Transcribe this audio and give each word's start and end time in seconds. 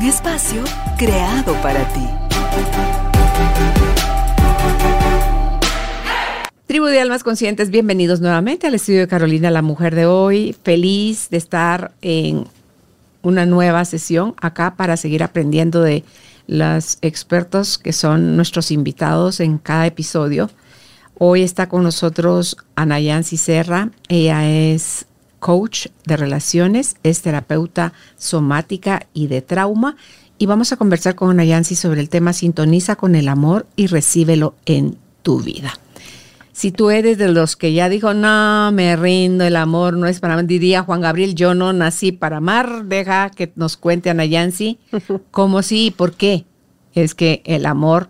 Un 0.00 0.04
espacio 0.04 0.62
creado 0.96 1.54
para 1.54 1.84
ti. 1.92 2.06
Tribu 6.66 6.86
de 6.86 7.00
Almas 7.00 7.24
Conscientes, 7.24 7.70
bienvenidos 7.70 8.20
nuevamente 8.20 8.68
al 8.68 8.74
estudio 8.74 9.00
de 9.00 9.08
Carolina, 9.08 9.50
la 9.50 9.62
mujer 9.62 9.96
de 9.96 10.06
hoy. 10.06 10.54
Feliz 10.62 11.30
de 11.30 11.38
estar 11.38 11.90
en 12.00 12.46
una 13.22 13.44
nueva 13.44 13.84
sesión 13.84 14.36
acá 14.40 14.76
para 14.76 14.96
seguir 14.96 15.24
aprendiendo 15.24 15.82
de 15.82 16.04
los 16.46 16.98
expertos 17.02 17.76
que 17.76 17.92
son 17.92 18.36
nuestros 18.36 18.70
invitados 18.70 19.40
en 19.40 19.58
cada 19.58 19.88
episodio. 19.88 20.48
Hoy 21.18 21.42
está 21.42 21.68
con 21.68 21.82
nosotros 21.82 22.56
Anayansi 22.76 23.36
Serra. 23.36 23.90
Ella 24.08 24.48
es 24.48 25.06
coach 25.38 25.86
de 26.04 26.16
relaciones, 26.16 26.96
es 27.02 27.22
terapeuta 27.22 27.92
somática 28.16 29.06
y 29.14 29.26
de 29.26 29.42
trauma. 29.42 29.96
Y 30.38 30.46
vamos 30.46 30.72
a 30.72 30.76
conversar 30.76 31.14
con 31.14 31.30
Anayansi 31.30 31.74
sobre 31.74 32.00
el 32.00 32.08
tema 32.08 32.32
Sintoniza 32.32 32.96
con 32.96 33.14
el 33.14 33.28
amor 33.28 33.66
y 33.76 33.86
recíbelo 33.88 34.54
en 34.66 34.96
tu 35.22 35.40
vida. 35.40 35.74
Si 36.52 36.72
tú 36.72 36.90
eres 36.90 37.18
de 37.18 37.28
los 37.28 37.54
que 37.54 37.72
ya 37.72 37.88
dijo, 37.88 38.14
no, 38.14 38.72
me 38.72 38.96
rindo, 38.96 39.44
el 39.44 39.54
amor 39.54 39.96
no 39.96 40.08
es 40.08 40.18
para 40.18 40.36
mí, 40.36 40.42
diría 40.44 40.82
Juan 40.82 41.00
Gabriel, 41.00 41.36
yo 41.36 41.54
no 41.54 41.72
nací 41.72 42.10
para 42.10 42.38
amar, 42.38 42.84
deja 42.86 43.30
que 43.30 43.52
nos 43.54 43.76
cuente 43.76 44.10
Ana 44.10 44.24
Yancy 44.24 44.78
cómo 45.30 45.62
sí 45.62 45.86
y 45.86 45.90
por 45.92 46.14
qué. 46.14 46.46
Es 46.94 47.14
que 47.14 47.42
el 47.44 47.64
amor 47.64 48.08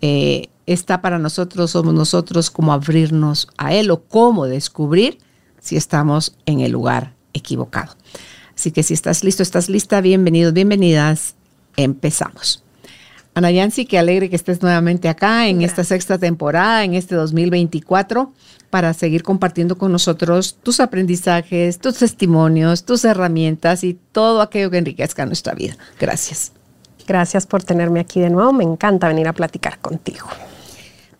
eh, 0.00 0.48
está 0.64 1.02
para 1.02 1.18
nosotros, 1.18 1.72
somos 1.72 1.92
nosotros 1.92 2.50
como 2.50 2.72
abrirnos 2.72 3.48
a 3.58 3.74
él 3.74 3.90
o 3.90 4.02
cómo 4.04 4.46
descubrir 4.46 5.18
si 5.60 5.76
estamos 5.76 6.36
en 6.46 6.60
el 6.60 6.72
lugar 6.72 7.14
equivocado. 7.32 7.94
Así 8.54 8.72
que 8.72 8.82
si 8.82 8.94
estás 8.94 9.24
listo, 9.24 9.42
estás 9.42 9.68
lista, 9.68 10.00
bienvenidos, 10.00 10.52
bienvenidas, 10.52 11.34
empezamos. 11.76 12.62
Ana 13.34 13.50
Yancy, 13.50 13.86
qué 13.86 13.98
alegre 13.98 14.28
que 14.28 14.36
estés 14.36 14.60
nuevamente 14.60 15.08
acá 15.08 15.46
en 15.46 15.62
esta 15.62 15.84
sexta 15.84 16.18
temporada, 16.18 16.84
en 16.84 16.94
este 16.94 17.14
2024, 17.14 18.32
para 18.70 18.92
seguir 18.92 19.22
compartiendo 19.22 19.78
con 19.78 19.92
nosotros 19.92 20.56
tus 20.62 20.80
aprendizajes, 20.80 21.78
tus 21.78 21.98
testimonios, 21.98 22.84
tus 22.84 23.04
herramientas 23.04 23.84
y 23.84 23.98
todo 24.12 24.42
aquello 24.42 24.70
que 24.70 24.78
enriquezca 24.78 25.26
nuestra 25.26 25.54
vida. 25.54 25.76
Gracias. 25.98 26.52
Gracias 27.06 27.46
por 27.46 27.62
tenerme 27.62 28.00
aquí 28.00 28.20
de 28.20 28.30
nuevo. 28.30 28.52
Me 28.52 28.64
encanta 28.64 29.08
venir 29.08 29.26
a 29.28 29.32
platicar 29.32 29.78
contigo. 29.78 30.28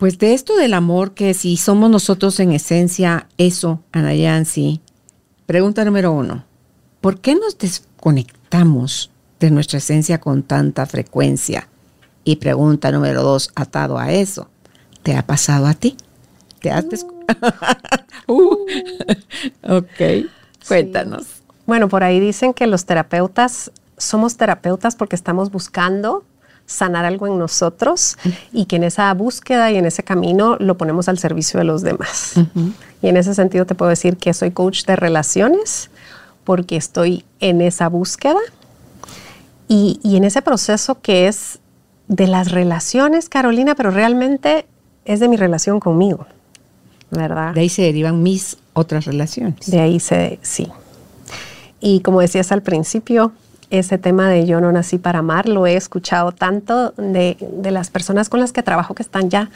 Pues 0.01 0.17
de 0.17 0.33
esto 0.33 0.55
del 0.55 0.73
amor, 0.73 1.11
que 1.11 1.35
si 1.35 1.57
somos 1.57 1.87
nosotros 1.87 2.39
en 2.39 2.53
esencia 2.53 3.27
eso, 3.37 3.83
Ana 3.91 4.15
Yancy, 4.15 4.81
pregunta 5.45 5.85
número 5.85 6.11
uno, 6.11 6.43
¿por 7.01 7.21
qué 7.21 7.35
nos 7.35 7.55
desconectamos 7.59 9.11
de 9.39 9.51
nuestra 9.51 9.77
esencia 9.77 10.19
con 10.19 10.41
tanta 10.41 10.87
frecuencia? 10.87 11.67
Y 12.23 12.37
pregunta 12.37 12.91
número 12.91 13.21
dos, 13.21 13.51
atado 13.53 13.99
a 13.99 14.11
eso, 14.11 14.49
¿te 15.03 15.15
ha 15.15 15.27
pasado 15.27 15.67
a 15.67 15.75
ti? 15.75 15.95
¿Te 16.61 16.71
has 16.71 16.85
uh, 18.27 18.57
ok, 19.69 20.01
cuéntanos. 20.67 21.27
Bueno, 21.67 21.89
por 21.89 22.03
ahí 22.03 22.19
dicen 22.19 22.55
que 22.55 22.65
los 22.65 22.85
terapeutas 22.85 23.71
somos 23.97 24.35
terapeutas 24.35 24.95
porque 24.95 25.15
estamos 25.15 25.51
buscando 25.51 26.23
sanar 26.71 27.05
algo 27.05 27.27
en 27.27 27.37
nosotros 27.37 28.17
y 28.51 28.65
que 28.65 28.77
en 28.77 28.83
esa 28.83 29.13
búsqueda 29.13 29.71
y 29.71 29.77
en 29.77 29.85
ese 29.85 30.03
camino 30.03 30.55
lo 30.59 30.77
ponemos 30.77 31.09
al 31.09 31.19
servicio 31.19 31.59
de 31.59 31.65
los 31.65 31.81
demás. 31.81 32.33
Y 33.01 33.07
en 33.07 33.17
ese 33.17 33.33
sentido 33.33 33.65
te 33.65 33.75
puedo 33.75 33.89
decir 33.89 34.17
que 34.17 34.33
soy 34.33 34.51
coach 34.51 34.85
de 34.85 34.95
relaciones 34.95 35.89
porque 36.43 36.75
estoy 36.77 37.25
en 37.39 37.61
esa 37.61 37.89
búsqueda 37.89 38.39
y, 39.67 39.99
y 40.03 40.15
en 40.15 40.23
ese 40.23 40.41
proceso 40.41 41.01
que 41.01 41.27
es 41.27 41.59
de 42.07 42.27
las 42.27 42.51
relaciones, 42.51 43.29
Carolina, 43.29 43.75
pero 43.75 43.91
realmente 43.91 44.65
es 45.05 45.19
de 45.19 45.27
mi 45.27 45.37
relación 45.37 45.79
conmigo, 45.79 46.25
¿verdad? 47.09 47.53
De 47.53 47.61
ahí 47.61 47.69
se 47.69 47.83
derivan 47.83 48.21
mis 48.23 48.57
otras 48.73 49.05
relaciones. 49.05 49.69
De 49.69 49.79
ahí 49.79 49.99
se, 49.99 50.39
sí. 50.41 50.67
Y 51.79 52.01
como 52.01 52.21
decías 52.21 52.51
al 52.51 52.61
principio, 52.61 53.31
ese 53.71 53.97
tema 53.97 54.29
de 54.29 54.45
yo 54.45 54.61
no 54.61 54.71
nací 54.71 54.97
para 54.97 55.19
amar, 55.19 55.49
lo 55.49 55.65
he 55.65 55.75
escuchado 55.75 56.31
tanto 56.31 56.91
de, 56.91 57.37
de 57.39 57.71
las 57.71 57.89
personas 57.89 58.29
con 58.29 58.39
las 58.39 58.51
que 58.51 58.61
trabajo 58.61 58.93
que 58.93 59.01
están 59.01 59.29
ya 59.29 59.49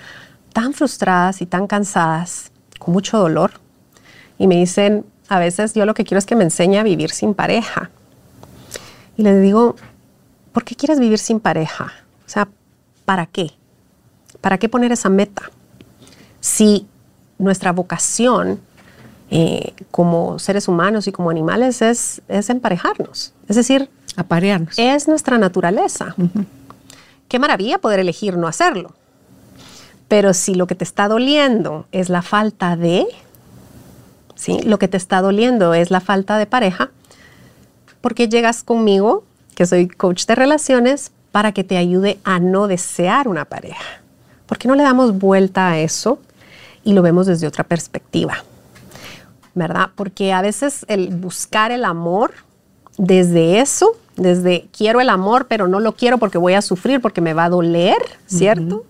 tan 0.53 0.73
frustradas 0.73 1.41
y 1.41 1.45
tan 1.45 1.67
cansadas, 1.67 2.51
con 2.79 2.93
mucho 2.93 3.17
dolor, 3.17 3.51
y 4.37 4.47
me 4.47 4.55
dicen, 4.55 5.05
a 5.27 5.39
veces 5.39 5.73
yo 5.73 5.85
lo 5.85 5.93
que 5.93 6.03
quiero 6.03 6.19
es 6.19 6.25
que 6.25 6.35
me 6.35 6.43
enseñe 6.43 6.77
a 6.77 6.83
vivir 6.83 7.11
sin 7.11 7.33
pareja. 7.33 7.89
Y 9.17 9.23
les 9.23 9.41
digo, 9.41 9.75
¿por 10.51 10.63
qué 10.63 10.75
quieres 10.75 10.99
vivir 10.99 11.19
sin 11.19 11.39
pareja? 11.39 11.91
O 12.25 12.29
sea, 12.29 12.47
¿para 13.05 13.25
qué? 13.25 13.51
¿Para 14.41 14.57
qué 14.57 14.69
poner 14.69 14.91
esa 14.91 15.09
meta? 15.09 15.51
Si 16.39 16.87
nuestra 17.37 17.71
vocación 17.71 18.59
eh, 19.29 19.73
como 19.91 20.39
seres 20.39 20.67
humanos 20.67 21.07
y 21.07 21.11
como 21.11 21.29
animales 21.29 21.81
es, 21.81 22.21
es 22.27 22.49
emparejarnos, 22.49 23.33
es 23.47 23.55
decir, 23.55 23.89
aparearnos. 24.17 24.77
Es 24.77 25.07
nuestra 25.07 25.37
naturaleza. 25.37 26.15
Qué 27.27 27.39
maravilla 27.39 27.79
poder 27.79 27.99
elegir 27.99 28.37
no 28.37 28.47
hacerlo. 28.47 28.93
Pero 30.07 30.33
si 30.33 30.55
lo 30.55 30.67
que 30.67 30.75
te 30.75 30.83
está 30.83 31.07
doliendo 31.07 31.87
es 31.91 32.09
la 32.09 32.21
falta 32.21 32.75
de, 32.75 33.05
¿sí? 34.35 34.61
lo 34.61 34.77
que 34.77 34.87
te 34.87 34.97
está 34.97 35.21
doliendo 35.21 35.73
es 35.73 35.89
la 35.89 35.99
falta 35.99 36.37
de 36.37 36.45
pareja, 36.45 36.91
¿por 38.01 38.13
qué 38.13 38.29
llegas 38.29 38.63
conmigo, 38.63 39.23
que 39.55 39.65
soy 39.65 39.87
coach 39.87 40.25
de 40.25 40.35
relaciones, 40.35 41.11
para 41.35 41.51
que 41.51 41.65
te 41.65 41.75
ayude 41.75 42.17
a 42.23 42.39
no 42.39 42.65
desear 42.69 43.27
una 43.27 43.43
pareja. 43.43 43.83
¿Por 44.45 44.57
qué 44.57 44.69
no 44.69 44.75
le 44.75 44.83
damos 44.83 45.19
vuelta 45.19 45.71
a 45.71 45.79
eso 45.79 46.17
y 46.85 46.93
lo 46.93 47.01
vemos 47.01 47.27
desde 47.27 47.45
otra 47.45 47.65
perspectiva? 47.65 48.37
¿Verdad? 49.53 49.89
Porque 49.95 50.31
a 50.31 50.41
veces 50.41 50.85
el 50.87 51.09
buscar 51.09 51.73
el 51.73 51.83
amor 51.83 52.35
desde 52.97 53.59
eso, 53.59 53.97
desde 54.15 54.67
quiero 54.75 55.01
el 55.01 55.09
amor, 55.09 55.47
pero 55.47 55.67
no 55.67 55.79
lo 55.79 55.93
quiero 55.93 56.17
porque 56.17 56.37
voy 56.37 56.53
a 56.53 56.61
sufrir, 56.61 57.01
porque 57.01 57.21
me 57.21 57.33
va 57.33 57.45
a 57.45 57.49
doler, 57.49 57.97
¿cierto? 58.27 58.85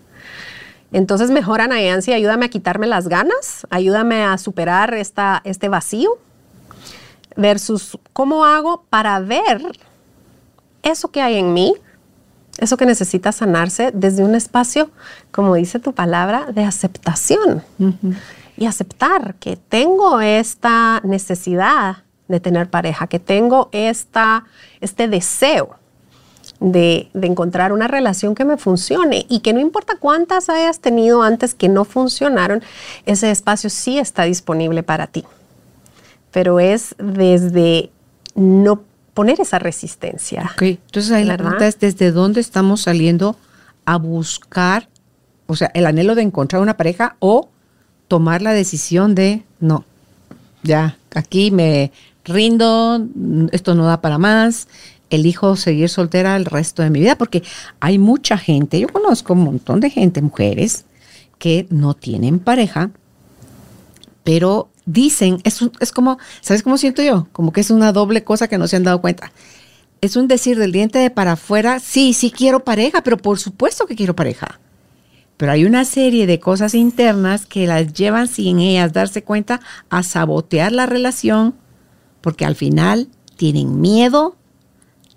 Entonces 0.91 1.31
mejor 1.31 1.61
Anayansi, 1.61 2.13
ayúdame 2.13 2.45
a 2.45 2.49
quitarme 2.49 2.87
las 2.87 3.07
ganas, 3.07 3.67
ayúdame 3.69 4.23
a 4.23 4.37
superar 4.37 4.93
esta, 4.93 5.41
este 5.43 5.67
vacío, 5.67 6.17
versus 7.35 7.97
cómo 8.13 8.45
hago 8.45 8.85
para 8.89 9.19
ver 9.19 9.61
eso 10.83 11.09
que 11.09 11.21
hay 11.21 11.35
en 11.35 11.53
mí, 11.53 11.73
eso 12.59 12.77
que 12.77 12.85
necesita 12.85 13.31
sanarse 13.31 13.91
desde 13.93 14.23
un 14.23 14.35
espacio, 14.35 14.89
como 15.31 15.55
dice 15.55 15.79
tu 15.79 15.93
palabra, 15.93 16.45
de 16.53 16.63
aceptación. 16.63 17.63
Y 18.55 18.67
aceptar 18.67 19.35
que 19.35 19.57
tengo 19.57 20.21
esta 20.21 21.01
necesidad 21.03 22.04
de 22.27 22.39
tener 22.39 22.69
pareja, 22.69 23.07
que 23.07 23.19
tengo 23.19 23.69
esta, 23.71 24.45
este 24.81 25.07
deseo 25.07 25.75
de, 26.59 27.09
de, 27.13 27.27
encontrar 27.27 27.71
una 27.71 27.87
relación 27.87 28.35
que 28.35 28.45
me 28.45 28.57
funcione 28.57 29.25
y 29.29 29.41
que 29.41 29.53
no 29.53 29.59
importa 29.59 29.97
cuántas 29.99 30.49
hayas 30.49 30.79
tenido 30.79 31.21
antes 31.21 31.53
que 31.53 31.69
no 31.69 31.85
funcionaron, 31.85 32.63
ese 33.05 33.31
espacio 33.31 33.69
sí 33.69 33.99
está 33.99 34.23
disponible 34.23 34.83
para 34.83 35.07
ti. 35.07 35.23
Pero 36.31 36.59
es 36.59 36.95
desde 36.97 37.89
no 38.35 38.83
poner 39.15 39.39
esa 39.39 39.59
resistencia. 39.59 40.51
Ok, 40.53 40.61
entonces 40.63 41.11
ahí 41.11 41.23
la 41.23 41.37
pregunta 41.37 41.65
es 41.65 41.79
desde 41.79 42.11
dónde 42.11 42.41
estamos 42.41 42.81
saliendo 42.81 43.37
a 43.85 43.97
buscar, 43.97 44.89
o 45.47 45.55
sea, 45.55 45.71
el 45.73 45.85
anhelo 45.85 46.15
de 46.15 46.21
encontrar 46.21 46.61
una 46.61 46.75
pareja 46.77 47.15
o 47.19 47.49
tomar 48.07 48.41
la 48.41 48.51
decisión 48.51 49.15
de, 49.15 49.43
no, 49.59 49.85
ya, 50.63 50.97
aquí 51.13 51.49
me 51.49 51.91
rindo, 52.25 53.05
esto 53.51 53.75
no 53.75 53.85
da 53.85 54.01
para 54.01 54.17
más, 54.17 54.67
elijo 55.09 55.55
seguir 55.55 55.89
soltera 55.89 56.35
el 56.35 56.45
resto 56.45 56.83
de 56.83 56.89
mi 56.89 56.99
vida, 56.99 57.17
porque 57.17 57.43
hay 57.79 57.97
mucha 57.97 58.37
gente, 58.37 58.79
yo 58.79 58.87
conozco 58.87 59.33
un 59.33 59.43
montón 59.43 59.79
de 59.79 59.89
gente, 59.89 60.21
mujeres, 60.21 60.85
que 61.37 61.67
no 61.69 61.93
tienen 61.93 62.39
pareja, 62.39 62.91
pero 64.23 64.69
dicen, 64.85 65.39
es, 65.43 65.59
es 65.79 65.91
como, 65.91 66.17
¿sabes 66.41 66.63
cómo 66.63 66.77
siento 66.77 67.01
yo? 67.01 67.27
Como 67.31 67.53
que 67.53 67.61
es 67.61 67.71
una 67.71 67.91
doble 67.91 68.23
cosa 68.23 68.47
que 68.47 68.57
no 68.57 68.67
se 68.67 68.75
han 68.75 68.83
dado 68.83 69.01
cuenta. 69.01 69.31
es 70.01 70.15
un 70.15 70.27
decir 70.27 70.57
del 70.59 70.71
diente 70.71 70.99
de 70.99 71.09
para 71.09 71.33
afuera, 71.33 71.79
sí, 71.79 72.13
sí 72.13 72.31
quiero 72.31 72.63
pareja, 72.63 73.01
pero 73.01 73.17
por 73.17 73.39
supuesto 73.39 73.85
que 73.87 73.95
quiero 73.95 74.15
pareja. 74.15 74.59
Pero 75.37 75.51
hay 75.51 75.65
una 75.65 75.83
serie 75.83 76.27
de 76.27 76.39
cosas 76.39 76.75
internas 76.75 77.45
que 77.45 77.67
las 77.67 77.93
llevan 77.93 78.27
sin 78.27 78.59
ellas 78.59 78.93
darse 78.93 79.23
cuenta 79.23 79.59
a 79.89 80.03
sabotear 80.03 80.71
la 80.71 80.85
relación 80.85 81.55
porque 82.25 82.43
al 82.43 82.55
final 82.55 83.07
tienen 83.37 83.81
miedo 83.81 84.35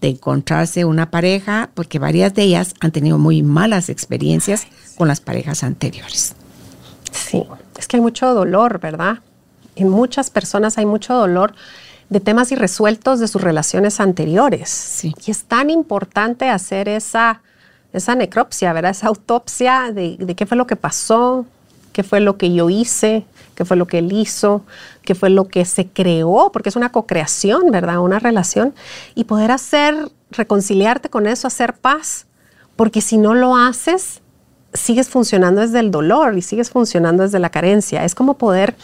de 0.03 0.09
encontrarse 0.09 0.85
una 0.85 1.11
pareja 1.11 1.71
porque 1.73 1.99
varias 1.99 2.35
de 2.35 2.43
ellas 2.43 2.75
han 2.81 2.93
tenido 2.93 3.17
muy 3.17 3.43
malas 3.43 3.89
experiencias 3.89 4.67
con 4.95 5.09
las 5.09 5.23
parejas 5.23 5.65
anteriores. 5.65 6.35
Sí, 7.11 7.47
es 7.79 7.89
que 7.89 7.97
hay 7.97 8.03
mucho 8.03 8.35
dolor, 8.35 8.79
¿verdad? 8.79 9.21
En 9.75 9.89
muchas 9.89 10.29
personas 10.29 10.77
hay 10.77 10.85
mucho 10.85 11.15
dolor 11.15 11.55
de 12.11 12.21
temas 12.21 12.53
irresueltos 12.53 13.21
de 13.21 13.29
sus 13.29 13.41
relaciones 13.41 14.01
anteriores. 14.01 14.69
Sí. 14.69 15.15
Y 15.25 15.31
es 15.31 15.45
tan 15.45 15.71
importante 15.71 16.51
hacer 16.51 16.91
esa, 16.91 17.41
esa 17.95 18.17
necropsia, 18.17 18.75
¿verdad? 18.75 18.91
Esa 18.91 19.07
autopsia 19.07 19.93
de, 19.95 20.19
de 20.19 20.35
qué 20.35 20.45
fue 20.45 20.59
lo 20.59 20.67
que 20.67 20.77
pasó, 20.77 21.47
qué 21.99 22.05
fue 22.05 22.21
lo 22.21 22.39
que 22.39 22.55
yo 22.55 22.71
hice, 22.71 23.27
qué 23.56 23.65
fue 23.65 23.77
lo 23.77 23.89
que 23.89 23.99
él 23.99 24.12
hizo, 24.12 24.62
qué 25.03 25.17
fue 25.17 25.31
lo 25.31 25.49
que 25.49 25.65
se 25.65 25.89
creó, 25.89 26.50
porque 26.53 26.69
es 26.69 26.77
una 26.77 26.93
co-creación, 26.93 27.73
¿verdad? 27.73 27.99
Una 27.99 28.21
relación. 28.21 28.73
Y 29.17 29.25
poder 29.25 29.50
hacer, 29.50 29.97
reconciliarte 30.31 31.09
con 31.09 31.27
eso, 31.27 31.49
hacer 31.49 31.75
paz, 31.75 32.29
porque 32.77 33.00
si 33.00 33.19
no 33.19 33.35
lo 33.35 33.56
haces, 33.56 34.21
sigues 34.73 35.09
funcionando 35.09 35.61
desde 35.61 35.81
el 35.81 35.91
dolor 35.91 36.39
y 36.39 36.43
sigues 36.43 36.71
funcionando 36.71 37.25
desde 37.25 37.41
la 37.41 37.50
carencia. 37.50 38.05
Es 38.05 38.15
como 38.15 38.35
poder 38.35 38.77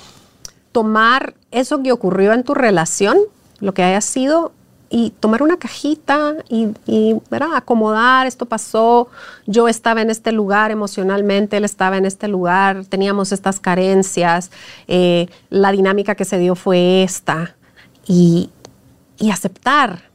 tomar 0.73 1.35
eso 1.53 1.85
que 1.85 1.93
ocurrió 1.93 2.33
en 2.33 2.43
tu 2.43 2.53
relación, 2.53 3.17
lo 3.61 3.75
que 3.75 3.85
haya 3.85 4.01
sido, 4.01 4.51
y 4.91 5.11
tomar 5.11 5.43
una 5.43 5.57
cajita 5.57 6.37
y, 6.49 6.69
y 6.87 7.17
acomodar, 7.55 8.27
esto 8.27 8.47
pasó, 8.47 9.09
yo 9.47 9.67
estaba 9.69 10.03
en 10.03 10.11
este 10.11 10.31
lugar 10.31 10.71
emocionalmente, 10.71 11.57
él 11.57 11.65
estaba 11.65 11.97
en 11.97 12.05
este 12.05 12.29
lugar, 12.29 12.85
teníamos 12.87 13.33
estas 13.33 13.59
carencias, 13.61 14.51
eh, 14.87 15.29
la 15.51 15.73
dinámica 15.73 16.15
que 16.15 16.25
se 16.25 16.39
dio 16.39 16.55
fue 16.55 17.03
esta, 17.03 17.57
y, 18.07 18.51
y 19.19 19.31
aceptar 19.31 20.11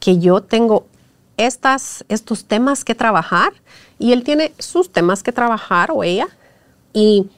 que 0.00 0.18
yo 0.18 0.40
tengo 0.40 0.86
estas, 1.36 2.04
estos 2.08 2.44
temas 2.44 2.84
que 2.84 2.94
trabajar 2.94 3.52
y 3.98 4.12
él 4.12 4.22
tiene 4.22 4.52
sus 4.58 4.90
temas 4.90 5.22
que 5.22 5.32
trabajar 5.32 5.90
o 5.92 6.02
ella, 6.04 6.28
y 6.92 7.28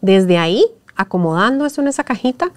desde 0.00 0.38
ahí 0.38 0.64
acomodando 0.94 1.66
eso 1.66 1.80
en 1.80 1.88
esa 1.88 2.04
cajita, 2.04 2.50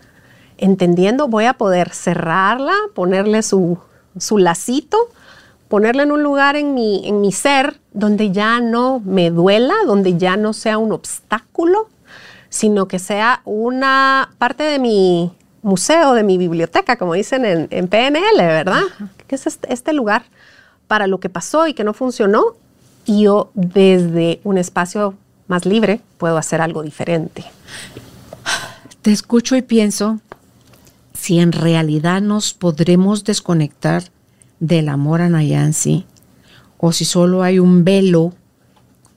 entendiendo, 0.60 1.28
voy 1.28 1.46
a 1.46 1.54
poder 1.54 1.90
cerrarla, 1.92 2.74
ponerle 2.94 3.44
su, 3.44 3.80
su 4.18 4.38
lacito, 4.38 4.98
ponerla 5.68 6.04
en 6.04 6.12
un 6.12 6.24
lugar 6.24 6.56
en 6.56 6.74
mi, 6.74 7.08
en 7.08 7.22
mi 7.22 7.32
ser 7.32 7.80
donde 7.94 8.32
ya 8.32 8.60
no 8.60 9.02
me 9.06 9.30
duela, 9.30 9.76
donde 9.86 10.18
ya 10.18 10.38
no 10.38 10.54
sea 10.54 10.78
un 10.78 10.92
obstáculo, 10.92 11.88
sino 12.50 12.88
que 12.88 13.00
sea 13.00 13.42
una 13.46 14.32
parte 14.38 14.64
de 14.64 14.80
mi 14.80 15.32
museo, 15.62 16.14
de 16.14 16.24
mi 16.24 16.38
biblioteca, 16.38 16.98
como 16.98 17.14
dicen 17.14 17.46
en, 17.46 17.68
en 17.70 17.88
PNL, 17.88 18.38
¿verdad? 18.38 18.82
Que 19.28 19.36
es 19.36 19.48
este, 19.48 19.72
este 19.72 19.94
lugar 19.94 20.24
para 20.88 21.06
lo 21.08 21.20
que 21.20 21.30
pasó 21.30 21.68
y 21.68 21.74
que 21.74 21.84
no 21.84 21.94
funcionó, 21.94 22.56
y 23.06 23.24
yo 23.24 23.52
desde 23.54 24.40
un 24.44 24.58
espacio 24.58 25.16
más 25.48 25.66
libre 25.66 26.02
puedo 26.18 26.38
hacer 26.38 26.62
algo 26.62 26.84
diferente. 26.84 27.44
Te 29.02 29.12
escucho 29.12 29.56
y 29.56 29.62
pienso 29.62 30.20
si 31.20 31.40
en 31.40 31.52
realidad 31.52 32.22
nos 32.22 32.54
podremos 32.54 33.26
desconectar 33.26 34.04
del 34.62 34.88
amor 34.88 35.22
a 35.22 35.28
Nayansi 35.28 36.06
o 36.78 36.94
si 36.94 37.04
solo 37.04 37.44
hay 37.44 37.60
un 37.60 37.84
velo 37.84 38.34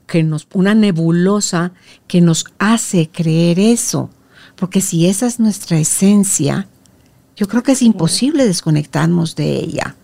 que 0.08 0.24
nos 0.24 0.48
una 0.52 0.74
nebulosa 0.74 1.72
que 2.08 2.20
nos 2.20 2.44
hace 2.58 3.08
creer 3.08 3.60
eso, 3.60 4.10
porque 4.56 4.80
si 4.80 5.06
esa 5.06 5.26
es 5.26 5.38
nuestra 5.38 5.78
esencia, 5.78 6.66
yo 7.36 7.46
creo 7.46 7.62
que 7.62 7.72
es 7.72 7.82
imposible 7.82 8.46
desconectarnos 8.46 9.36
de 9.36 9.54
ella. 9.54 9.94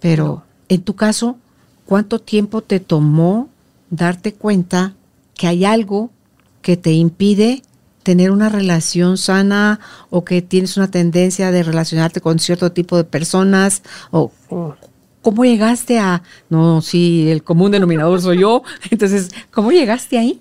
Pero 0.00 0.44
en 0.68 0.82
tu 0.82 0.94
caso, 0.94 1.36
¿cuánto 1.84 2.20
tiempo 2.20 2.62
te 2.62 2.78
tomó 2.78 3.48
darte 3.90 4.32
cuenta 4.34 4.94
que 5.34 5.48
hay 5.48 5.64
algo 5.64 6.10
que 6.62 6.76
te 6.76 6.92
impide 6.92 7.62
tener 8.04 8.30
una 8.30 8.48
relación 8.48 9.18
sana 9.18 9.80
o 10.10 10.24
que 10.24 10.42
tienes 10.42 10.76
una 10.76 10.90
tendencia 10.90 11.50
de 11.50 11.64
relacionarte 11.64 12.20
con 12.20 12.38
cierto 12.38 12.70
tipo 12.70 12.96
de 12.96 13.04
personas 13.04 13.82
o 14.12 14.30
cómo 15.22 15.44
llegaste 15.44 15.98
a 15.98 16.22
no 16.50 16.82
sí 16.82 17.28
el 17.30 17.42
común 17.42 17.72
denominador 17.72 18.20
soy 18.20 18.40
yo 18.40 18.62
entonces 18.90 19.30
cómo 19.50 19.72
llegaste 19.72 20.18
ahí 20.18 20.40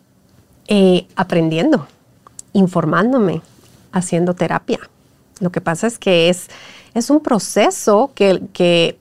eh, 0.68 1.08
aprendiendo 1.16 1.88
informándome 2.54 3.42
haciendo 3.92 4.34
terapia. 4.34 4.80
Lo 5.40 5.52
que 5.52 5.62
pasa 5.62 5.88
es 5.88 5.98
que 5.98 6.30
es 6.30 6.50
es 6.94 7.10
un 7.10 7.22
proceso 7.22 8.12
que, 8.14 8.44
que 8.54 9.00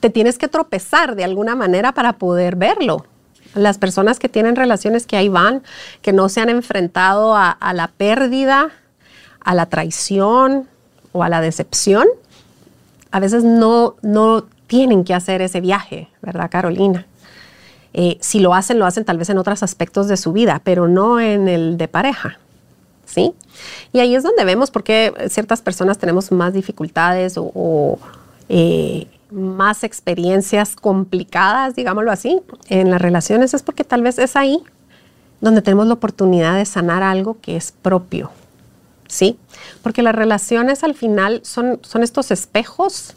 te 0.00 0.10
tienes 0.10 0.36
que 0.36 0.48
tropezar 0.48 1.16
de 1.16 1.24
alguna 1.24 1.54
manera 1.54 1.92
para 1.92 2.14
poder 2.18 2.56
verlo 2.56 3.06
las 3.54 3.78
personas 3.78 4.18
que 4.18 4.28
tienen 4.28 4.56
relaciones 4.56 5.06
que 5.06 5.16
ahí 5.16 5.28
van, 5.28 5.62
que 6.02 6.12
no 6.12 6.28
se 6.28 6.40
han 6.40 6.48
enfrentado 6.48 7.34
a, 7.36 7.56
la 7.74 7.88
pérdida, 7.88 8.70
a 9.40 9.54
la 9.54 9.66
traición 9.66 10.68
o 11.12 11.22
a 11.22 11.28
la 11.28 11.40
decepción, 11.40 12.06
a 13.10 13.20
veces 13.20 13.44
no, 13.44 13.94
no 14.02 14.44
tienen 14.66 15.04
que 15.04 15.14
hacer 15.14 15.40
ese 15.40 15.60
viaje, 15.60 16.08
¿verdad, 16.20 16.50
Carolina? 16.50 17.06
Eh, 17.92 18.18
si 18.20 18.40
lo 18.40 18.54
hacen, 18.54 18.80
lo 18.80 18.86
hacen 18.86 19.04
tal 19.04 19.18
vez 19.18 19.30
en 19.30 19.38
otros 19.38 19.62
aspectos 19.62 20.08
de 20.08 20.16
su 20.16 20.32
vida, 20.32 20.60
pero 20.64 20.88
no 20.88 21.20
en 21.20 21.46
el 21.46 21.78
de 21.78 21.86
pareja. 21.86 22.38
¿Sí? 23.06 23.32
Y 23.92 24.00
ahí 24.00 24.16
es 24.16 24.24
donde 24.24 24.44
vemos 24.44 24.72
por 24.72 24.82
qué 24.82 25.12
ciertas 25.28 25.62
personas 25.62 25.98
tenemos 25.98 26.32
más 26.32 26.52
dificultades 26.52 27.34
o, 27.36 27.98
eh, 28.48 29.06
más 29.30 29.84
experiencias 29.84 30.76
complicadas, 30.76 31.74
digámoslo 31.74 32.10
así, 32.12 32.40
en 32.68 32.90
las 32.90 33.00
relaciones 33.00 33.54
es 33.54 33.62
porque 33.62 33.84
tal 33.84 34.02
vez 34.02 34.18
es 34.18 34.36
ahí 34.36 34.62
donde 35.40 35.62
tenemos 35.62 35.86
la 35.86 35.94
oportunidad 35.94 36.56
de 36.56 36.64
sanar 36.64 37.02
algo 37.02 37.38
que 37.40 37.56
es 37.56 37.72
propio, 37.72 38.30
¿sí? 39.08 39.38
Porque 39.82 40.02
las 40.02 40.14
relaciones 40.14 40.84
al 40.84 40.94
final 40.94 41.40
son, 41.44 41.80
son 41.82 42.02
estos 42.02 42.30
espejos 42.30 43.14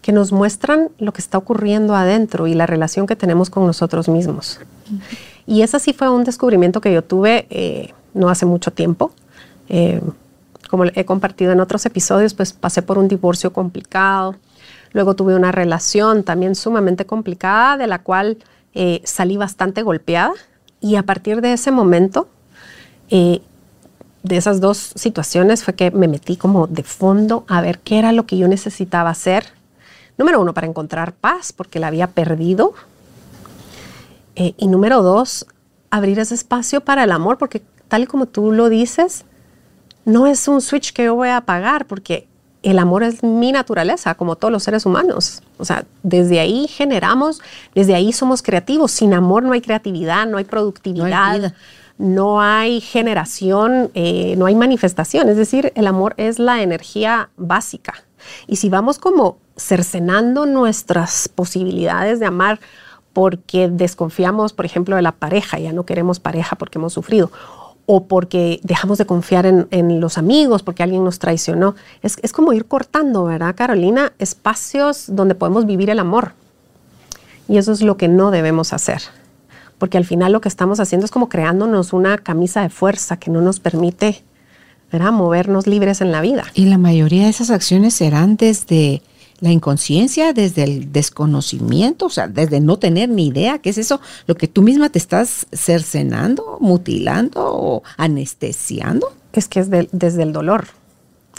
que 0.00 0.12
nos 0.12 0.32
muestran 0.32 0.90
lo 0.98 1.12
que 1.12 1.20
está 1.20 1.38
ocurriendo 1.38 1.94
adentro 1.94 2.46
y 2.46 2.54
la 2.54 2.66
relación 2.66 3.06
que 3.06 3.16
tenemos 3.16 3.50
con 3.50 3.66
nosotros 3.66 4.08
mismos. 4.08 4.60
Y 5.46 5.62
ese 5.62 5.78
sí 5.78 5.92
fue 5.92 6.08
un 6.08 6.24
descubrimiento 6.24 6.80
que 6.80 6.92
yo 6.92 7.02
tuve 7.02 7.46
eh, 7.50 7.92
no 8.14 8.28
hace 8.28 8.46
mucho 8.46 8.72
tiempo. 8.72 9.12
Eh, 9.68 10.00
como 10.68 10.84
he 10.84 11.04
compartido 11.04 11.52
en 11.52 11.60
otros 11.60 11.84
episodios, 11.86 12.34
pues 12.34 12.52
pasé 12.52 12.82
por 12.82 12.98
un 12.98 13.06
divorcio 13.06 13.52
complicado 13.52 14.36
Luego 14.92 15.14
tuve 15.14 15.34
una 15.34 15.52
relación 15.52 16.22
también 16.22 16.54
sumamente 16.54 17.06
complicada 17.06 17.76
de 17.76 17.86
la 17.86 18.00
cual 18.00 18.38
eh, 18.74 19.00
salí 19.04 19.36
bastante 19.36 19.82
golpeada 19.82 20.32
y 20.80 20.96
a 20.96 21.04
partir 21.04 21.40
de 21.40 21.52
ese 21.52 21.70
momento, 21.70 22.28
eh, 23.08 23.40
de 24.22 24.36
esas 24.36 24.60
dos 24.60 24.92
situaciones 24.94 25.64
fue 25.64 25.74
que 25.74 25.90
me 25.90 26.08
metí 26.08 26.36
como 26.36 26.66
de 26.66 26.82
fondo 26.82 27.44
a 27.48 27.60
ver 27.60 27.78
qué 27.78 27.98
era 27.98 28.12
lo 28.12 28.26
que 28.26 28.36
yo 28.36 28.48
necesitaba 28.48 29.10
hacer. 29.10 29.46
Número 30.18 30.40
uno, 30.40 30.54
para 30.54 30.66
encontrar 30.66 31.12
paz 31.12 31.52
porque 31.52 31.78
la 31.78 31.88
había 31.88 32.08
perdido. 32.08 32.74
Eh, 34.34 34.54
y 34.56 34.66
número 34.66 35.02
dos, 35.02 35.46
abrir 35.90 36.18
ese 36.18 36.34
espacio 36.34 36.80
para 36.80 37.04
el 37.04 37.12
amor 37.12 37.38
porque 37.38 37.62
tal 37.88 38.08
como 38.08 38.26
tú 38.26 38.52
lo 38.52 38.68
dices, 38.68 39.24
no 40.04 40.26
es 40.26 40.48
un 40.48 40.60
switch 40.60 40.92
que 40.92 41.04
yo 41.04 41.14
voy 41.14 41.28
a 41.28 41.38
apagar 41.38 41.86
porque 41.86 42.26
el 42.62 42.78
amor 42.78 43.02
es 43.02 43.22
mi 43.22 43.52
naturaleza, 43.52 44.14
como 44.14 44.36
todos 44.36 44.52
los 44.52 44.62
seres 44.62 44.86
humanos. 44.86 45.42
O 45.58 45.64
sea, 45.64 45.84
desde 46.02 46.40
ahí 46.40 46.68
generamos, 46.68 47.40
desde 47.74 47.94
ahí 47.94 48.12
somos 48.12 48.42
creativos. 48.42 48.92
Sin 48.92 49.14
amor 49.14 49.42
no 49.42 49.52
hay 49.52 49.60
creatividad, 49.60 50.26
no 50.26 50.38
hay 50.38 50.44
productividad, 50.44 51.54
no 51.98 52.40
hay, 52.40 52.80
generación, 52.80 53.90
eh, 53.94 54.34
no 54.36 54.46
hay 54.46 54.54
manifestación. 54.54 55.28
Es 55.28 55.36
decir, 55.36 55.72
el 55.74 55.86
amor 55.86 56.14
es 56.16 56.38
la 56.38 56.62
energía 56.62 57.30
básica. 57.36 57.94
Y 58.46 58.56
si 58.56 58.68
vamos 58.68 58.98
como 58.98 59.38
cercenando 59.56 60.46
nuestras 60.46 61.28
posibilidades 61.28 62.20
de 62.20 62.26
amar 62.26 62.60
porque 63.12 63.68
desconfiamos, 63.68 64.52
por 64.52 64.64
ejemplo, 64.64 64.96
de 64.96 65.02
la 65.02 65.12
pareja, 65.12 65.58
ya 65.58 65.72
no 65.72 65.84
queremos 65.84 66.18
pareja 66.18 66.56
porque 66.56 66.78
hemos 66.78 66.94
sufrido, 66.94 67.30
o 67.86 68.04
porque 68.04 68.60
dejamos 68.62 68.98
de 68.98 69.06
confiar 69.06 69.46
en, 69.46 70.00
los 70.00 70.18
amigos, 70.18 70.62
porque 70.62 70.82
alguien 70.82 71.04
nos 71.04 71.18
traicionó. 71.18 71.74
Es, 72.02 72.16
es, 72.22 72.32
como 72.32 72.52
ir 72.52 72.66
cortando, 72.66 73.24
¿verdad, 73.24 73.54
Carolina? 73.56 74.12
Espacios 74.18 75.06
donde 75.08 75.34
podemos 75.34 75.66
vivir 75.66 75.90
el 75.90 75.98
amor. 75.98 76.32
Y 77.48 77.58
eso 77.58 77.72
es 77.72 77.82
lo 77.82 77.96
que 77.96 78.08
no 78.08 78.30
debemos 78.30 78.72
hacer. 78.72 79.02
Porque 79.78 79.98
al 79.98 80.04
final 80.04 80.32
lo 80.32 80.40
que 80.40 80.48
estamos 80.48 80.78
haciendo 80.78 81.04
es 81.04 81.10
como 81.10 81.28
creándonos 81.28 81.92
una 81.92 82.18
camisa 82.18 82.62
de 82.62 82.68
fuerza 82.68 83.16
que 83.16 83.30
no 83.30 83.40
nos 83.40 83.58
permite 83.58 84.22
¿verdad? 84.92 85.10
movernos 85.10 85.66
libres 85.66 86.00
en 86.00 86.12
la 86.12 86.20
vida. 86.20 86.44
Y 86.54 86.66
la 86.66 86.78
mayoría 86.78 87.24
de 87.24 87.30
esas 87.30 87.50
acciones 87.50 87.94
serán 87.94 88.36
desde 88.36 89.02
La 89.42 89.50
inconsciencia 89.50 90.32
desde 90.32 90.62
el 90.62 90.92
desconocimiento, 90.92 92.06
o 92.06 92.10
sea, 92.10 92.28
desde 92.28 92.60
no 92.60 92.78
tener 92.78 93.08
ni 93.08 93.26
idea, 93.26 93.58
¿qué 93.58 93.70
es 93.70 93.78
eso? 93.78 94.00
Lo 94.28 94.36
que 94.36 94.46
tú 94.46 94.62
misma 94.62 94.88
te 94.88 95.00
estás 95.00 95.46
cercenando, 95.52 96.58
mutilando 96.60 97.40
o 97.44 97.82
anestesiando. 97.96 99.12
Es 99.32 99.48
que 99.48 99.58
es 99.58 99.68
desde 99.68 100.22
el 100.22 100.32
dolor 100.32 100.68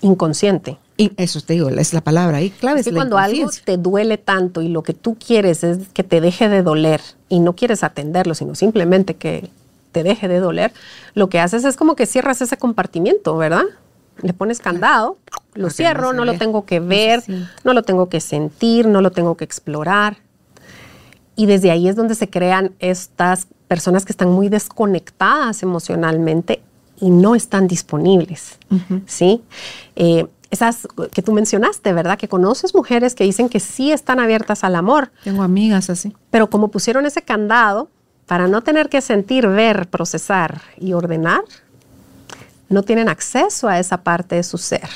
inconsciente. 0.02 0.78
Y 0.98 1.14
eso 1.18 1.40
te 1.40 1.54
digo, 1.54 1.70
es 1.70 1.94
la 1.94 2.02
palabra 2.02 2.38
ahí 2.38 2.50
clave. 2.50 2.82
Es 2.82 2.88
que 2.88 2.94
cuando 2.94 3.18
algo 3.18 3.50
te 3.64 3.78
duele 3.78 4.18
tanto 4.18 4.62
y 4.62 4.68
lo 4.68 4.84
que 4.84 4.94
tú 4.94 5.16
quieres 5.16 5.64
es 5.64 5.88
que 5.94 6.04
te 6.04 6.20
deje 6.20 6.50
de 6.50 6.62
doler 6.62 7.00
y 7.30 7.40
no 7.40 7.56
quieres 7.56 7.84
atenderlo, 7.84 8.36
sino 8.36 8.54
simplemente 8.54 9.16
que 9.16 9.50
te 9.94 10.04
deje 10.04 10.28
de 10.28 10.40
doler, 10.40 10.74
lo 11.14 11.30
que 11.30 11.40
haces 11.40 11.64
es 11.64 11.78
como 11.78 11.96
que 11.96 12.06
cierras 12.06 12.42
ese 12.42 12.58
compartimiento, 12.58 13.38
¿verdad? 13.38 13.64
Le 14.22 14.34
pones 14.34 14.60
candado, 14.60 15.18
lo 15.54 15.70
cierro, 15.70 16.14
no, 16.14 16.26
lo 16.26 16.38
tengo 16.38 16.66
que 16.66 16.80
ver, 16.80 17.24
no 17.64 17.74
lo 17.74 17.84
tengo 17.84 18.10
que 18.10 18.20
sentir, 18.20 18.88
no 18.88 19.02
lo 19.02 19.12
tengo 19.12 19.36
que 19.36 19.44
explorar. 19.44 20.18
Y 21.36 21.46
desde 21.48 21.72
ahí 21.72 21.88
es 21.88 21.96
donde 21.96 22.16
se 22.16 22.30
crean 22.30 22.74
estas 22.80 23.48
personas 23.68 24.06
que 24.06 24.12
están 24.12 24.30
muy 24.30 24.50
desconectadas 24.50 25.64
emocionalmente 25.64 26.62
y 27.00 27.10
no 27.10 27.36
están 27.36 27.68
disponibles, 27.68 28.60
¿sí? 29.08 29.44
Eh, 29.96 30.28
esas 30.52 30.88
que 31.12 31.24
tú 31.24 31.34
mencionaste, 31.34 31.92
¿verdad? 31.94 32.18
Que 32.18 32.28
conoces 32.28 32.76
mujeres 32.76 33.16
que 33.16 33.24
dicen 33.24 33.50
que 33.50 33.60
sí 33.60 33.92
están 33.92 34.20
abiertas 34.20 34.64
al 34.64 34.76
amor. 34.76 35.12
Tengo 35.24 35.42
amigas 35.42 35.90
así. 35.90 36.16
Pero 36.30 36.52
como 36.52 36.68
pusieron 36.68 37.08
ese 37.08 37.24
candado, 37.24 37.90
para 38.28 38.48
no 38.48 38.62
tener 38.62 38.90
que 38.90 39.02
sentir, 39.02 39.48
ver, 39.48 39.88
procesar 39.88 40.62
y 40.78 40.94
ordenar, 40.94 41.42
no 42.74 42.84
tienen 42.84 43.10
acceso 43.10 43.70
a 43.70 43.80
esa 43.80 44.04
parte 44.04 44.36
de 44.36 44.44
su 44.44 44.58
ser. 44.58 44.90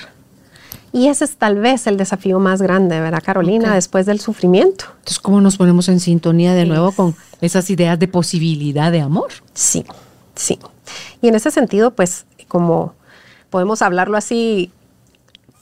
Y 0.91 1.07
ese 1.07 1.25
es 1.25 1.37
tal 1.37 1.57
vez 1.57 1.85
el 1.85 1.97
desafío 1.97 2.39
más 2.39 2.61
grande, 2.61 2.99
¿verdad, 2.99 3.21
Carolina? 3.23 3.75
Después 3.75 4.05
del 4.05 4.19
sufrimiento. 4.19 4.85
Entonces, 4.99 5.19
¿cómo 5.19 5.41
nos 5.41 5.57
ponemos 5.57 5.89
en 5.89 5.99
sintonía 5.99 6.53
de 6.53 6.65
nuevo 6.65 6.91
con 6.91 7.15
esas 7.41 7.69
ideas 7.69 7.99
de 7.99 8.07
posibilidad 8.07 8.91
de 8.91 9.01
amor? 9.01 9.29
Sí, 9.53 9.85
sí. 10.35 10.59
Y 11.21 11.27
en 11.27 11.35
ese 11.35 11.51
sentido, 11.51 11.91
pues, 11.91 12.25
como 12.47 12.95
podemos 13.49 13.81
hablarlo 13.81 14.17
así 14.17 14.71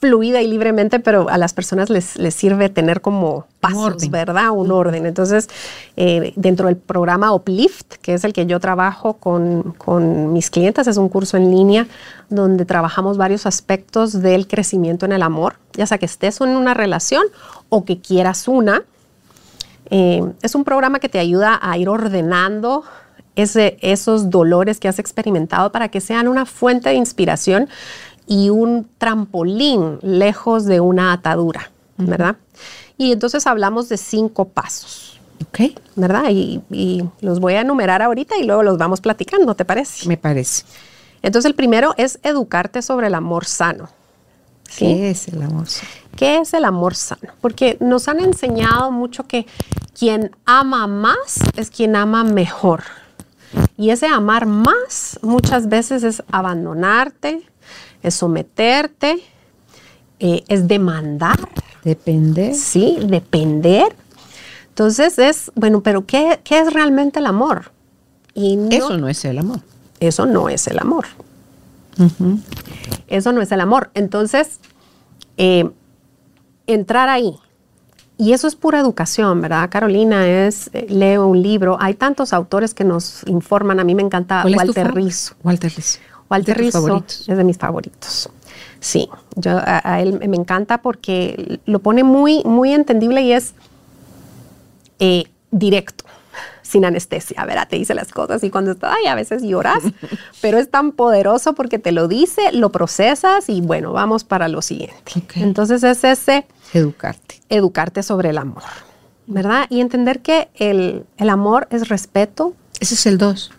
fluida 0.06 0.40
y 0.40 0.46
libremente, 0.46 1.00
pero 1.00 1.28
a 1.28 1.36
las 1.36 1.52
personas 1.52 1.90
les, 1.90 2.16
les 2.16 2.34
sirve 2.34 2.68
tener 2.68 3.00
como 3.00 3.46
pasos, 3.60 4.08
¿verdad? 4.08 4.50
Un 4.50 4.70
orden. 4.70 5.04
Entonces, 5.04 5.48
eh, 5.96 6.32
dentro 6.36 6.66
del 6.68 6.76
programa 6.76 7.34
Uplift, 7.34 7.94
que 8.00 8.14
es 8.14 8.24
el 8.24 8.32
que 8.32 8.46
yo 8.46 8.60
trabajo 8.60 9.14
con, 9.14 9.74
con, 9.78 10.32
mis 10.32 10.50
clientes, 10.50 10.86
es 10.86 10.96
un 10.96 11.08
curso 11.08 11.36
en 11.36 11.50
línea 11.50 11.88
donde 12.30 12.64
trabajamos 12.64 13.16
varios 13.16 13.46
aspectos 13.46 14.20
del 14.22 14.46
crecimiento 14.46 15.06
en 15.06 15.12
el 15.12 15.22
amor, 15.22 15.56
ya 15.72 15.86
sea 15.86 15.98
que 15.98 16.06
estés 16.06 16.40
en 16.40 16.50
una 16.50 16.74
relación 16.74 17.24
o 17.68 17.84
que 17.84 18.00
quieras 18.00 18.46
una. 18.46 18.82
Eh, 19.90 20.22
es 20.42 20.54
un 20.54 20.64
programa 20.64 21.00
que 21.00 21.08
te 21.08 21.18
ayuda 21.18 21.58
a 21.60 21.76
ir 21.78 21.88
ordenando 21.88 22.84
ese, 23.36 23.76
esos 23.82 24.30
dolores 24.30 24.80
que 24.80 24.88
has 24.88 24.98
experimentado 24.98 25.70
para 25.70 25.88
que 25.88 26.00
sean 26.00 26.26
una 26.26 26.46
fuente 26.46 26.88
de 26.88 26.94
inspiración 26.94 27.68
y 28.26 28.50
un 28.50 28.88
trampolín 28.98 29.98
lejos 30.02 30.64
de 30.64 30.80
una 30.80 31.12
atadura, 31.12 31.70
¿verdad? 31.96 32.36
Y 32.98 33.12
entonces 33.12 33.46
hablamos 33.46 33.88
de 33.88 33.96
cinco 33.96 34.46
pasos. 34.46 35.20
Ok. 35.48 35.72
¿Verdad? 35.94 36.24
Y, 36.30 37.04
los 37.20 37.40
voy 37.40 37.54
a 37.54 37.60
enumerar 37.60 38.02
ahorita 38.02 38.36
y 38.38 38.44
luego 38.44 38.62
los 38.62 38.78
vamos 38.78 39.00
platicando, 39.00 39.54
¿te 39.54 39.64
parece? 39.64 40.08
Me 40.08 40.16
parece. 40.16 40.64
Entonces 41.22 41.48
el 41.48 41.54
primero 41.54 41.94
es 41.96 42.18
educarte 42.22 42.82
sobre 42.82 43.08
el 43.08 43.14
amor 43.14 43.44
sano. 43.44 43.88
¿Qué 44.76 45.10
es 45.10 45.28
el 45.28 45.42
amor 45.42 45.68
sano? 45.68 45.90
¿Qué 46.16 46.38
es 46.38 46.54
el 46.54 46.64
amor 46.64 46.94
sano? 46.94 47.32
Porque 47.40 47.76
nos 47.80 48.08
han 48.08 48.20
enseñado 48.20 48.90
mucho 48.90 49.26
que 49.26 49.46
quien 49.98 50.30
ama 50.44 50.86
más 50.86 51.38
es 51.56 51.70
quien 51.70 51.96
ama 51.96 52.24
mejor. 52.24 52.84
Y 53.76 53.90
ese 53.90 54.06
amar 54.06 54.46
más 54.46 55.18
muchas 55.22 55.68
veces 55.68 56.02
es 56.02 56.22
abandonarte, 56.30 57.42
es 58.02 58.14
someterte, 58.14 59.22
eh, 60.18 60.44
es 60.48 60.66
demandar. 60.68 61.38
Depender. 61.84 62.54
Sí, 62.54 62.98
depender. 63.02 63.94
Entonces 64.68 65.18
es, 65.18 65.50
bueno, 65.54 65.82
pero 65.82 66.04
¿qué, 66.04 66.40
es 66.44 66.72
realmente 66.72 67.18
el 67.18 67.26
amor? 67.26 67.72
Y 68.34 68.58
eso 68.70 68.98
no 68.98 69.08
es 69.08 69.24
el 69.24 69.38
amor. 69.38 69.60
Eso 70.00 70.26
no 70.26 70.48
es 70.48 70.66
el 70.66 70.78
amor. 70.78 71.06
Eso 73.08 73.32
no 73.32 73.40
es 73.40 73.50
el 73.52 73.60
amor. 73.60 73.90
Entonces, 73.94 74.60
eh, 75.38 75.70
entrar 76.66 77.08
ahí. 77.08 77.38
Y 78.18 78.32
eso 78.32 78.48
es 78.48 78.56
pura 78.56 78.80
educación, 78.80 79.40
¿verdad? 79.42 79.68
Carolina 79.70 80.26
es, 80.26 80.70
eh, 80.72 80.86
leo 80.88 81.26
un 81.26 81.42
libro. 81.42 81.76
Hay 81.80 81.94
tantos 81.94 82.32
autores 82.32 82.72
que 82.72 82.84
nos 82.84 83.22
informan. 83.26 83.78
A 83.78 83.84
mí 83.84 83.94
me 83.94 84.02
encanta 84.02 84.44
Walter 84.44 84.94
Rizzo. 84.94 85.34
Walter 85.42 85.72
Rizzo. 85.74 86.00
Walter 86.28 86.56
Rizzo 86.56 87.04
es 87.06 87.26
de 87.26 87.44
mis 87.44 87.58
favoritos. 87.58 88.30
Sí, 88.80 89.08
yo, 89.36 89.58
a, 89.64 90.00
él 90.00 90.18
me 90.28 90.36
encanta 90.36 90.78
porque 90.78 91.60
lo 91.66 91.80
pone 91.80 92.04
muy, 92.04 92.42
muy 92.44 92.72
entendible 92.72 93.22
y 93.22 93.32
es 93.32 93.54
eh, 94.98 95.24
directo, 95.50 96.04
sin 96.62 96.84
anestesia, 96.84 97.44
¿verdad? 97.44 97.68
Te 97.68 97.76
dice 97.76 97.94
las 97.94 98.12
cosas 98.12 98.42
y 98.44 98.50
cuando 98.50 98.72
estás 98.72 98.94
ahí 98.96 99.06
a 99.06 99.14
veces 99.14 99.42
lloras, 99.42 99.82
pero 100.40 100.58
es 100.58 100.70
tan 100.70 100.92
poderoso 100.92 101.54
porque 101.54 101.78
te 101.78 101.92
lo 101.92 102.08
dice, 102.08 102.52
lo 102.52 102.70
procesas 102.70 103.48
y 103.48 103.60
bueno, 103.60 103.92
vamos 103.92 104.24
para 104.24 104.48
lo 104.48 104.62
siguiente. 104.62 105.22
Entonces 105.36 105.82
es 105.82 106.04
ese... 106.04 106.46
Educarte. 106.72 107.40
Educarte 107.48 108.02
sobre 108.02 108.30
el 108.30 108.38
amor, 108.38 108.62
¿verdad? 109.26 109.66
Y 109.70 109.80
entender 109.80 110.20
que 110.20 110.48
el, 110.56 111.04
el 111.16 111.30
amor 111.30 111.68
es 111.70 111.88
respeto. 111.88 112.54
Ese 112.80 112.94
es 112.94 113.06
el 113.06 113.18
dos 113.18 113.50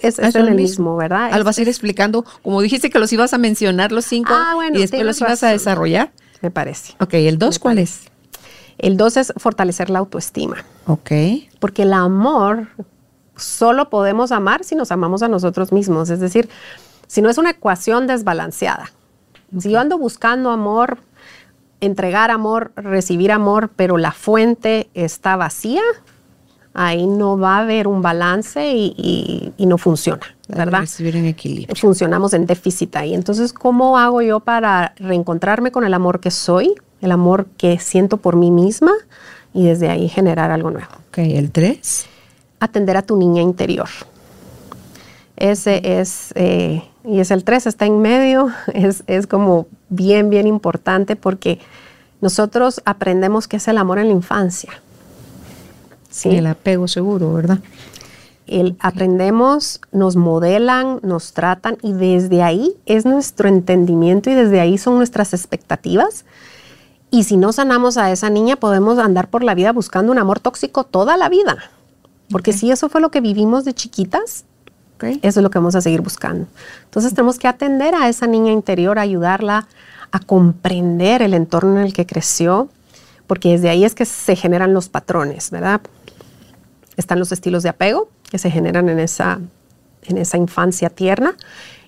es, 0.00 0.18
es, 0.18 0.34
el 0.34 0.54
mismo, 0.54 0.96
¿verdad? 0.96 1.30
Al 1.32 1.44
vas 1.44 1.58
a 1.58 1.62
ir 1.62 1.68
explicando, 1.68 2.24
como 2.42 2.60
dijiste 2.60 2.90
que 2.90 2.98
los 2.98 3.12
ibas 3.12 3.34
a 3.34 3.38
mencionar 3.38 3.92
los 3.92 4.04
cinco 4.04 4.32
ah, 4.32 4.54
y 4.72 4.78
después 4.78 5.04
los 5.04 5.20
ibas 5.20 5.42
a 5.42 5.48
desarrollar. 5.48 6.12
Me 6.40 6.50
parece. 6.50 6.94
Ok, 7.00 7.14
¿el 7.14 7.38
dos 7.38 7.58
cuál 7.58 7.78
es? 7.78 8.02
El 8.78 8.96
dos 8.96 9.16
es 9.16 9.32
fortalecer 9.36 9.90
la 9.90 9.98
autoestima. 9.98 10.64
Ok. 10.86 11.10
Porque 11.58 11.82
el 11.82 11.92
amor 11.92 12.68
solo 13.36 13.90
podemos 13.90 14.30
amar 14.32 14.64
si 14.64 14.74
nos 14.76 14.92
amamos 14.92 15.22
a 15.22 15.28
nosotros 15.28 15.72
mismos. 15.72 16.10
Es 16.10 16.20
decir, 16.20 16.48
si 17.06 17.22
no 17.22 17.28
es 17.28 17.38
una 17.38 17.50
ecuación 17.50 18.06
desbalanceada. 18.06 18.92
Si 19.58 19.70
yo 19.70 19.80
ando 19.80 19.98
buscando 19.98 20.50
amor, 20.50 20.98
entregar 21.80 22.30
amor, 22.30 22.72
recibir 22.76 23.32
amor, 23.32 23.70
pero 23.74 23.96
la 23.96 24.12
fuente 24.12 24.90
está 24.94 25.36
vacía, 25.36 25.82
ahí 26.74 27.06
no 27.06 27.38
va 27.38 27.56
a 27.56 27.60
haber 27.60 27.88
un 27.88 28.02
balance 28.02 28.72
y, 28.72 29.52
no 29.58 29.78
funciona, 29.78 30.22
¿verdad? 30.48 30.84
En 30.98 31.26
equilibrio. 31.26 31.74
Funcionamos 31.76 32.32
en 32.34 32.46
déficit 32.46 32.96
ahí. 32.96 33.14
Entonces, 33.14 33.52
¿cómo 33.52 33.98
hago 33.98 34.22
yo 34.22 34.40
para 34.40 34.94
reencontrarme 34.96 35.72
con 35.72 35.84
el 35.84 35.94
amor 35.94 36.20
que 36.20 36.30
soy, 36.30 36.74
el 37.00 37.12
amor 37.12 37.46
que 37.56 37.78
siento 37.78 38.16
por 38.16 38.36
mí 38.36 38.50
misma 38.50 38.92
y 39.52 39.64
desde 39.64 39.88
ahí 39.88 40.08
generar 40.08 40.50
algo 40.50 40.70
nuevo? 40.70 40.88
Ok, 41.08 41.18
el 41.18 41.50
tres. 41.50 42.06
Atender 42.60 42.96
a 42.96 43.02
tu 43.02 43.16
niña 43.16 43.42
interior. 43.42 43.88
Ese 45.36 46.00
es, 46.00 46.32
eh, 46.34 46.82
y 47.04 47.20
es 47.20 47.30
el 47.30 47.44
tres, 47.44 47.66
está 47.66 47.86
en 47.86 48.00
medio, 48.00 48.50
es, 48.72 49.04
es 49.06 49.26
como 49.26 49.66
bien, 49.88 50.30
bien 50.30 50.46
importante 50.46 51.16
porque 51.16 51.60
nosotros 52.20 52.82
aprendemos 52.84 53.46
qué 53.46 53.58
es 53.58 53.68
el 53.68 53.78
amor 53.78 53.98
en 53.98 54.08
la 54.08 54.14
infancia 54.14 54.70
¿sí? 56.18 56.30
El 56.30 56.46
apego 56.46 56.88
seguro, 56.88 57.32
¿verdad? 57.32 57.58
El, 58.46 58.76
aprendemos, 58.80 59.80
nos 59.92 60.16
modelan, 60.16 61.00
nos 61.02 61.32
tratan 61.32 61.76
y 61.82 61.92
desde 61.92 62.42
ahí 62.42 62.74
es 62.86 63.04
nuestro 63.04 63.48
entendimiento 63.48 64.30
y 64.30 64.34
desde 64.34 64.60
ahí 64.60 64.78
son 64.78 64.96
nuestras 64.96 65.34
expectativas. 65.34 66.24
Y 67.10 67.24
si 67.24 67.36
no 67.36 67.52
sanamos 67.52 67.96
a 67.96 68.10
esa 68.10 68.30
niña, 68.30 68.56
podemos 68.56 68.98
andar 68.98 69.28
por 69.28 69.42
la 69.42 69.54
vida 69.54 69.72
buscando 69.72 70.12
un 70.12 70.18
amor 70.18 70.40
tóxico 70.40 70.84
toda 70.84 71.16
la 71.16 71.28
vida. 71.28 71.56
Porque 72.30 72.52
si 72.52 72.70
eso 72.70 72.88
fue 72.88 73.00
lo 73.00 73.10
que 73.10 73.20
vivimos 73.20 73.64
de 73.64 73.74
chiquitas, 73.74 74.44
eso 75.00 75.40
es 75.40 75.42
lo 75.42 75.50
que 75.50 75.58
vamos 75.58 75.74
a 75.74 75.80
seguir 75.80 76.00
buscando. 76.00 76.46
Entonces 76.84 77.14
tenemos 77.14 77.38
que 77.38 77.48
atender 77.48 77.94
a 77.94 78.08
esa 78.08 78.26
niña 78.26 78.52
interior, 78.52 78.98
ayudarla 78.98 79.68
a 80.10 80.18
comprender 80.20 81.22
el 81.22 81.34
entorno 81.34 81.78
en 81.78 81.86
el 81.86 81.92
que 81.92 82.06
creció, 82.06 82.68
porque 83.26 83.50
desde 83.50 83.68
ahí 83.68 83.84
es 83.84 83.94
que 83.94 84.04
se 84.04 84.36
generan 84.36 84.74
los 84.74 84.88
patrones, 84.88 85.50
¿verdad? 85.50 85.80
Están 86.98 87.18
los 87.18 87.32
estilos 87.32 87.62
de 87.62 87.70
apego 87.70 88.10
que 88.30 88.36
se 88.36 88.50
generan 88.50 88.90
en 88.90 88.98
esa, 88.98 89.40
en 90.02 90.18
esa 90.18 90.36
infancia 90.36 90.90
tierna. 90.90 91.34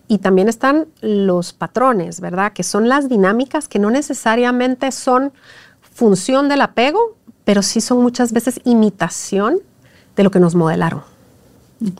Y 0.08 0.18
también 0.18 0.48
están 0.48 0.86
los 1.02 1.52
patrones, 1.52 2.20
¿verdad? 2.20 2.52
Que 2.52 2.62
son 2.62 2.88
las 2.88 3.08
dinámicas 3.08 3.68
que 3.68 3.78
no 3.78 3.90
necesariamente 3.90 4.90
son 4.90 5.32
función 5.82 6.48
del 6.48 6.62
apego, 6.62 7.16
pero 7.44 7.62
sí 7.62 7.80
son 7.80 8.02
muchas 8.02 8.32
veces 8.32 8.60
imitación 8.64 9.58
de 10.16 10.24
lo 10.24 10.30
que 10.30 10.40
nos 10.40 10.54
modelaron. 10.54 11.02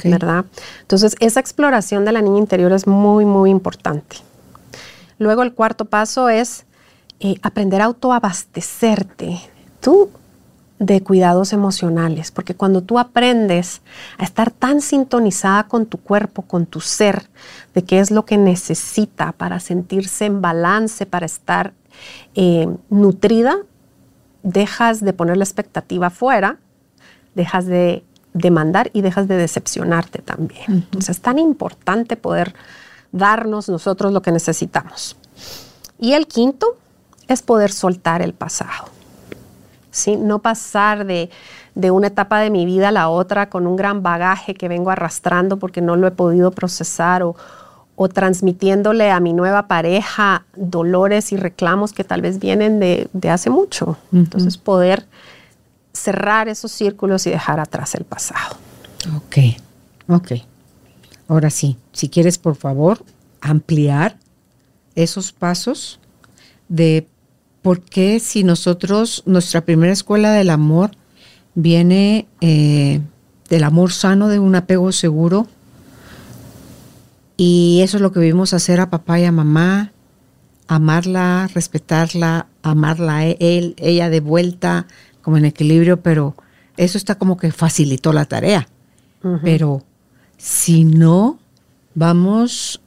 ¿Verdad? 0.05 0.45
Entonces, 0.83 1.17
esa 1.21 1.41
exploración 1.41 2.05
de 2.05 2.13
la 2.13 2.21
niña 2.21 2.39
interior 2.39 2.73
es 2.73 2.87
muy, 2.87 3.25
muy 3.25 3.51
importante. 3.51 4.17
Luego, 5.19 5.43
el 5.43 5.55
cuarto 5.55 5.85
paso 5.85 6.29
es 6.29 6.65
eh, 7.21 7.37
aprender 7.43 7.81
a 7.83 7.87
autoabastecerte. 7.87 9.41
Tú 9.81 10.11
de 10.81 11.03
cuidados 11.03 11.53
emocionales, 11.53 12.33
porque 12.33 12.55
cuando 12.55 12.83
tú 12.83 12.99
aprendes 12.99 13.83
a 14.17 14.25
estar 14.25 14.51
tan 14.51 14.81
sintonizada 14.81 15.69
con 15.69 15.85
tu 15.85 15.99
cuerpo, 15.99 16.41
con 16.43 16.65
tu 16.65 16.81
ser, 16.81 17.29
de 17.75 17.85
qué 17.85 18.01
es 18.01 18.11
lo 18.11 18.25
que 18.25 18.39
necesita 18.39 19.33
para 19.33 19.61
sentirse 19.61 20.25
en 20.25 20.41
balance, 20.41 21.05
para 21.05 21.27
estar 21.27 21.75
eh, 22.35 22.67
nutrida, 22.89 23.59
dejas 24.43 25.05
de 25.05 25.13
poner 25.13 25.37
la 25.37 25.45
expectativa 25.45 26.07
afuera, 26.07 26.57
dejas 27.35 27.67
de 27.67 28.03
demandar 28.33 28.91
y 28.95 29.03
dejas 29.03 29.29
de 29.29 29.37
decepcionarte 29.37 30.23
también. 30.23 30.65
Entonces 30.67 31.17
es 31.17 31.21
tan 31.21 31.39
importante 31.39 32.17
poder 32.17 32.55
darnos 33.13 33.69
nosotros 33.69 34.15
lo 34.15 34.23
que 34.23 34.33
necesitamos. 34.33 35.15
Y 35.99 36.15
el 36.15 36.27
quinto 36.27 36.79
es 37.29 37.43
poder 37.43 37.71
soltar 37.71 38.23
el 38.23 38.33
pasado. 38.33 39.00
¿Sí? 39.91 40.17
No 40.17 40.41
pasar 40.41 41.07
de, 41.07 41.31
una 41.91 42.09
etapa 42.09 42.41
de 42.41 42.51
mi 42.51 42.67
vida 42.67 42.89
a 42.89 42.93
la 42.93 43.09
otra 43.09 43.49
con 43.49 43.67
un 43.67 43.77
gran 43.77 44.03
bagaje 44.03 44.55
que 44.55 44.69
vengo 44.69 44.91
arrastrando 44.91 45.59
porque 45.59 45.81
no 45.81 45.97
lo 45.97 46.07
he 46.07 46.11
podido 46.11 46.51
procesar 46.51 47.23
o, 47.23 47.37
transmitiéndole 48.15 49.11
a 49.11 49.21
mi 49.21 49.35
nueva 49.35 49.69
pareja 49.69 50.47
dolores 50.57 51.33
y 51.33 51.37
reclamos 51.37 51.93
que 51.93 52.03
tal 52.03 52.23
vez 52.23 52.39
vienen 52.39 52.81
de, 52.81 53.31
hace 53.31 53.51
mucho. 53.51 53.99
Entonces 54.11 54.57
poder 54.57 55.07
cerrar 55.93 56.49
esos 56.49 56.73
círculos 56.73 57.27
y 57.27 57.31
dejar 57.31 57.61
atrás 57.61 57.95
el 57.95 58.05
pasado. 58.05 58.57
Ok, 59.17 59.37
ok. 60.09 60.33
Ahora 61.29 61.51
sí, 61.51 61.77
si 61.93 62.09
quieres 62.09 62.39
por 62.39 62.57
favor 62.57 63.05
ampliar 63.43 64.17
esos 64.95 65.33
pasos 65.33 66.01
de 66.69 67.07
¿por 67.63 67.81
qué 67.81 68.21
si 68.21 68.45
nosotros, 68.45 69.23
nuestra 69.27 69.63
primera 69.63 69.93
escuela 69.93 70.33
del 70.33 70.51
amor 70.51 70.93
viene 71.55 72.27
eh, 72.41 73.01
del 73.49 73.65
amor 73.65 73.93
sano, 73.93 74.29
de 74.29 74.39
un 74.39 74.55
apego 74.55 74.93
seguro? 74.93 75.47
Y 77.37 77.81
eso 77.83 77.97
es 77.97 78.03
lo 78.03 78.13
que 78.13 78.21
vimos 78.21 78.53
hacer 78.53 78.81
a 78.81 78.91
papá 78.91 79.19
y 79.19 79.25
a 79.25 79.33
mamá, 79.33 79.93
amarla, 80.69 81.49
respetarla, 81.55 82.47
amarla 82.63 83.17
a 83.17 83.27
él, 83.27 83.75
ella 83.79 84.11
de 84.11 84.21
vuelta, 84.21 84.87
como 85.23 85.37
en 85.37 85.47
equilibrio, 85.47 86.03
pero 86.03 86.35
eso 86.77 86.99
está 86.99 87.17
como 87.17 87.37
que 87.37 87.51
facilitó 87.51 88.13
la 88.13 88.27
tarea. 88.27 88.69
Pero 89.43 89.83
si 90.39 90.85
no 90.85 91.39
vamos 91.95 92.81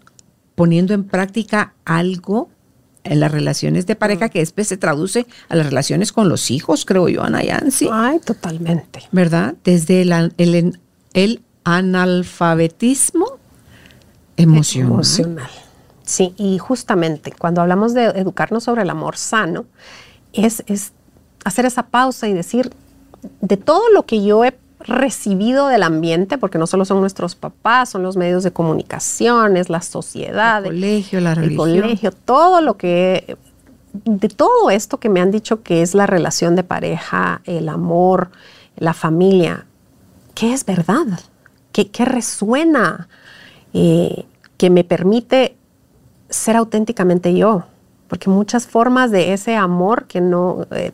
poniendo 0.55 0.93
en 0.93 1.03
práctica 1.03 1.73
algo 1.85 2.49
en 3.03 3.19
las 3.19 3.31
relaciones 3.31 3.85
de 3.85 3.95
pareja 3.95 4.29
que 4.29 4.39
después 4.39 4.67
se 4.67 4.77
traduce 4.77 5.25
a 5.49 5.55
las 5.55 5.65
relaciones 5.65 6.11
con 6.11 6.29
los 6.29 6.51
hijos, 6.51 6.85
creo 6.85 7.09
yo, 7.09 7.23
Ana 7.23 7.43
Yancy. 7.43 7.89
Ay, 7.91 8.19
totalmente. 8.19 9.01
¿Verdad? 9.11 9.55
Desde 9.63 10.01
el, 10.01 10.79
el, 11.13 11.41
analfabetismo 11.65 13.25
emocional. 14.37 14.91
emocional. 14.91 15.49
Sí, 16.03 16.33
y 16.37 16.57
justamente 16.57 17.31
cuando 17.37 17.61
hablamos 17.61 17.93
de 17.93 18.05
educarnos 18.05 18.65
sobre 18.65 18.81
el 18.81 18.89
amor 18.89 19.15
sano, 19.15 19.65
es, 20.33 20.63
es 20.67 20.91
hacer 21.45 21.65
esa 21.65 21.87
pausa 21.87 22.27
y 22.27 22.33
decir, 22.33 22.71
de 23.41 23.57
todo 23.57 23.89
lo 23.93 24.05
que 24.05 24.23
yo 24.23 24.43
he 24.43 24.51
recibido 24.83 25.67
del 25.67 25.83
ambiente, 25.83 26.37
porque 26.37 26.57
no 26.57 26.67
solo 26.67 26.85
son 26.85 26.99
nuestros 27.01 27.35
papás, 27.35 27.89
son 27.89 28.03
los 28.03 28.17
medios 28.17 28.43
de 28.43 28.51
comunicación, 28.51 29.57
es 29.57 29.69
la 29.69 29.81
sociedad, 29.81 30.65
el 30.65 30.71
colegio, 30.73 31.19
la 31.21 31.35
religión. 31.35 31.69
El 31.69 31.81
colegio, 31.81 32.11
todo 32.11 32.61
lo 32.61 32.77
que, 32.77 33.37
de 33.93 34.29
todo 34.29 34.69
esto 34.69 34.99
que 34.99 35.09
me 35.09 35.21
han 35.21 35.31
dicho 35.31 35.63
que 35.63 35.81
es 35.81 35.93
la 35.95 36.05
relación 36.05 36.55
de 36.55 36.63
pareja, 36.63 37.41
el 37.45 37.69
amor, 37.69 38.29
la 38.77 38.93
familia, 38.93 39.65
¿qué 40.35 40.53
es 40.53 40.65
verdad? 40.65 41.19
¿Qué, 41.71 42.05
resuena? 42.05 43.07
Eh, 43.73 44.25
que 44.57 44.69
me 44.69 44.83
permite 44.83 45.55
ser 46.29 46.55
auténticamente 46.55 47.33
yo, 47.33 47.63
porque 48.07 48.29
muchas 48.29 48.67
formas 48.67 49.11
de 49.11 49.33
ese 49.33 49.55
amor 49.55 50.05
que 50.05 50.21
no 50.21 50.67
eh, 50.71 50.91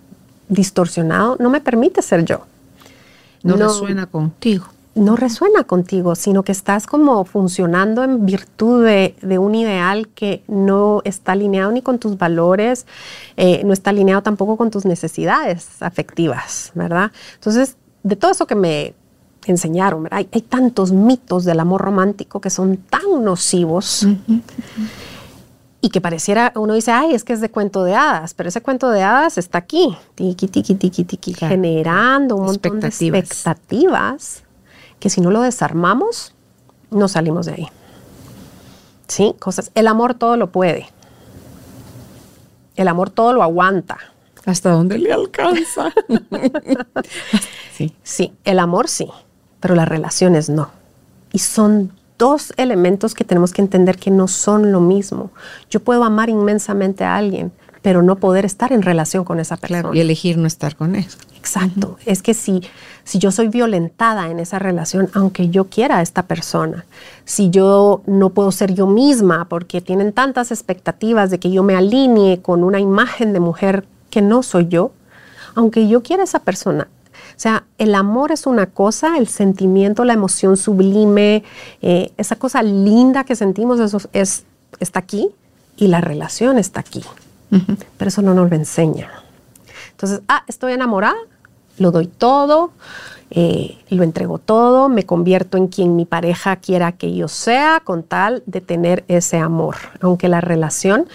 distorsionado 0.48 1.38
no 1.40 1.50
me 1.50 1.62
permite 1.62 2.02
ser 2.02 2.26
yo. 2.26 2.46
No, 3.44 3.56
resuena 3.56 4.06
contigo. 4.06 4.66
No 4.96 5.16
resuena 5.16 5.64
contigo, 5.64 6.16
sino 6.16 6.44
que 6.44 6.52
estás 6.52 6.88
como 6.88 7.24
funcionando 7.24 8.04
en 8.04 8.26
virtud 8.26 8.86
de, 8.86 9.38
un 9.40 9.56
ideal 9.56 10.10
que 10.10 10.44
no 10.48 11.02
está 11.06 11.34
alineado 11.34 11.72
ni 11.72 11.82
con 11.82 12.00
tus 12.00 12.18
valores, 12.18 12.86
eh, 13.38 13.62
no 13.64 13.72
está 13.72 13.92
alineado 13.92 14.24
tampoco 14.24 14.58
con 14.58 14.72
tus 14.72 14.86
necesidades 14.86 15.82
afectivas, 15.82 16.72
¿verdad? 16.74 17.12
Entonces, 17.36 17.78
de 18.04 18.16
todo 18.16 18.32
eso 18.32 18.46
que 18.48 18.56
me 18.56 18.94
enseñaron, 19.46 20.08
Hay, 20.12 20.26
tantos 20.26 20.92
mitos 20.92 21.46
del 21.46 21.60
amor 21.60 21.82
romántico 21.82 22.42
que 22.42 22.50
son 22.50 22.78
tan 22.78 23.24
nocivos 23.24 24.06
y 25.82 25.90
que 25.90 26.02
pareciera, 26.02 26.52
uno 26.56 26.74
dice, 26.74 26.92
ay, 26.92 27.14
es 27.14 27.24
que 27.24 27.34
es 27.34 27.42
de 27.42 27.50
cuento 27.50 27.84
de 27.84 27.96
hadas, 27.96 28.34
pero 28.34 28.50
ese 28.50 28.62
cuento 28.62 28.90
de 28.90 29.04
hadas 29.04 29.38
está 29.38 29.60
aquí, 29.60 29.98
tiki, 30.16 30.48
tiki, 30.48 30.76
tiki, 30.76 31.06
tiki, 31.06 31.34
generando 31.34 32.36
un 32.36 32.46
montón 32.46 32.80
de 32.82 32.88
expectativas 32.88 34.44
que 35.00 35.10
si 35.10 35.22
no 35.22 35.32
lo 35.32 35.42
desarmamos, 35.42 36.34
no 36.92 37.08
salimos 37.08 37.46
de 37.46 37.54
ahí. 37.54 37.68
¿Sí? 39.08 39.36
Cosas. 39.40 39.72
El 39.74 39.88
amor 39.88 40.14
todo 40.14 40.36
lo 40.36 40.52
puede. 40.52 40.88
El 42.76 42.88
amor 42.88 43.10
todo 43.10 43.34
lo 43.34 43.42
aguanta. 43.42 43.98
¿Hasta 44.46 44.72
dónde 44.72 44.98
le 44.98 45.14
alcanza? 45.14 45.94
sí. 47.74 47.96
Sí, 48.04 48.34
el 48.44 48.60
amor 48.60 48.88
sí, 48.88 49.10
pero 49.60 49.76
las 49.76 49.88
relaciones 49.88 50.50
no. 50.50 50.70
Y 51.32 51.40
son 51.40 51.92
dos 52.20 52.54
elementos 52.58 53.16
que 53.16 53.24
tenemos 53.24 53.52
que 53.52 53.64
entender 53.64 53.98
que 53.98 54.12
no 54.12 54.28
son 54.28 54.72
lo 54.72 54.82
mismo. 54.82 55.32
Yo 55.72 55.80
puedo 55.80 56.04
amar 56.04 56.30
inmensamente 56.30 57.04
a 57.04 57.16
alguien, 57.16 57.52
pero 57.82 58.04
no 58.04 58.18
poder 58.18 58.46
estar 58.46 58.72
en 58.72 58.84
relación 58.84 59.24
con 59.24 59.40
esa 59.40 59.58
persona. 59.58 59.90
y 59.94 60.02
elegir 60.02 60.38
no 60.38 60.46
estar 60.46 60.76
con 60.76 60.96
él. 60.96 61.08
Exacto. 61.38 61.98
Es 62.06 62.22
que 62.22 62.34
si, 62.34 62.62
si 63.06 63.18
yo 63.18 63.32
soy 63.32 63.48
violentada 63.48 64.30
en 64.30 64.40
esa 64.40 64.60
relación, 64.60 65.10
aunque 65.14 65.50
yo 65.50 65.70
quiera 65.70 66.00
a 66.00 66.02
esta 66.02 66.24
persona, 66.24 66.86
si 67.24 67.50
yo 67.50 68.04
no 68.06 68.32
puedo 68.32 68.52
ser 68.52 68.74
yo 68.74 68.86
misma 68.86 69.46
porque 69.46 69.80
tienen 69.80 70.12
tantas 70.12 70.52
expectativas 70.52 71.32
de 71.32 71.40
que 71.40 71.50
yo 71.50 71.64
me 71.64 71.76
alinee 71.76 72.42
con 72.42 72.64
una 72.64 72.80
imagen 72.80 73.32
de 73.32 73.40
mujer 73.40 73.86
que 74.10 74.22
no 74.22 74.44
soy 74.44 74.68
yo, 74.68 74.92
aunque 75.56 75.88
yo 75.88 76.04
quiera 76.04 76.24
a 76.24 76.26
esa 76.26 76.40
persona, 76.40 76.90
sea, 77.42 77.64
el 77.78 77.96
amor 77.96 78.32
es 78.32 78.46
una 78.46 78.66
cosa, 78.66 79.18
el 79.18 79.28
sentimiento, 79.28 80.04
la 80.04 80.14
emoción 80.14 80.58
sublime, 80.58 81.44
eh, 81.82 82.12
esa 82.18 82.36
cosa 82.36 82.62
linda 82.64 83.24
que 83.24 83.36
sentimos, 83.36 83.80
eso 83.80 84.00
es, 84.14 84.44
está 84.80 85.00
aquí 85.00 85.30
y 85.78 85.88
la 85.88 86.02
relación 86.02 86.58
está 86.58 86.82
aquí. 86.82 87.04
Pero 87.98 88.10
eso 88.10 88.22
no 88.22 88.36
nos 88.36 88.50
lo 88.50 88.56
enseña. 88.56 89.10
Entonces, 89.92 90.22
ah, 90.28 90.44
estoy 90.48 90.74
enamorada, 90.74 91.16
lo 91.80 91.92
doy 91.92 92.08
todo, 92.08 92.72
eh, 93.32 93.78
lo 93.90 94.04
entrego 94.04 94.38
todo, 94.38 94.90
me 94.90 95.06
convierto 95.06 95.58
en 95.58 95.68
quien 95.68 95.96
mi 95.96 96.06
pareja 96.06 96.58
quiera 96.58 96.92
que 96.92 97.16
yo 97.16 97.28
sea 97.28 97.82
con 97.84 98.04
tal 98.04 98.44
de 98.46 98.62
tener 98.62 99.04
ese 99.08 99.38
amor. 99.38 99.78
Aunque 100.02 100.28
la 100.28 100.42
relación 100.42 101.08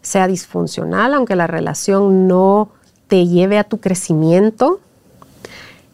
sea 0.00 0.26
disfuncional, 0.26 1.14
aunque 1.14 1.36
la 1.36 1.46
relación 1.46 2.28
no 2.28 2.70
te 3.06 3.26
lleve 3.26 3.58
a 3.58 3.64
tu 3.64 3.80
crecimiento, 3.80 4.80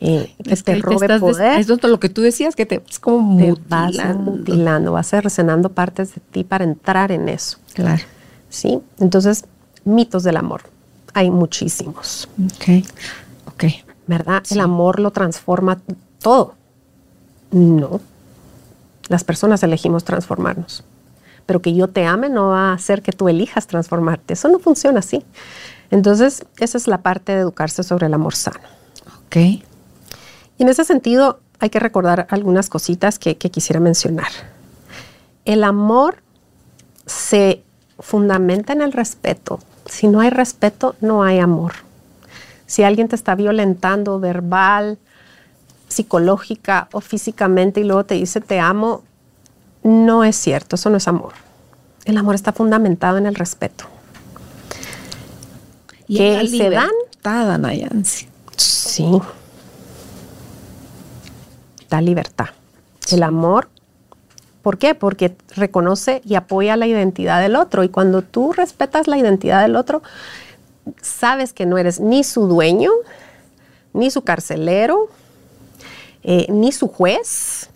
eh, 0.00 0.32
es 0.44 0.62
te 0.62 0.76
robe 0.76 1.18
poder. 1.18 1.58
Es 1.58 1.68
lo 1.68 2.00
que 2.00 2.08
tú 2.08 2.22
decías, 2.22 2.54
que 2.54 2.66
te 2.66 2.82
es 2.88 2.98
como 2.98 3.20
mutilando. 3.20 3.98
Vas 3.98 4.16
mutilando, 4.16 4.92
vas 4.92 5.12
resenando 5.12 5.70
partes 5.70 6.14
de 6.14 6.20
ti 6.30 6.44
para 6.44 6.64
entrar 6.64 7.10
en 7.10 7.28
eso. 7.28 7.58
Claro. 7.74 8.02
¿Sí? 8.48 8.80
Entonces, 9.00 9.44
mitos 9.84 10.22
del 10.22 10.36
amor. 10.36 10.62
Hay 11.14 11.30
muchísimos. 11.30 12.28
Ok. 12.44 12.84
Ok. 13.46 13.64
¿Verdad? 14.06 14.42
El 14.50 14.60
amor 14.60 15.00
lo 15.00 15.10
transforma 15.10 15.80
todo. 16.20 16.54
No. 17.50 18.00
Las 19.08 19.24
personas 19.24 19.62
elegimos 19.62 20.04
transformarnos. 20.04 20.84
Pero 21.44 21.60
que 21.60 21.74
yo 21.74 21.88
te 21.88 22.06
ame 22.06 22.28
no 22.28 22.48
va 22.48 22.70
a 22.70 22.74
hacer 22.74 23.02
que 23.02 23.12
tú 23.12 23.28
elijas 23.28 23.66
transformarte. 23.66 24.34
Eso 24.34 24.48
no 24.48 24.58
funciona 24.58 25.00
así. 25.00 25.24
Entonces, 25.90 26.44
esa 26.58 26.78
es 26.78 26.86
la 26.86 26.98
parte 26.98 27.32
de 27.32 27.40
educarse 27.40 27.82
sobre 27.82 28.06
el 28.06 28.14
amor 28.14 28.34
sano. 28.34 28.60
Ok. 29.26 29.64
Y 30.58 30.64
en 30.64 30.68
ese 30.68 30.84
sentido 30.84 31.40
hay 31.60 31.70
que 31.70 31.80
recordar 31.80 32.26
algunas 32.30 32.68
cositas 32.68 33.18
que, 33.18 33.36
quisiera 33.36 33.80
mencionar. 33.80 34.28
El 35.44 35.64
amor 35.64 36.22
se 37.06 37.62
fundamenta 37.98 38.72
en 38.72 38.82
el 38.82 38.92
respeto. 38.92 39.60
Si 39.86 40.08
no 40.08 40.20
hay 40.20 40.30
respeto, 40.30 40.94
no 41.00 41.22
hay 41.22 41.38
amor. 41.38 41.72
Si 42.66 42.82
alguien 42.82 43.08
te 43.08 43.16
está 43.16 43.34
violentando 43.34 44.20
verbal, 44.20 44.98
psicológica 45.88 46.88
o 46.92 47.00
físicamente 47.00 47.80
y 47.80 47.84
luego 47.84 48.04
te 48.04 48.14
dice 48.14 48.42
te 48.42 48.60
amo, 48.60 49.02
no 49.82 50.22
es 50.22 50.36
cierto, 50.36 50.76
eso 50.76 50.90
no 50.90 50.98
es 50.98 51.08
amor. 51.08 51.32
El 52.04 52.18
amor 52.18 52.34
está 52.34 52.52
fundamentado 52.52 53.16
en 53.16 53.26
el 53.26 53.34
respeto. 53.34 53.86
que 56.06 56.46
se 56.48 56.70
dan. 56.70 56.90
Nayansi. 57.58 58.28
Sí. 58.56 59.20
Da 61.88 62.00
libertad. 62.00 62.46
El 63.10 63.22
amor. 63.22 63.68
¿Por 64.62 64.78
qué? 64.78 64.94
Porque 64.94 65.36
reconoce 65.56 66.20
y 66.24 66.34
apoya 66.34 66.76
la 66.76 66.86
identidad 66.86 67.40
del 67.40 67.56
otro. 67.56 67.84
Y 67.84 67.88
cuando 67.88 68.22
tú 68.22 68.52
respetas 68.52 69.06
la 69.06 69.16
identidad 69.16 69.62
del 69.62 69.76
otro, 69.76 70.02
sabes 71.00 71.52
que 71.52 71.66
no 71.66 71.78
eres 71.78 72.00
ni 72.00 72.24
su 72.24 72.46
dueño, 72.46 72.90
ni 73.92 74.10
su 74.10 74.22
carcelero, 74.22 75.08
eh, 76.22 76.46
ni 76.50 76.72
su 76.72 76.88
juez, 76.88 77.70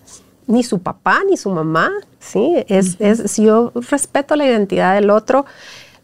ni 0.47 0.63
su 0.63 0.81
papá, 0.81 1.21
ni 1.29 1.37
su 1.37 1.51
mamá. 1.51 1.91
¿sí? 2.21 2.65
Es, 2.69 2.99
si 3.27 3.45
yo 3.45 3.73
respeto 3.75 4.37
la 4.37 4.47
identidad 4.47 4.95
del 4.95 5.11
otro, 5.11 5.47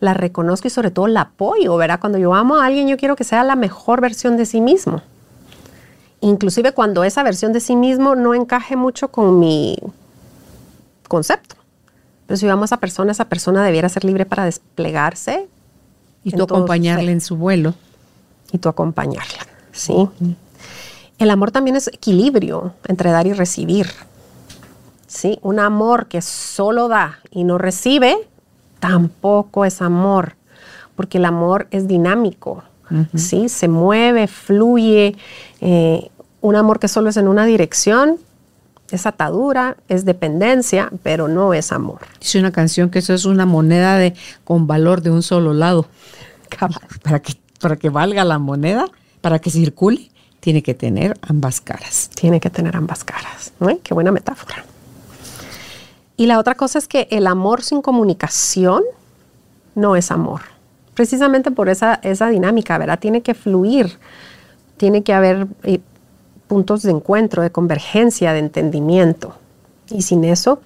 la 0.01 0.15
reconozco 0.15 0.69
y 0.69 0.71
sobre 0.71 0.91
todo 0.91 1.09
la 1.09 1.23
apoyo, 1.23 1.77
¿verdad? 1.77 2.01
Cuando 2.01 2.19
yo 2.19 2.35
amo 2.35 2.57
a 2.57 2.67
alguien, 2.67 2.89
yo 2.89 2.97
quiero 2.97 3.17
que 3.17 3.25
sea 3.25 3.45
la 3.45 3.57
mejor 3.57 4.01
versión 4.01 4.37
de 4.37 4.47
sí 4.47 4.61
mismo. 4.61 5.03
Inclusive 6.21 6.73
cuando 6.73 7.05
esa 7.05 7.23
versión 7.23 7.53
de 7.53 7.61
sí 7.61 7.77
mismo 7.77 8.15
no 8.15 8.35
encaje 8.35 8.77
mucho 8.77 9.09
con 9.09 9.39
mi 9.39 9.79
concepto. 11.07 11.57
Pero 12.27 12.37
si 12.37 12.49
amo 12.49 12.63
a 12.63 12.65
esa 12.67 12.79
persona, 12.79 13.13
esa 13.13 13.29
persona 13.29 13.65
debiera 13.65 13.89
ser 13.89 14.05
libre 14.05 14.27
para 14.27 14.45
desplegarse. 14.45 15.49
Y 16.25 16.33
tú 16.33 16.43
acompañarle 16.43 17.13
en 17.13 17.21
su 17.21 17.37
vuelo. 17.37 17.75
Y 18.53 18.59
tú 18.59 18.69
acompañarla, 18.69 19.47
¿sí? 19.73 20.09
El 21.19 21.31
amor 21.31 21.51
también 21.51 21.77
es 21.77 21.89
equilibrio 21.89 22.75
entre 22.87 23.11
dar 23.11 23.27
y 23.27 23.33
recibir. 23.33 23.89
¿Sí? 25.07 25.39
Un 25.43 25.59
amor 25.59 26.07
que 26.07 26.21
solo 26.21 26.89
da 26.89 27.19
y 27.31 27.45
no 27.45 27.57
recibe 27.57 28.29
tampoco 28.79 29.65
es 29.65 29.81
amor, 29.81 30.37
porque 30.95 31.19
el 31.19 31.25
amor 31.25 31.67
es 31.71 31.89
dinámico, 31.89 32.63
¿sí? 33.15 33.49
Se 33.49 33.69
mueve, 33.69 34.27
fluye. 34.27 35.17
Eh, 35.61 36.11
un 36.41 36.57
amor 36.57 36.79
que 36.79 36.89
solo 36.89 37.11
es 37.11 37.17
en 37.17 37.29
una 37.29 37.47
dirección 37.47 38.19
es 38.91 39.07
atadura, 39.07 39.77
es 39.89 40.05
dependencia, 40.05 40.91
pero 41.03 41.29
no 41.29 41.53
es 41.55 41.73
amor. 41.73 42.01
Dice 42.21 42.39
una 42.39 42.53
canción 42.53 42.91
que 42.91 43.01
eso 43.01 43.13
es 43.15 43.25
una 43.25 43.47
moneda 43.47 43.97
de, 43.99 44.15
con 44.45 44.67
valor 44.67 45.03
de 45.03 45.11
un 45.11 45.23
solo 45.23 45.53
lado. 45.53 45.87
Para 47.03 47.21
que, 47.21 47.35
para 47.61 47.77
que 47.77 47.91
valga 47.91 48.25
la 48.25 48.39
moneda, 48.39 48.87
para 49.21 49.39
que 49.39 49.51
circule, 49.51 50.11
tiene 50.41 50.63
que 50.63 50.75
tener 50.75 51.19
ambas 51.21 51.61
caras. 51.61 52.11
Tiene 52.15 52.41
que 52.41 52.49
tener 52.49 52.77
ambas 52.77 53.05
caras. 53.05 53.53
Qué 53.83 53.93
buena 53.93 54.11
metáfora. 54.11 54.65
Y 56.17 56.27
la 56.27 56.39
otra 56.39 56.55
cosa 56.55 56.79
es 56.79 56.89
que 56.89 57.07
el 57.11 57.27
amor 57.27 57.63
sin 57.63 57.83
comunicación 57.83 58.83
no 59.75 59.95
es 59.95 60.11
amor. 60.11 60.41
Precisamente 60.99 61.53
por 61.53 61.69
esa, 61.69 62.01
esa 62.03 62.29
dinámica, 62.29 62.77
¿verdad? 62.77 62.99
Tiene 62.99 63.21
que 63.23 63.35
fluir, 63.35 64.01
tiene 64.79 65.05
que 65.05 65.13
haber 65.13 65.47
eh, 65.63 65.79
puntos 66.49 66.83
de 66.83 66.91
encuentro, 66.91 67.41
de 67.41 67.53
convergencia, 67.53 68.33
de 68.33 68.41
entendimiento. 68.41 69.37
Y 69.91 70.03
sin 70.03 70.25
eso, 70.25 70.61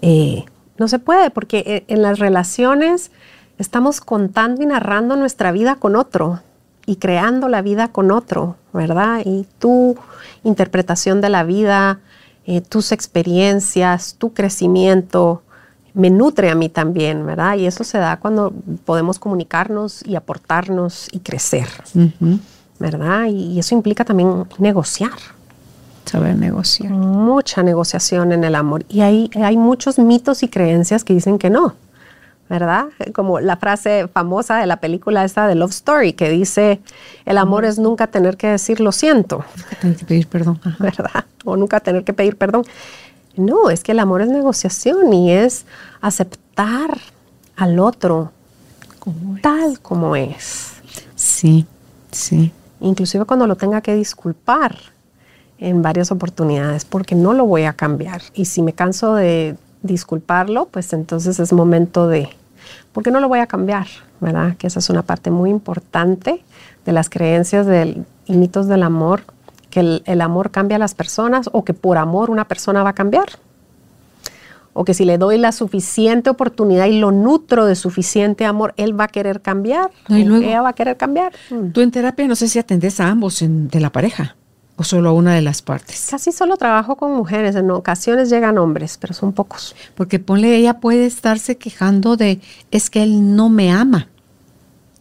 eh, 0.00 0.44
no 0.78 0.86
se 0.86 1.00
puede, 1.00 1.30
porque 1.30 1.64
eh, 1.66 1.84
en 1.88 2.00
las 2.00 2.20
relaciones 2.20 3.10
estamos 3.58 4.00
contando 4.00 4.62
y 4.62 4.66
narrando 4.66 5.16
nuestra 5.16 5.50
vida 5.50 5.74
con 5.74 5.96
otro 5.96 6.42
y 6.86 6.94
creando 6.94 7.48
la 7.48 7.60
vida 7.60 7.88
con 7.88 8.12
otro, 8.12 8.54
¿verdad? 8.72 9.22
Y 9.24 9.48
tu 9.58 9.96
interpretación 10.44 11.20
de 11.20 11.30
la 11.30 11.42
vida, 11.42 11.98
tus 12.68 12.92
experiencias, 12.92 14.14
tu 14.16 14.32
crecimiento, 14.32 15.42
me 15.96 16.10
nutre 16.10 16.50
a 16.50 16.54
mí 16.54 16.68
también, 16.68 17.24
¿verdad? 17.24 17.56
Y 17.56 17.66
eso 17.66 17.82
se 17.82 17.96
da 17.96 18.18
cuando 18.18 18.52
podemos 18.84 19.18
comunicarnos 19.18 20.06
y 20.06 20.14
aportarnos 20.14 21.08
y 21.10 21.20
crecer, 21.20 21.66
¿verdad? 22.78 23.26
Y, 23.30 23.58
eso 23.58 23.74
implica 23.74 24.04
también 24.04 24.44
negociar. 24.58 25.16
Saber 26.04 26.36
negociar. 26.36 26.92
Mucha 26.92 27.62
negociación 27.62 28.32
en 28.32 28.44
el 28.44 28.54
amor. 28.54 28.84
Y 28.90 29.00
hay, 29.00 29.30
hay 29.42 29.56
muchos 29.56 29.98
mitos 29.98 30.42
y 30.42 30.48
creencias 30.48 31.02
que 31.02 31.14
dicen 31.14 31.38
que 31.38 31.48
no. 31.48 31.74
¿verdad? 32.48 32.86
Como 33.12 33.40
la 33.40 33.56
frase 33.56 34.06
famosa 34.06 34.58
de 34.58 34.66
la 34.66 34.76
película 34.76 35.24
esta 35.24 35.48
de 35.48 35.56
Love 35.56 35.72
Story 35.72 36.12
que 36.12 36.28
dice, 36.30 36.80
el 37.24 37.38
amor 37.38 37.64
es 37.64 37.78
nunca 37.78 38.06
tener 38.06 38.36
que 38.36 38.46
decir 38.48 38.78
lo 38.80 38.92
siento. 38.92 39.44
Nunca 39.56 39.76
tener 39.80 39.96
que 39.96 40.04
pedir 40.04 40.28
perdón. 40.28 40.60
¿Verdad? 40.78 41.24
O 41.44 41.56
nunca 41.56 41.80
tener 41.80 42.04
que 42.04 42.12
pedir 42.12 42.36
perdón. 42.36 42.64
No, 43.36 43.68
es 43.70 43.82
que 43.82 43.92
el 43.92 43.98
amor 43.98 44.22
es 44.22 44.28
negociación 44.28 45.12
y 45.12 45.32
es 45.32 45.66
aceptar 46.00 46.98
al 47.56 47.78
otro 47.78 48.32
tal 49.42 49.80
como 49.80 50.16
es. 50.16 50.72
Sí, 51.14 51.66
sí. 52.10 52.52
Inclusive 52.80 53.24
cuando 53.24 53.46
lo 53.46 53.56
tenga 53.56 53.80
que 53.80 53.94
disculpar 53.94 54.76
en 55.58 55.82
varias 55.82 56.10
oportunidades, 56.10 56.84
porque 56.84 57.14
no 57.14 57.32
lo 57.32 57.46
voy 57.46 57.64
a 57.64 57.72
cambiar. 57.72 58.22
Y 58.34 58.44
si 58.46 58.62
me 58.62 58.72
canso 58.72 59.14
de 59.14 59.56
disculparlo, 59.82 60.66
pues 60.66 60.92
entonces 60.92 61.38
es 61.38 61.52
momento 61.52 62.08
de, 62.08 62.28
¿por 62.92 63.02
qué 63.02 63.10
no 63.10 63.20
lo 63.20 63.28
voy 63.28 63.38
a 63.38 63.46
cambiar? 63.46 63.86
¿Verdad? 64.20 64.56
Que 64.56 64.66
esa 64.66 64.80
es 64.80 64.90
una 64.90 65.02
parte 65.02 65.30
muy 65.30 65.50
importante 65.50 66.42
de 66.84 66.92
las 66.92 67.08
creencias 67.08 67.66
del, 67.66 68.04
y 68.26 68.36
mitos 68.36 68.66
del 68.66 68.82
amor, 68.82 69.22
que 69.70 70.00
el, 70.04 70.20
amor 70.20 70.50
cambia 70.50 70.76
a 70.76 70.78
las 70.78 70.94
personas 70.94 71.50
o 71.52 71.64
que 71.64 71.74
por 71.74 71.98
amor 71.98 72.30
una 72.30 72.46
persona 72.46 72.82
va 72.82 72.90
a 72.90 72.94
cambiar. 72.94 73.26
O 74.78 74.84
que 74.84 74.92
si 74.92 75.06
le 75.06 75.16
doy 75.16 75.38
la 75.38 75.52
suficiente 75.52 76.28
oportunidad 76.28 76.84
y 76.86 77.00
lo 77.00 77.10
nutro 77.10 77.64
de 77.64 77.74
suficiente 77.74 78.44
amor, 78.44 78.74
él 78.76 78.98
va 78.98 79.04
a 79.04 79.08
querer 79.08 79.40
cambiar. 79.40 79.90
y 80.08 80.24
luego, 80.24 80.44
ella 80.44 80.60
va 80.60 80.68
a 80.68 80.74
querer 80.74 80.98
cambiar. 80.98 81.32
Tú 81.72 81.80
en 81.80 81.90
terapia 81.90 82.28
no 82.28 82.36
sé 82.36 82.46
si 82.46 82.58
atendes 82.58 83.00
a 83.00 83.08
ambos 83.08 83.42
de 83.42 83.80
la 83.80 83.90
pareja 83.90 84.36
o 84.76 84.84
solo 84.84 85.08
a 85.08 85.12
una 85.12 85.34
de 85.34 85.42
las 85.42 85.62
partes? 85.62 86.08
Casi 86.10 86.32
solo 86.32 86.56
trabajo 86.56 86.96
con 86.96 87.12
mujeres, 87.12 87.56
en 87.56 87.70
ocasiones 87.70 88.28
llegan 88.30 88.58
hombres, 88.58 88.98
pero 89.00 89.14
son 89.14 89.32
pocos. 89.32 89.74
Porque 89.94 90.18
ponle, 90.18 90.54
ella 90.56 90.74
puede 90.80 91.06
estarse 91.06 91.56
quejando 91.56 92.16
de, 92.16 92.40
es 92.70 92.90
que 92.90 93.02
él 93.02 93.34
no 93.34 93.48
me 93.48 93.72
ama. 93.72 94.08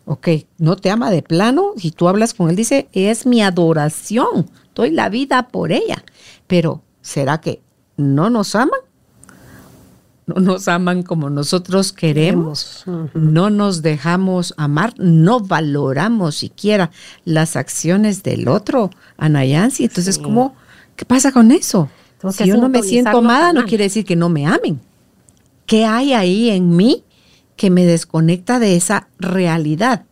Ok, 0.06 0.30
no 0.58 0.76
te 0.76 0.90
ama 0.92 1.12
de 1.12 1.22
plano, 1.22 1.74
si 1.78 1.92
tú 1.92 2.08
hablas 2.08 2.34
con 2.34 2.50
él, 2.50 2.56
dice, 2.56 2.88
es 2.94 3.26
mi 3.26 3.42
adoración, 3.42 4.50
doy 4.74 4.92
la 4.92 5.10
vida 5.10 5.50
por 5.50 5.72
ella. 5.72 6.04
Pero, 6.48 6.82
¿será 7.02 7.42
que 7.42 7.62
no 7.98 8.30
nos 8.30 8.56
aman? 8.56 8.80
No 10.26 10.42
nos 10.42 10.68
aman 10.68 11.04
como 11.04 11.30
nosotros 11.30 11.94
queremos, 11.94 12.84
no 13.14 13.50
nos 13.50 13.82
dejamos 13.82 14.54
amar, 14.58 14.94
no 14.98 15.40
valoramos 15.40 16.36
siquiera 16.36 16.92
las 17.26 17.56
acciones 17.56 18.24
del 18.24 18.48
otro, 18.48 18.90
Anayansi. 19.18 19.84
Entonces, 19.84 20.18
¿cómo, 20.18 20.56
¿qué 20.96 21.06
pasa 21.06 21.32
con 21.32 21.52
eso? 21.52 21.90
si 22.32 22.46
yo 22.46 22.58
no 22.58 22.70
me 22.70 22.82
siento 22.82 23.20
amada, 23.20 23.54
no 23.54 23.66
quiere 23.66 23.84
decir 23.84 24.04
que 24.04 24.16
no 24.16 24.30
me 24.30 24.48
amen. 24.48 24.82
¿Qué 25.68 25.86
hay 25.86 26.14
ahí 26.14 26.50
en 26.50 26.76
mí 26.76 27.04
que 27.56 27.70
me 27.70 27.86
desconecta 27.86 28.60
de 28.60 28.76
esa 28.76 29.08
realidad? 29.20 30.06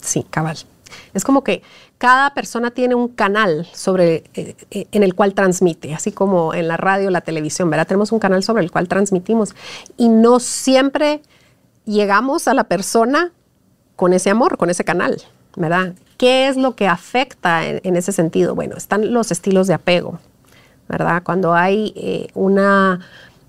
Sí, 0.00 0.26
cabal. 0.28 0.58
Es 1.14 1.24
como 1.24 1.42
que 1.42 1.62
cada 1.98 2.34
persona 2.34 2.70
tiene 2.70 2.94
un 2.94 3.08
canal 3.08 3.66
sobre, 3.72 4.24
eh, 4.34 4.54
eh, 4.70 4.86
en 4.92 5.02
el 5.02 5.14
cual 5.14 5.34
transmite, 5.34 5.94
así 5.94 6.12
como 6.12 6.52
en 6.52 6.68
la 6.68 6.76
radio, 6.76 7.10
la 7.10 7.22
televisión, 7.22 7.70
¿verdad? 7.70 7.86
Tenemos 7.86 8.12
un 8.12 8.18
canal 8.18 8.42
sobre 8.42 8.62
el 8.62 8.70
cual 8.70 8.88
transmitimos 8.88 9.54
y 9.96 10.08
no 10.08 10.38
siempre 10.38 11.22
llegamos 11.86 12.48
a 12.48 12.54
la 12.54 12.64
persona 12.64 13.32
con 13.94 14.12
ese 14.12 14.28
amor, 14.28 14.58
con 14.58 14.68
ese 14.68 14.84
canal, 14.84 15.22
¿verdad? 15.56 15.94
¿Qué 16.18 16.48
es 16.48 16.56
lo 16.56 16.76
que 16.76 16.86
afecta 16.86 17.66
en, 17.66 17.96
ese 17.96 18.12
sentido? 18.12 18.54
Bueno, 18.54 18.76
están 18.76 19.12
los 19.12 19.30
estilos 19.30 19.66
de 19.66 19.74
apego, 19.74 20.18
¿verdad? 20.88 21.22
Cuando 21.22 21.54
hay 21.54 21.92
eh, 21.96 22.28
una 22.34 23.00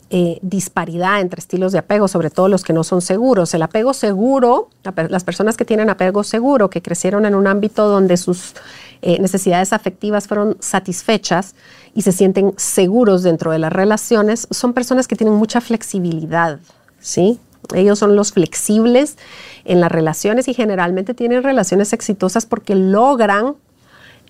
eh, 0.10 0.40
disparidad 0.42 1.20
entre 1.20 1.40
estilos 1.40 1.74
de 1.74 1.80
apego, 1.80 2.08
sobre 2.08 2.30
todo 2.30 2.48
los 2.48 2.64
que 2.64 2.72
no 2.72 2.86
son 2.86 3.02
seguros. 3.02 3.54
El 3.54 3.62
apego 3.62 3.94
seguro, 3.94 4.70
las 5.10 5.26
personas 5.26 5.58
que 5.58 5.66
tienen 5.66 5.90
apego 5.90 6.24
seguro, 6.24 6.70
que 6.70 6.82
crecieron 6.82 7.26
en 7.26 7.36
un 7.36 7.46
ámbito 7.46 7.90
donde 7.90 8.16
sus 8.16 8.54
eh, 9.02 9.20
necesidades 9.20 9.74
afectivas 9.74 10.26
fueron 10.28 10.56
satisfechas 10.62 11.56
y 11.94 12.04
se 12.04 12.14
sienten 12.14 12.54
seguros 12.56 13.22
dentro 13.22 13.52
de 13.52 13.60
las 13.60 13.74
relaciones, 13.74 14.48
son 14.50 14.72
personas 14.72 15.10
que 15.10 15.18
tienen 15.18 15.36
mucha 15.36 15.60
flexibilidad, 15.60 16.60
¿sí? 17.02 17.38
Ellos 17.76 18.00
son 18.00 18.16
los 18.16 18.32
flexibles 18.32 19.18
en 19.66 19.82
las 19.82 19.92
relaciones 19.92 20.48
y 20.48 20.54
generalmente 20.54 21.16
tienen 21.16 21.44
relaciones 21.44 21.92
exitosas 21.92 22.46
porque 22.46 22.76
logran 22.76 23.56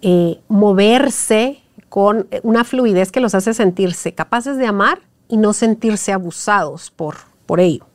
eh, 0.02 0.40
moverse 0.48 1.60
con 1.90 2.28
una 2.42 2.64
fluidez 2.64 3.12
que 3.12 3.20
los 3.20 3.36
hace 3.36 3.54
sentirse 3.54 4.14
capaces 4.14 4.58
de 4.58 4.66
amar 4.66 5.02
y 5.28 5.38
no 5.38 5.54
sentirse 5.54 6.12
abusados 6.14 6.92
por, 6.92 7.16
por 7.46 7.60
ello. 7.60 7.86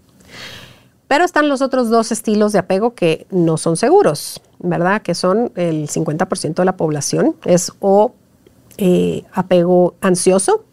Pero 1.08 1.24
están 1.24 1.48
los 1.48 1.60
otros 1.60 1.90
dos 1.90 2.10
estilos 2.10 2.52
de 2.52 2.58
apego 2.58 2.94
que 2.94 3.26
no 3.30 3.58
son 3.58 3.76
seguros, 3.76 4.40
¿verdad? 4.58 5.02
Que 5.02 5.14
son 5.14 5.52
el 5.56 5.88
50% 5.88 6.54
de 6.54 6.64
la 6.64 6.76
población, 6.76 7.36
es 7.44 7.72
o 7.80 8.14
eh, 8.78 9.24
apego 9.32 9.94
ansioso 10.00 10.64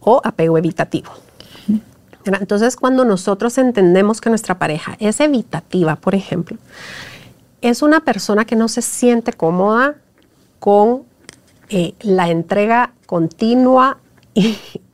o 0.00 0.20
apego 0.22 0.56
evitativo. 0.58 1.10
Entonces, 2.24 2.76
cuando 2.76 3.04
nosotros 3.04 3.58
entendemos 3.58 4.20
que 4.20 4.30
nuestra 4.30 4.58
pareja 4.58 4.96
es 5.00 5.18
evitativa, 5.18 5.96
por 5.96 6.14
ejemplo, 6.14 6.56
es 7.60 7.82
una 7.82 8.04
persona 8.04 8.44
que 8.44 8.54
no 8.54 8.68
se 8.68 8.82
siente 8.82 9.32
cómoda 9.32 9.96
con 10.60 11.02
eh, 11.68 11.94
la 12.00 12.28
entrega 12.30 12.92
continua 13.06 13.98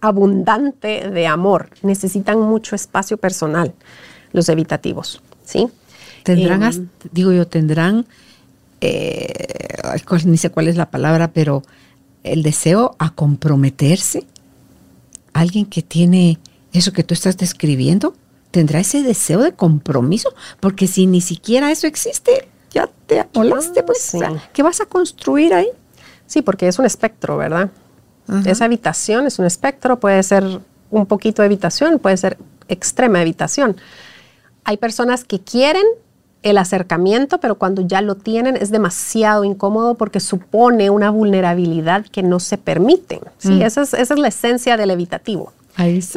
abundante 0.00 1.10
de 1.10 1.26
amor. 1.26 1.70
Necesitan 1.82 2.40
mucho 2.40 2.74
espacio 2.74 3.16
personal 3.16 3.74
los 4.32 4.48
evitativos, 4.48 5.22
¿sí? 5.44 5.68
Tendrán, 6.22 6.62
em, 6.62 6.88
digo 7.12 7.32
yo, 7.32 7.46
tendrán, 7.46 8.06
eh, 8.80 9.28
ni 10.24 10.36
sé 10.36 10.50
cuál 10.50 10.68
es 10.68 10.76
la 10.76 10.90
palabra, 10.90 11.32
pero 11.32 11.62
el 12.24 12.42
deseo 12.42 12.96
a 12.98 13.10
comprometerse. 13.10 14.24
Alguien 15.32 15.66
que 15.66 15.82
tiene 15.82 16.38
eso 16.72 16.92
que 16.92 17.04
tú 17.04 17.14
estás 17.14 17.36
describiendo, 17.36 18.14
tendrá 18.50 18.80
ese 18.80 19.02
deseo 19.02 19.40
de 19.40 19.52
compromiso, 19.52 20.34
porque 20.60 20.86
si 20.86 21.06
ni 21.06 21.20
siquiera 21.20 21.70
eso 21.70 21.86
existe, 21.86 22.48
ya 22.70 22.88
te 23.06 23.20
amolaste, 23.20 23.82
pues, 23.82 24.12
¿qué 24.52 24.62
vas 24.62 24.80
a 24.80 24.86
construir 24.86 25.54
ahí? 25.54 25.68
Sí, 26.26 26.42
porque 26.42 26.68
es 26.68 26.78
un 26.78 26.84
espectro, 26.84 27.36
¿verdad? 27.36 27.70
Esa 28.44 28.66
habitación 28.66 29.26
es 29.26 29.38
un 29.38 29.46
espectro, 29.46 29.98
puede 30.00 30.22
ser 30.22 30.60
un 30.90 31.06
poquito 31.06 31.42
de 31.42 31.46
habitación, 31.46 31.98
puede 31.98 32.16
ser 32.16 32.36
extrema 32.68 33.20
habitación. 33.20 33.76
Hay 34.64 34.76
personas 34.76 35.24
que 35.24 35.40
quieren 35.40 35.84
el 36.42 36.58
acercamiento, 36.58 37.40
pero 37.40 37.56
cuando 37.56 37.82
ya 37.82 38.00
lo 38.00 38.14
tienen 38.14 38.56
es 38.56 38.70
demasiado 38.70 39.44
incómodo 39.44 39.94
porque 39.94 40.20
supone 40.20 40.90
una 40.90 41.10
vulnerabilidad 41.10 42.06
que 42.06 42.22
no 42.22 42.38
se 42.38 42.58
permite. 42.58 43.20
¿sí? 43.38 43.52
Mm. 43.52 43.62
Esa, 43.62 43.82
es, 43.82 43.94
esa, 43.94 44.14
es, 44.14 44.20
la 44.20 44.28
esencia 44.28 44.76
del 44.76 44.90
evitativo. 44.90 45.52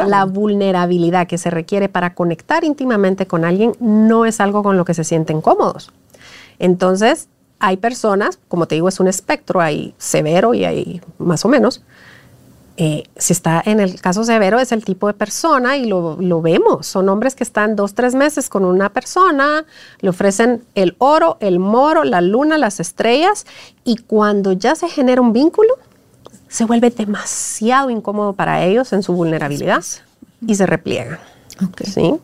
La 0.07 0.25
vulnerabilidad 0.25 1.27
que 1.27 1.37
se 1.37 1.51
requiere 1.51 1.87
para 1.87 2.15
conectar 2.15 2.63
íntimamente 2.63 3.27
con 3.27 3.45
alguien 3.45 3.73
no 3.79 4.25
es 4.25 4.39
algo 4.39 4.63
con 4.63 4.75
lo 4.75 4.85
que 4.85 4.95
se 4.95 5.03
sienten 5.03 5.39
cómodos. 5.39 5.91
Entonces, 6.57 7.27
hay 7.59 7.77
personas, 7.77 8.39
como 8.47 8.67
te 8.67 8.75
digo, 8.75 8.89
es 8.89 8.99
un 8.99 9.07
espectro, 9.07 9.61
hay 9.61 9.93
severo 9.99 10.55
y 10.55 10.65
hay 10.65 11.01
más 11.19 11.45
o 11.45 11.47
menos, 11.47 11.83
eh, 12.83 13.03
si 13.15 13.31
está 13.31 13.61
en 13.63 13.79
el 13.79 14.01
caso 14.01 14.23
severo 14.23 14.59
es 14.59 14.71
el 14.71 14.83
tipo 14.83 15.05
de 15.05 15.13
persona 15.13 15.77
y 15.77 15.85
lo, 15.85 16.41
vemos. 16.41 16.87
Son 16.87 17.09
hombres 17.09 17.35
que 17.35 17.43
están 17.43 17.75
dos, 17.75 17.93
tres 17.93 18.15
meses 18.15 18.49
con 18.49 18.65
una 18.65 18.89
persona, 18.89 19.65
le 19.99 20.09
ofrecen 20.09 20.63
el 20.73 20.95
oro, 20.97 21.37
el 21.41 21.59
moro, 21.59 22.03
la 22.03 22.21
luna, 22.21 22.57
las 22.57 22.79
estrellas 22.79 23.45
y 23.83 23.97
cuando 23.97 24.53
ya 24.53 24.73
se 24.73 24.89
genera 24.89 25.21
un 25.21 25.31
vínculo, 25.31 25.75
se 26.47 26.65
vuelve 26.65 26.89
demasiado 26.89 27.91
incómodo 27.91 28.33
para 28.33 28.63
ellos 28.63 28.93
en 28.93 29.03
su 29.03 29.13
vulnerabilidad 29.13 29.83
y 30.47 30.55
se 30.55 30.65
repliegan. 30.65 31.19
¿sí? 31.83 32.15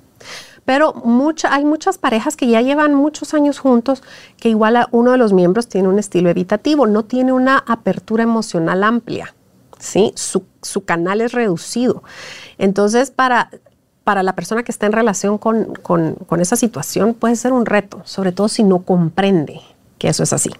Pero 0.65 0.91
mucha, 1.05 1.53
hay 1.53 1.65
muchas 1.65 1.99
parejas 1.99 2.35
que 2.35 2.47
ya 2.47 2.63
llevan 2.63 2.95
muchos 2.95 3.35
años 3.35 3.59
juntos 3.59 4.01
que 4.37 4.49
igual 4.49 4.75
a 4.77 4.87
uno 4.89 5.11
de 5.11 5.19
los 5.19 5.33
miembros 5.33 5.67
tiene 5.67 5.87
un 5.87 5.99
estilo 5.99 6.31
evitativo, 6.31 6.87
no 6.87 7.03
tiene 7.03 7.31
una 7.31 7.59
apertura 7.59 8.23
emocional 8.23 8.83
amplia. 8.83 9.35
¿Sí? 9.79 10.13
Su, 10.15 10.45
canal 10.85 11.21
es 11.21 11.31
reducido. 11.31 12.03
Entonces, 12.57 13.11
para, 13.11 13.49
para 14.03 14.23
la 14.23 14.35
persona 14.35 14.63
que 14.63 14.71
está 14.71 14.85
en 14.85 14.93
relación 14.93 15.37
con, 15.37 15.75
esa 16.39 16.55
situación 16.55 17.13
puede 17.13 17.35
ser 17.35 17.53
un 17.53 17.65
reto, 17.65 18.01
sobre 18.05 18.31
todo 18.31 18.47
si 18.47 18.63
no 18.63 18.79
comprende 18.79 19.61
que 19.97 20.09
eso 20.09 20.23
es 20.23 20.33
así. 20.33 20.51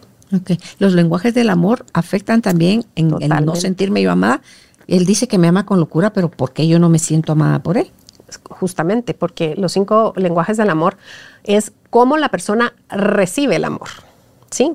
Los 0.80 0.94
lenguajes 0.94 1.34
del 1.34 1.50
amor 1.50 1.86
afectan 1.94 2.42
también 2.42 2.84
en, 2.96 3.10
no 3.10 3.56
sentirme 3.56 4.02
yo 4.02 4.12
amada. 4.12 4.42
Él 4.88 5.06
dice 5.06 5.28
que 5.28 5.38
me 5.38 5.48
ama 5.48 5.66
con 5.66 5.80
locura, 5.80 6.12
pero 6.12 6.30
¿por 6.30 6.52
qué 6.52 6.68
yo 6.68 6.80
no 6.80 6.90
me 6.90 7.00
siento 7.00 7.32
amada 7.32 7.60
por 7.60 7.78
él? 7.78 7.92
Justamente, 8.50 9.14
porque 9.14 9.56
los 9.56 9.72
cinco 9.72 10.14
lenguajes 10.18 10.58
del 10.58 10.70
amor 10.70 10.98
es 11.44 11.72
cómo 11.90 12.18
la 12.18 12.30
persona 12.30 12.74
recibe 12.90 13.56
el 13.56 13.64
amor, 13.64 13.88
¿sí? 14.52 14.74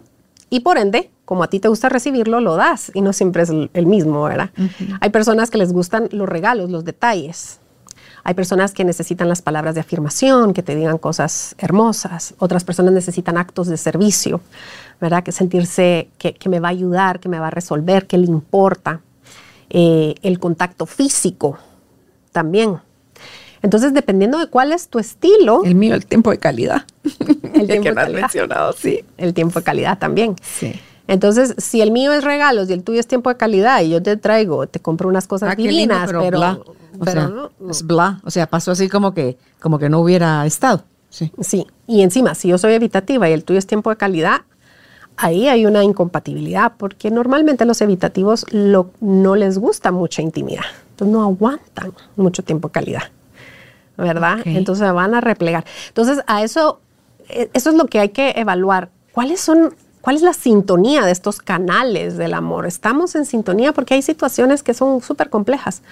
Y 0.49 0.61
por 0.61 0.79
ende, 0.79 1.11
como 1.33 1.45
a 1.45 1.47
ti 1.47 1.61
te 1.61 1.69
gusta 1.69 1.89
recibirlo, 1.89 2.41
lo 2.41 2.57
das 2.57 2.93
y 2.93 3.01
no 3.01 3.15
siempre 3.15 3.45
es 3.45 3.49
el 3.49 3.87
mismo, 3.87 4.23
¿verdad? 4.25 4.51
Hay 5.01 5.09
personas 5.09 5.49
que 5.49 5.57
les 5.57 5.73
gustan 5.73 6.11
los 6.13 6.29
regalos, 6.29 6.69
los 6.69 6.85
detalles. 6.85 7.59
Hay 8.23 8.35
personas 8.35 8.73
que 8.73 8.85
necesitan 8.85 9.31
las 9.31 9.41
palabras 9.41 9.75
de 9.75 9.81
afirmación, 9.81 10.53
que 10.53 10.63
te 10.63 10.75
digan 10.77 10.99
cosas 10.99 11.55
hermosas. 11.57 12.35
Otras 12.39 12.65
personas 12.65 12.93
necesitan 12.93 13.39
actos 13.39 13.67
de 13.67 13.79
servicio, 13.79 14.43
¿verdad? 15.01 15.23
Que 15.23 15.33
sentirse 15.33 16.11
que, 16.19 16.37
me 16.51 16.61
va 16.61 16.69
a 16.69 16.73
ayudar, 16.73 17.19
que 17.19 17.31
me 17.31 17.39
va 17.39 17.47
a 17.47 17.51
resolver, 17.51 18.07
que 18.07 18.19
le 18.19 18.27
importa. 18.27 19.01
Eh, 19.71 20.17
el 20.21 20.39
contacto 20.39 20.85
físico 20.85 21.57
también. 22.31 22.77
Entonces, 23.63 23.95
dependiendo 23.95 24.39
de 24.39 24.49
cuál 24.49 24.73
es 24.73 24.89
tu 24.89 24.99
estilo. 24.99 25.63
El 25.65 25.77
mío, 25.77 25.95
el 25.95 26.05
tiempo 26.05 26.31
de 26.31 26.37
calidad. 26.37 26.83
El 27.55 27.69
tiempo 27.69 27.85
que 27.85 27.89
de 27.89 27.95
calidad. 27.95 28.21
mencionado, 28.21 28.75
sí. 28.75 29.03
El 29.17 29.33
tiempo 29.33 29.61
de 29.61 29.65
calidad 29.65 29.99
también. 29.99 30.37
Sí. 30.43 30.79
Entonces, 31.13 31.55
si 31.59 31.83
el 31.83 31.91
mío 31.91 32.11
es 32.15 32.25
regalos 32.25 32.71
y 32.71 32.73
el 32.73 32.83
tuyo 32.83 32.99
es 32.99 33.07
tiempo 33.07 33.29
de 33.29 33.37
calidad 33.37 33.83
y 33.83 33.91
yo 33.91 34.03
te 34.03 34.17
traigo, 34.17 34.67
te 34.67 34.81
compro 34.81 35.11
unas 35.11 35.27
cosas 35.27 35.51
ah, 35.53 35.55
divinas, 35.55 36.11
pero, 36.11 36.39
bla. 36.39 36.59
O 36.99 37.05
sea, 37.05 37.29
no, 37.29 37.51
es 37.69 37.87
bla, 37.87 38.21
o 38.25 38.31
sea, 38.31 38.47
pasó 38.47 38.71
así 38.71 38.89
como 38.89 39.13
que 39.13 39.37
como 39.61 39.79
que 39.79 39.91
no 39.91 40.01
hubiera 40.01 40.47
estado. 40.47 40.85
Sí. 41.11 41.31
sí, 41.43 41.67
y 41.87 42.01
encima, 42.01 42.35
si 42.35 42.49
yo 42.49 42.57
soy 42.57 42.73
evitativa 42.73 43.29
y 43.29 43.35
el 43.35 43.45
tuyo 43.45 43.59
es 43.59 43.67
tiempo 43.67 43.91
de 43.91 43.97
calidad, 43.97 44.43
ahí 45.19 45.49
hay 45.49 45.67
una 45.67 45.85
incompatibilidad, 45.85 46.73
porque 46.79 47.11
normalmente 47.11 47.67
los 47.67 47.83
evitativos 47.83 48.47
no 48.51 49.37
les 49.37 49.59
gusta 49.59 49.93
mucha 49.93 50.23
intimidad, 50.23 50.65
entonces 50.93 51.13
no 51.13 51.23
aguantan 51.23 51.93
mucho 52.17 52.43
tiempo 52.43 52.69
de 52.69 52.73
calidad, 52.73 53.03
¿verdad? 53.99 54.39
Entonces 54.47 54.91
van 54.95 55.15
a 55.15 55.21
replegar. 55.21 55.67
Entonces, 55.89 56.25
a 56.27 56.43
eso, 56.43 56.81
e, 57.29 57.51
eso 57.53 57.69
es 57.69 57.77
lo 57.77 57.85
que 57.85 58.01
hay 58.01 58.09
que 58.09 58.31
evaluar. 58.37 58.89
¿Cuáles 59.13 59.41
son 59.41 59.75
¿Cuál 60.03 60.17
es 60.17 60.23
la 60.23 60.35
sintonía 60.35 61.07
de 61.07 61.13
estos 61.13 61.39
canales 61.39 62.17
del 62.19 62.35
amor? 62.35 62.67
Estamos 62.67 63.15
en 63.15 63.25
sintonía 63.25 63.73
porque 63.73 63.95
hay 63.95 64.03
situaciones 64.03 64.63
que 64.63 64.75
son 64.75 65.01
súper 65.01 65.31
complejas. 65.31 65.83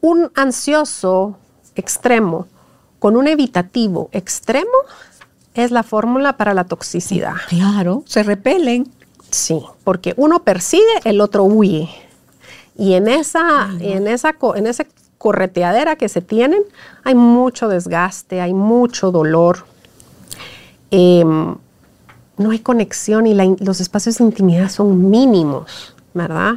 Un 0.00 0.30
ansioso 0.34 1.36
extremo 1.74 2.46
con 3.00 3.16
un 3.16 3.26
evitativo 3.26 4.08
extremo 4.12 4.70
es 5.54 5.72
la 5.72 5.82
fórmula 5.82 6.36
para 6.36 6.54
la 6.54 6.64
toxicidad. 6.64 7.34
Claro, 7.48 8.04
se 8.06 8.22
repelen. 8.22 8.88
Sí, 9.30 9.60
porque 9.84 10.14
uno 10.16 10.42
persigue, 10.44 10.84
el 11.04 11.20
otro 11.20 11.44
huye. 11.44 11.88
Y 12.78 12.94
en 12.94 13.08
esa, 13.08 13.70
en 13.80 14.06
esa, 14.06 14.36
en 14.54 14.66
esa 14.66 14.86
correteadera 15.18 15.96
que 15.96 16.08
se 16.08 16.20
tienen, 16.20 16.62
hay 17.04 17.14
mucho 17.14 17.68
desgaste, 17.68 18.40
hay 18.40 18.54
mucho 18.54 19.10
dolor. 19.10 19.66
Em, 20.90 21.56
no 22.40 22.50
hay 22.50 22.60
conexión 22.60 23.26
y 23.26 23.34
los 23.34 23.80
espacios 23.80 24.18
de 24.18 24.24
intimidad 24.24 24.70
son 24.70 25.10
mínimos, 25.10 25.94
¿verdad? 26.14 26.54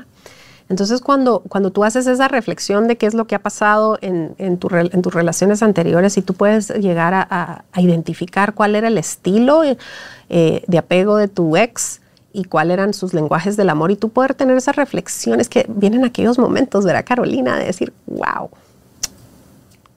Entonces, 0.69 1.01
cuando, 1.01 1.41
cuando 1.41 1.71
tú 1.71 1.83
haces 1.83 2.07
esa 2.07 2.29
reflexión 2.29 2.87
de 2.87 2.95
qué 2.95 3.05
es 3.05 3.13
lo 3.13 3.27
que 3.27 3.35
ha 3.35 3.39
pasado 3.39 3.99
en, 4.01 4.57
tus 4.57 5.13
relaciones 5.13 5.61
anteriores 5.61 6.17
y 6.17 6.21
tú 6.21 6.33
puedes 6.35 6.69
llegar 6.69 7.13
a, 7.13 7.65
identificar 7.75 8.53
cuál 8.53 8.75
era 8.75 8.87
el 8.87 8.97
estilo 8.97 9.63
eh, 9.63 10.63
de 10.65 10.77
apego 10.77 11.17
de 11.17 11.27
tu 11.27 11.57
ex 11.57 11.99
y 12.31 12.45
cuáles 12.45 12.75
eran 12.75 12.93
sus 12.93 13.13
lenguajes 13.13 13.57
del 13.57 13.69
amor 13.69 13.91
y 13.91 13.97
tú 13.97 14.09
poder 14.09 14.35
tener 14.35 14.55
esas 14.55 14.77
reflexiones 14.77 15.49
que 15.49 15.65
vienen 15.67 16.05
aquellos 16.05 16.39
momentos, 16.39 16.85
¿verdad, 16.85 17.03
Carolina? 17.05 17.57
De 17.57 17.65
decir, 17.65 17.93
wow, 18.07 18.49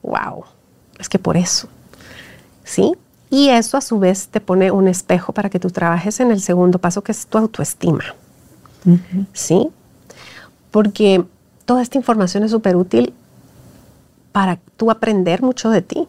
wow, 0.03 0.43
es 0.99 1.07
que 1.07 1.17
por 1.17 1.37
eso, 1.37 1.69
¿sí? 2.65 2.93
Y 3.29 3.49
eso 3.49 3.77
a 3.77 3.81
su 3.81 3.99
vez 3.99 4.29
te 4.29 4.39
pone 4.39 4.71
un 4.71 4.87
espejo 4.87 5.33
para 5.33 5.49
que 5.49 5.59
tú 5.59 5.69
trabajes 5.69 6.19
en 6.19 6.31
el 6.31 6.41
segundo 6.41 6.79
paso, 6.79 7.03
que 7.03 7.11
es 7.11 7.27
tu 7.27 7.37
autoestima. 7.37 8.03
¿Sí? 9.33 9.69
Porque 10.71 11.25
toda 11.65 11.81
esta 11.81 11.97
información 11.97 12.43
es 12.43 12.51
súper 12.51 12.77
útil 12.77 13.13
para 14.31 14.59
tú 14.77 14.91
aprender 14.91 15.41
mucho 15.41 15.69
de 15.69 15.81
ti, 15.81 16.07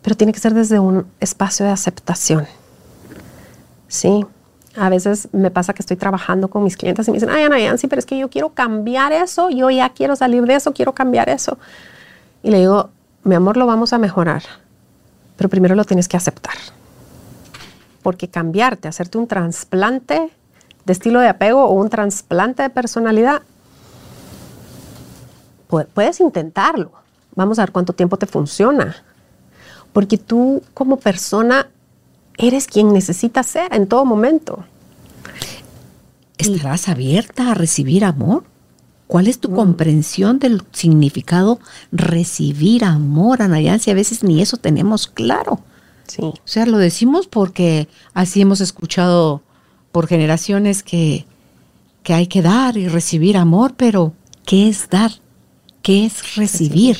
pero 0.00 0.16
tiene 0.16 0.32
que 0.32 0.40
ser 0.40 0.54
desde 0.54 0.78
un 0.78 1.06
espacio 1.20 1.66
de 1.66 1.72
aceptación. 1.72 2.46
¿Sí? 3.88 4.24
A 4.76 4.88
veces 4.88 5.28
me 5.32 5.50
pasa 5.50 5.74
que 5.74 5.82
estoy 5.82 5.96
trabajando 5.96 6.48
con 6.48 6.64
mis 6.64 6.76
clientes 6.76 7.06
y 7.06 7.10
me 7.10 7.16
dicen, 7.16 7.28
ay, 7.28 7.44
Ana 7.44 7.58
Yancy, 7.58 7.86
pero 7.86 7.98
es 7.98 8.06
que 8.06 8.16
yo 8.16 8.30
quiero 8.30 8.50
cambiar 8.50 9.12
eso, 9.12 9.50
yo 9.50 9.68
ya 9.68 9.90
quiero 9.90 10.16
salir 10.16 10.44
de 10.44 10.54
eso, 10.54 10.72
quiero 10.72 10.94
cambiar 10.94 11.28
eso. 11.28 11.58
Y 12.42 12.50
le 12.50 12.60
digo, 12.60 12.88
mi 13.24 13.34
amor, 13.34 13.58
lo 13.58 13.66
vamos 13.66 13.92
a 13.92 13.98
mejorar 13.98 14.42
pero 15.40 15.48
primero 15.48 15.74
lo 15.74 15.86
tienes 15.86 16.06
que 16.06 16.18
aceptar. 16.18 16.52
Porque 18.02 18.28
cambiarte, 18.28 18.88
hacerte 18.88 19.16
un 19.16 19.26
trasplante 19.26 20.30
de 20.84 20.92
estilo 20.92 21.18
de 21.18 21.28
apego 21.28 21.64
o 21.64 21.72
un 21.72 21.88
trasplante 21.88 22.62
de 22.62 22.68
personalidad, 22.68 23.40
puedes 25.94 26.20
intentarlo. 26.20 26.92
Vamos 27.36 27.58
a 27.58 27.62
ver 27.62 27.72
cuánto 27.72 27.94
tiempo 27.94 28.18
te 28.18 28.26
funciona. 28.26 28.96
Porque 29.94 30.18
tú 30.18 30.62
como 30.74 30.98
persona 30.98 31.68
eres 32.36 32.66
quien 32.66 32.92
necesitas 32.92 33.46
ser 33.46 33.72
en 33.74 33.86
todo 33.86 34.04
momento. 34.04 34.62
¿Estarás 36.36 36.90
abierta 36.90 37.52
a 37.52 37.54
recibir 37.54 38.04
amor? 38.04 38.44
¿Cuál 39.10 39.26
es 39.26 39.40
tu 39.40 39.50
mm. 39.50 39.54
comprensión 39.56 40.38
del 40.38 40.62
significado 40.70 41.58
recibir 41.90 42.84
amor, 42.84 43.42
Anayansi? 43.42 43.90
A 43.90 43.94
veces 43.94 44.22
ni 44.22 44.40
eso 44.40 44.56
tenemos 44.56 45.08
claro. 45.08 45.58
Sí. 46.06 46.22
O 46.22 46.38
sea, 46.44 46.64
lo 46.64 46.78
decimos 46.78 47.26
porque 47.26 47.88
así 48.14 48.40
hemos 48.40 48.60
escuchado 48.60 49.42
por 49.90 50.06
generaciones 50.06 50.84
que, 50.84 51.26
que 52.04 52.14
hay 52.14 52.28
que 52.28 52.40
dar 52.40 52.76
y 52.76 52.86
recibir 52.86 53.36
amor, 53.36 53.74
pero 53.76 54.12
¿qué 54.46 54.68
es 54.68 54.88
dar? 54.88 55.10
¿Qué 55.82 56.06
es 56.06 56.36
recibir? 56.36 56.98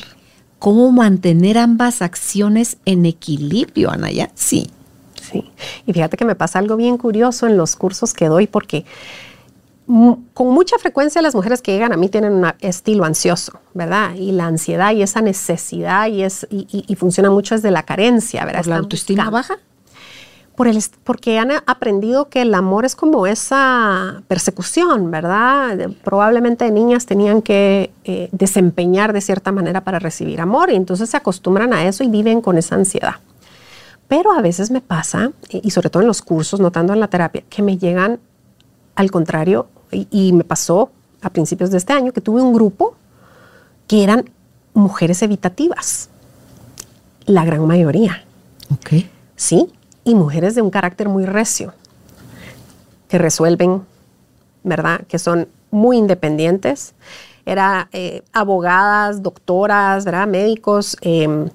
¿Cómo 0.59 0.91
mantener 0.91 1.57
ambas 1.57 2.01
acciones 2.01 2.75
en 2.83 3.05
equilibrio, 3.05 3.89
Anaya? 3.89 4.31
Sí. 4.35 4.69
Sí. 5.31 5.45
Y 5.87 5.93
fíjate 5.93 6.17
que 6.17 6.25
me 6.25 6.35
pasa 6.35 6.59
algo 6.59 6.75
bien 6.75 6.97
curioso 6.97 7.47
en 7.47 7.55
los 7.55 7.77
cursos 7.77 8.13
que 8.13 8.25
doy 8.25 8.47
porque 8.47 8.83
con 10.33 10.47
mucha 10.49 10.77
frecuencia 10.77 11.21
las 11.21 11.35
mujeres 11.35 11.61
que 11.61 11.71
llegan 11.73 11.91
a 11.93 11.97
mí 11.97 12.07
tienen 12.09 12.33
un 12.33 12.51
estilo 12.61 13.03
ansioso, 13.03 13.59
¿verdad? 13.73 14.13
Y 14.15 14.31
la 14.31 14.45
ansiedad 14.45 14.93
y 14.93 15.01
esa 15.01 15.21
necesidad 15.21 16.07
y, 16.07 16.23
es, 16.23 16.47
y, 16.49 16.67
y- 16.71 16.85
y 16.87 16.95
funciona 16.95 17.29
mucho 17.29 17.55
desde 17.55 17.71
la 17.71 17.83
carencia, 17.83 18.45
¿verdad? 18.45 18.61
¿Por 18.61 18.67
la 18.69 18.77
autoestima 18.77 19.23
buscando. 19.29 19.55
baja? 19.55 19.57
Por 20.55 20.67
el, 20.67 20.77
porque 21.03 21.39
han 21.39 21.49
aprendido 21.65 22.29
que 22.29 22.41
el 22.43 22.53
amor 22.53 22.85
es 22.85 22.95
como 22.95 23.25
esa 23.25 24.21
persecución, 24.27 25.09
¿verdad? 25.09 25.89
Probablemente 26.03 26.65
de 26.65 26.71
niñas 26.71 27.05
tenían 27.05 27.41
que 27.41 27.91
eh, 28.03 28.29
desempeñar 28.31 29.13
de 29.13 29.21
cierta 29.21 29.51
manera 29.51 29.83
para 29.83 29.97
recibir 29.99 30.39
amor 30.41 30.69
y 30.69 30.75
entonces 30.75 31.09
se 31.09 31.17
acostumbran 31.17 31.73
a 31.73 31.85
eso 31.87 32.03
y 32.03 32.07
viven 32.09 32.41
con 32.41 32.57
esa 32.57 32.75
ansiedad. 32.75 33.15
Pero 34.07 34.31
a 34.33 34.41
veces 34.41 34.71
me 34.71 34.81
pasa, 34.81 35.31
y 35.49 35.71
sobre 35.71 35.89
todo 35.89 36.01
en 36.01 36.07
los 36.07 36.21
cursos, 36.21 36.59
no 36.59 36.69
tanto 36.71 36.91
en 36.93 36.99
la 36.99 37.07
terapia, 37.07 37.43
que 37.49 37.61
me 37.61 37.77
llegan 37.77 38.19
al 38.95 39.09
contrario, 39.09 39.67
y, 39.91 40.07
y 40.11 40.33
me 40.33 40.43
pasó 40.43 40.91
a 41.21 41.29
principios 41.29 41.71
de 41.71 41.77
este 41.77 41.93
año 41.93 42.11
que 42.11 42.21
tuve 42.21 42.41
un 42.41 42.53
grupo 42.53 42.95
que 43.87 44.03
eran 44.03 44.29
mujeres 44.73 45.21
evitativas, 45.21 46.09
la 47.25 47.45
gran 47.45 47.65
mayoría. 47.65 48.23
Ok. 48.73 49.05
¿sí? 49.35 49.67
Y 50.03 50.13
mujeres 50.15 50.53
de 50.55 50.61
un 50.61 50.69
carácter 50.69 51.09
muy 51.09 51.25
recio, 51.25 51.73
que 53.07 53.17
resuelven, 53.17 53.81
¿verdad? 54.63 55.01
Que 55.07 55.17
son 55.17 55.47
muy 55.71 55.97
independientes. 55.97 56.93
Era 57.45 57.89
eh, 57.91 58.23
abogadas, 58.33 59.23
doctoras, 59.23 60.05
¿verdad? 60.05 60.27
Médicos. 60.27 60.95
eh, 61.01 61.49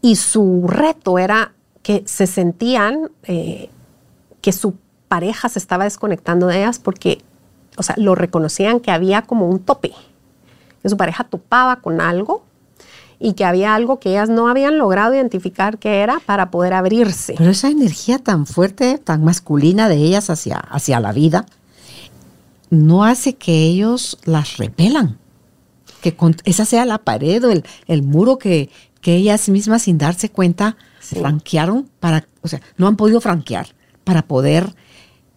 y 0.00 0.14
su 0.14 0.66
reto 0.68 1.18
era 1.18 1.52
que 1.82 2.04
se 2.06 2.28
sentían 2.28 3.10
eh, 3.24 3.70
que 4.40 4.52
su 4.52 4.74
pareja 5.08 5.48
se 5.48 5.58
estaba 5.58 5.84
desconectando 5.84 6.46
de 6.46 6.58
ellas 6.58 6.78
porque, 6.78 7.22
o 7.76 7.82
sea, 7.82 7.94
lo 7.98 8.14
reconocían 8.14 8.80
que 8.80 8.90
había 8.90 9.22
como 9.22 9.48
un 9.48 9.58
tope, 9.60 9.92
que 10.82 10.88
su 10.88 10.96
pareja 10.96 11.24
topaba 11.24 11.76
con 11.76 12.00
algo 12.00 12.44
y 13.18 13.32
que 13.32 13.44
había 13.44 13.74
algo 13.74 13.98
que 13.98 14.10
ellas 14.10 14.28
no 14.28 14.48
habían 14.48 14.76
logrado 14.78 15.14
identificar 15.14 15.78
qué 15.78 16.00
era 16.00 16.20
para 16.26 16.50
poder 16.50 16.74
abrirse. 16.74 17.34
Pero 17.38 17.50
esa 17.50 17.68
energía 17.70 18.18
tan 18.18 18.46
fuerte, 18.46 18.98
tan 18.98 19.24
masculina 19.24 19.88
de 19.88 19.96
ellas 19.96 20.28
hacia, 20.28 20.58
hacia 20.58 21.00
la 21.00 21.12
vida, 21.12 21.46
no 22.70 23.04
hace 23.04 23.34
que 23.36 23.64
ellos 23.64 24.18
las 24.24 24.56
repelan. 24.58 25.18
Que 26.02 26.14
con- 26.14 26.36
esa 26.44 26.64
sea 26.64 26.84
la 26.84 26.98
pared 26.98 27.42
o 27.44 27.50
el, 27.50 27.64
el 27.86 28.02
muro 28.02 28.38
que, 28.38 28.70
que 29.00 29.16
ellas 29.16 29.48
mismas 29.48 29.82
sin 29.82 29.98
darse 29.98 30.30
cuenta 30.30 30.76
Sí. 31.00 31.14
franquearon 31.20 31.88
para, 32.00 32.26
o 32.42 32.48
sea, 32.48 32.60
no 32.76 32.88
han 32.88 32.96
podido 32.96 33.20
franquear 33.20 33.68
para 34.02 34.22
poder 34.22 34.74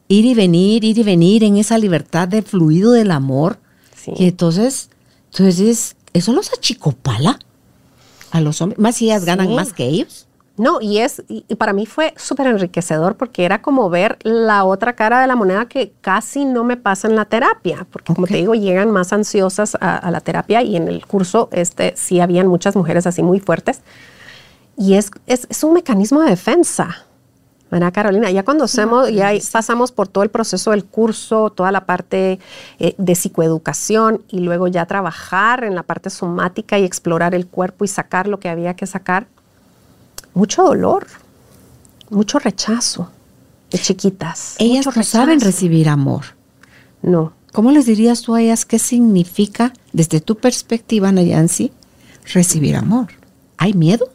ir 0.10 0.26
y 0.26 0.34
venir, 0.34 0.84
ir 0.84 0.98
y 0.98 1.04
venir 1.04 1.46
en 1.46 1.56
esa 1.56 1.78
libertad 1.78 2.28
de 2.28 2.42
fluido 2.42 2.92
del 2.92 3.12
amor. 3.12 3.60
Sí. 3.96 4.12
Y 4.18 4.28
entonces, 4.28 4.90
entonces, 5.32 5.96
eso 6.12 6.34
los 6.34 6.52
achicopala 6.52 7.40
a 8.32 8.42
los 8.42 8.62
hombres, 8.62 8.80
más 8.80 8.98
si 8.98 9.06
ellas 9.06 9.24
ganan 9.24 9.56
más 9.56 9.72
que 9.72 9.86
ellos. 9.86 10.26
No, 10.58 10.82
y 10.82 10.98
es, 10.98 11.24
y 11.30 11.56
para 11.56 11.72
mí 11.72 11.86
fue 11.86 12.14
súper 12.18 12.48
enriquecedor 12.48 13.16
porque 13.16 13.46
era 13.46 13.62
como 13.62 13.90
ver 13.90 14.18
la 14.24 14.66
otra 14.66 14.94
cara 14.94 15.22
de 15.22 15.28
la 15.28 15.38
moneda 15.38 15.70
que 15.70 15.94
casi 16.02 16.44
no 16.44 16.66
me 16.66 16.76
pasa 16.76 17.08
en 17.08 17.16
la 17.16 17.24
terapia, 17.24 17.88
porque 17.90 18.14
como 18.14 18.28
te 18.28 18.36
digo, 18.36 18.56
llegan 18.56 18.92
más 18.92 19.14
ansiosas 19.14 19.78
a, 19.80 19.96
a 19.96 20.12
la 20.12 20.20
terapia 20.20 20.62
y 20.62 20.76
en 20.76 20.90
el 20.90 21.06
curso 21.06 21.48
este 21.54 21.94
sí 21.96 22.20
habían 22.20 22.48
muchas 22.48 22.76
mujeres 22.76 23.08
así 23.08 23.24
muy 23.24 23.40
fuertes. 23.40 23.82
Y 24.76 24.96
es, 24.96 25.12
es, 25.28 25.48
es 25.50 25.64
un 25.64 25.74
mecanismo 25.74 26.22
de 26.22 26.32
defensa. 26.32 27.06
¿Verdad, 27.72 27.94
Carolina? 27.94 28.32
Ya 28.32 28.44
cuando 28.44 28.64
hacemos, 28.64 29.12
ya 29.12 29.32
pasamos 29.52 29.92
por 29.92 30.08
todo 30.08 30.24
el 30.24 30.32
proceso 30.32 30.72
del 30.72 30.86
curso, 30.86 31.52
toda 31.52 31.72
la 31.72 31.86
parte 31.86 32.40
eh, 32.80 32.96
de 32.98 33.16
psicoeducación 33.16 34.24
y 34.28 34.40
luego 34.40 34.68
ya 34.68 34.86
trabajar 34.88 35.64
en 35.64 35.76
la 35.76 35.84
parte 35.84 36.10
somática 36.10 36.80
y 36.80 36.84
explorar 36.84 37.36
el 37.36 37.46
cuerpo 37.46 37.86
y 37.86 37.88
sacar 37.88 38.28
lo 38.28 38.40
que 38.40 38.50
había 38.50 38.76
que 38.76 38.88
sacar 38.88 39.28
mucho 40.34 40.64
dolor, 40.64 41.06
mucho 42.10 42.40
rechazo 42.40 43.12
de 43.70 43.78
chiquitas. 43.78 44.56
Ellas 44.58 44.88
no 44.96 45.04
saben 45.04 45.40
recibir 45.40 45.90
amor. 45.90 46.26
No, 47.04 47.34
¿Cómo 47.52 47.72
les 47.72 47.88
dirías 47.88 48.22
tú 48.22 48.36
a 48.36 48.42
ellas 48.42 48.66
qué 48.66 48.78
significa, 48.78 49.74
desde 49.92 50.22
tu 50.22 50.38
perspectiva, 50.38 51.12
Nayansi, 51.12 51.72
recibir 52.34 52.76
amor? 52.76 53.08
¿Hay 53.58 53.74
miedo? 53.74 54.10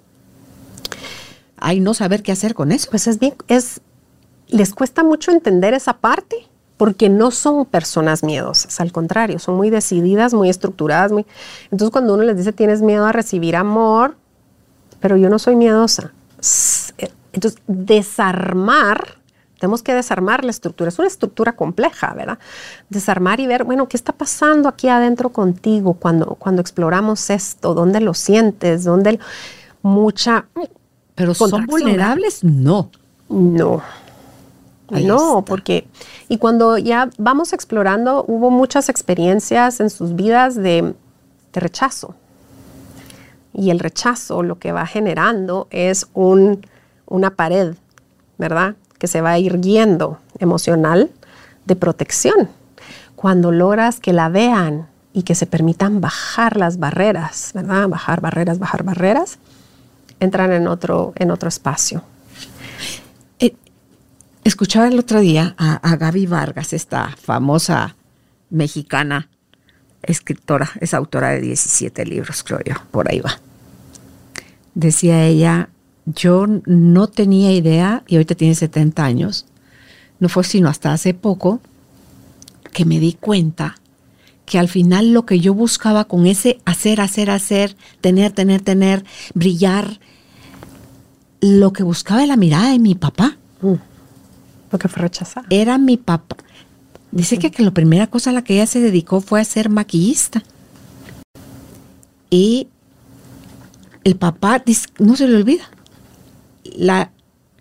¿Hay 1.64 1.81
no 1.81 1.94
saber 1.94 2.22
qué 2.22 2.31
hacer 2.31 2.55
con 2.55 2.72
eso? 2.72 2.90
pues 2.90 3.07
es 3.07 3.18
bien, 3.18 3.35
es, 3.48 3.81
les 4.48 4.74
cuesta 4.74 5.03
mucho 5.03 5.31
entender 5.31 5.72
esa 5.72 5.94
parte 5.94 6.37
porque 6.77 7.09
no 7.09 7.31
son 7.31 7.64
personas 7.64 8.22
miedosas, 8.22 8.81
al 8.81 8.92
contrario, 8.92 9.38
son 9.38 9.57
muy 9.57 9.70
decididas, 9.70 10.35
muy 10.35 10.50
estructuradas. 10.50 11.12
Muy, 11.12 11.24
entonces 11.70 11.90
cuando 11.90 12.14
uno 12.14 12.24
les 12.24 12.37
dice 12.37 12.53
tienes 12.53 12.83
miedo 12.83 13.07
a 13.07 13.12
recibir 13.12 13.57
amor, 13.57 14.16
pero 15.00 15.16
yo 15.16 15.31
no 15.31 15.38
soy 15.38 15.57
miedosa. 15.57 16.12
Eh, 16.98 17.11
Entonces, 17.33 17.61
desarmar, 17.66 19.18
tenemos 19.59 19.83
que 19.83 19.94
desarmar 19.94 20.44
la 20.44 20.50
estructura. 20.50 20.88
Es 20.88 20.98
una 20.98 21.09
estructura 21.09 21.53
compleja, 21.53 22.12
¿verdad? 22.14 22.38
Desarmar 22.90 23.40
y 23.40 23.46
ver, 23.46 23.64
bueno, 23.64 23.88
¿qué 23.88 23.96
está 23.96 24.12
pasando 24.12 24.68
aquí 24.68 24.88
adentro 24.88 25.31
contigo 25.31 25.94
cuando, 25.94 26.35
cuando 26.35 26.61
exploramos 26.61 27.31
esto? 27.31 27.72
¿Dónde 27.72 28.00
lo 28.00 28.14
sientes? 28.14 28.85
¿Dónde? 28.85 29.18
Mucha... 29.83 30.46
Pero 31.14 31.35
son 31.35 31.66
vulnerables, 31.66 32.42
no. 32.42 32.90
No. 33.29 33.83
Ahí 34.90 35.07
no, 35.07 35.38
está. 35.38 35.44
porque 35.46 35.87
y 36.29 36.38
cuando 36.38 36.79
ya 36.79 37.11
vamos 37.18 37.53
explorando, 37.53 38.24
hubo 38.27 38.50
muchas 38.50 38.88
experiencias 38.88 39.81
en 39.81 39.90
sus 39.90 40.14
vidas 40.14 40.55
de, 40.57 40.94
de 41.53 41.61
rechazo. 41.61 42.14
Y 43.53 43.70
el 43.70 43.79
rechazo 43.79 44.42
lo 44.42 44.59
que 44.59 44.72
va 44.72 44.87
generando 44.87 45.68
es 45.70 46.09
un, 46.12 46.66
una 47.07 47.31
pared, 47.31 47.74
¿verdad? 48.37 48.74
Que 48.98 49.07
se 49.07 49.20
va 49.20 49.31
a 49.31 49.38
ir 49.38 49.61
guiando 49.61 50.18
emocional 50.38 51.11
de 51.64 51.77
protección. 51.77 52.48
Cuando 53.14 53.53
logras 53.53 54.00
que 54.00 54.12
la 54.12 54.29
vean 54.29 54.88
y 55.12 55.22
que 55.22 55.35
se 55.35 55.46
permitan 55.46 56.00
bajar 56.00 56.57
las 56.57 56.79
barreras, 56.79 57.53
¿verdad? 57.55 57.88
Bajar 57.88 58.20
barreras, 58.20 58.59
bajar 58.59 58.83
barreras, 58.83 59.38
entran 60.20 60.53
en 60.53 60.66
otro, 60.66 61.12
en 61.16 61.31
otro 61.31 61.48
espacio. 61.48 62.03
Eh, 63.38 63.55
escuchaba 64.44 64.88
el 64.88 64.98
otro 64.98 65.20
día 65.20 65.55
a, 65.59 65.74
a 65.77 65.96
Gaby 65.96 66.27
Vargas, 66.27 66.72
esta 66.72 67.14
famosa 67.16 67.96
mexicana 68.50 69.29
escritora, 70.03 70.70
es 70.81 70.94
autora 70.94 71.31
de 71.31 71.40
17 71.40 72.05
libros, 72.07 72.42
creo 72.42 72.61
yo, 72.64 72.74
por 72.90 73.11
ahí 73.11 73.20
va. 73.20 73.40
Decía 74.74 75.24
ella, 75.24 75.68
yo 76.07 76.46
no 76.66 77.07
tenía 77.07 77.53
idea, 77.53 78.03
y 78.07 78.16
ahorita 78.16 78.35
tiene 78.35 78.55
70 78.55 79.05
años, 79.05 79.46
no 80.18 80.29
fue 80.29 80.44
sino 80.44 80.68
hasta 80.68 80.92
hace 80.92 81.14
poco 81.14 81.61
que 82.72 82.85
me 82.85 82.98
di 82.98 83.14
cuenta 83.14 83.77
que 84.46 84.59
al 84.59 84.68
final 84.68 85.12
lo 85.12 85.24
que 85.26 85.40
yo 85.40 85.54
buscaba 85.54 86.04
con 86.04 86.26
ese 86.26 86.59
hacer, 86.64 87.00
hacer, 87.00 87.30
hacer, 87.30 87.76
tener, 88.00 88.33
tener, 88.33 88.60
tener, 88.60 89.04
brillar, 89.35 90.00
lo 91.40 91.73
que 91.73 91.83
buscaba 91.83 92.21
era 92.21 92.29
la 92.29 92.37
mirada 92.37 92.71
de 92.71 92.79
mi 92.79 92.94
papá. 92.94 93.37
Porque 94.71 94.88
fue 94.88 95.02
rechazada. 95.02 95.46
Era 95.50 95.79
mi 95.79 95.96
papá. 95.96 96.37
Dice 97.10 97.38
que, 97.38 97.50
que 97.50 97.62
la 97.62 97.71
primera 97.71 98.06
cosa 98.08 98.31
a 98.31 98.33
la 98.33 98.42
que 98.42 98.54
ella 98.54 98.66
se 98.66 98.81
dedicó 98.81 99.21
fue 99.21 99.40
a 99.40 99.44
ser 99.44 99.69
maquillista. 99.71 100.42
Y 102.29 102.69
el 104.02 104.16
papá, 104.16 104.58
dice- 104.58 104.88
no 104.98 105.16
se 105.16 105.29
le 105.29 105.37
olvida, 105.37 105.71
la 106.64 107.12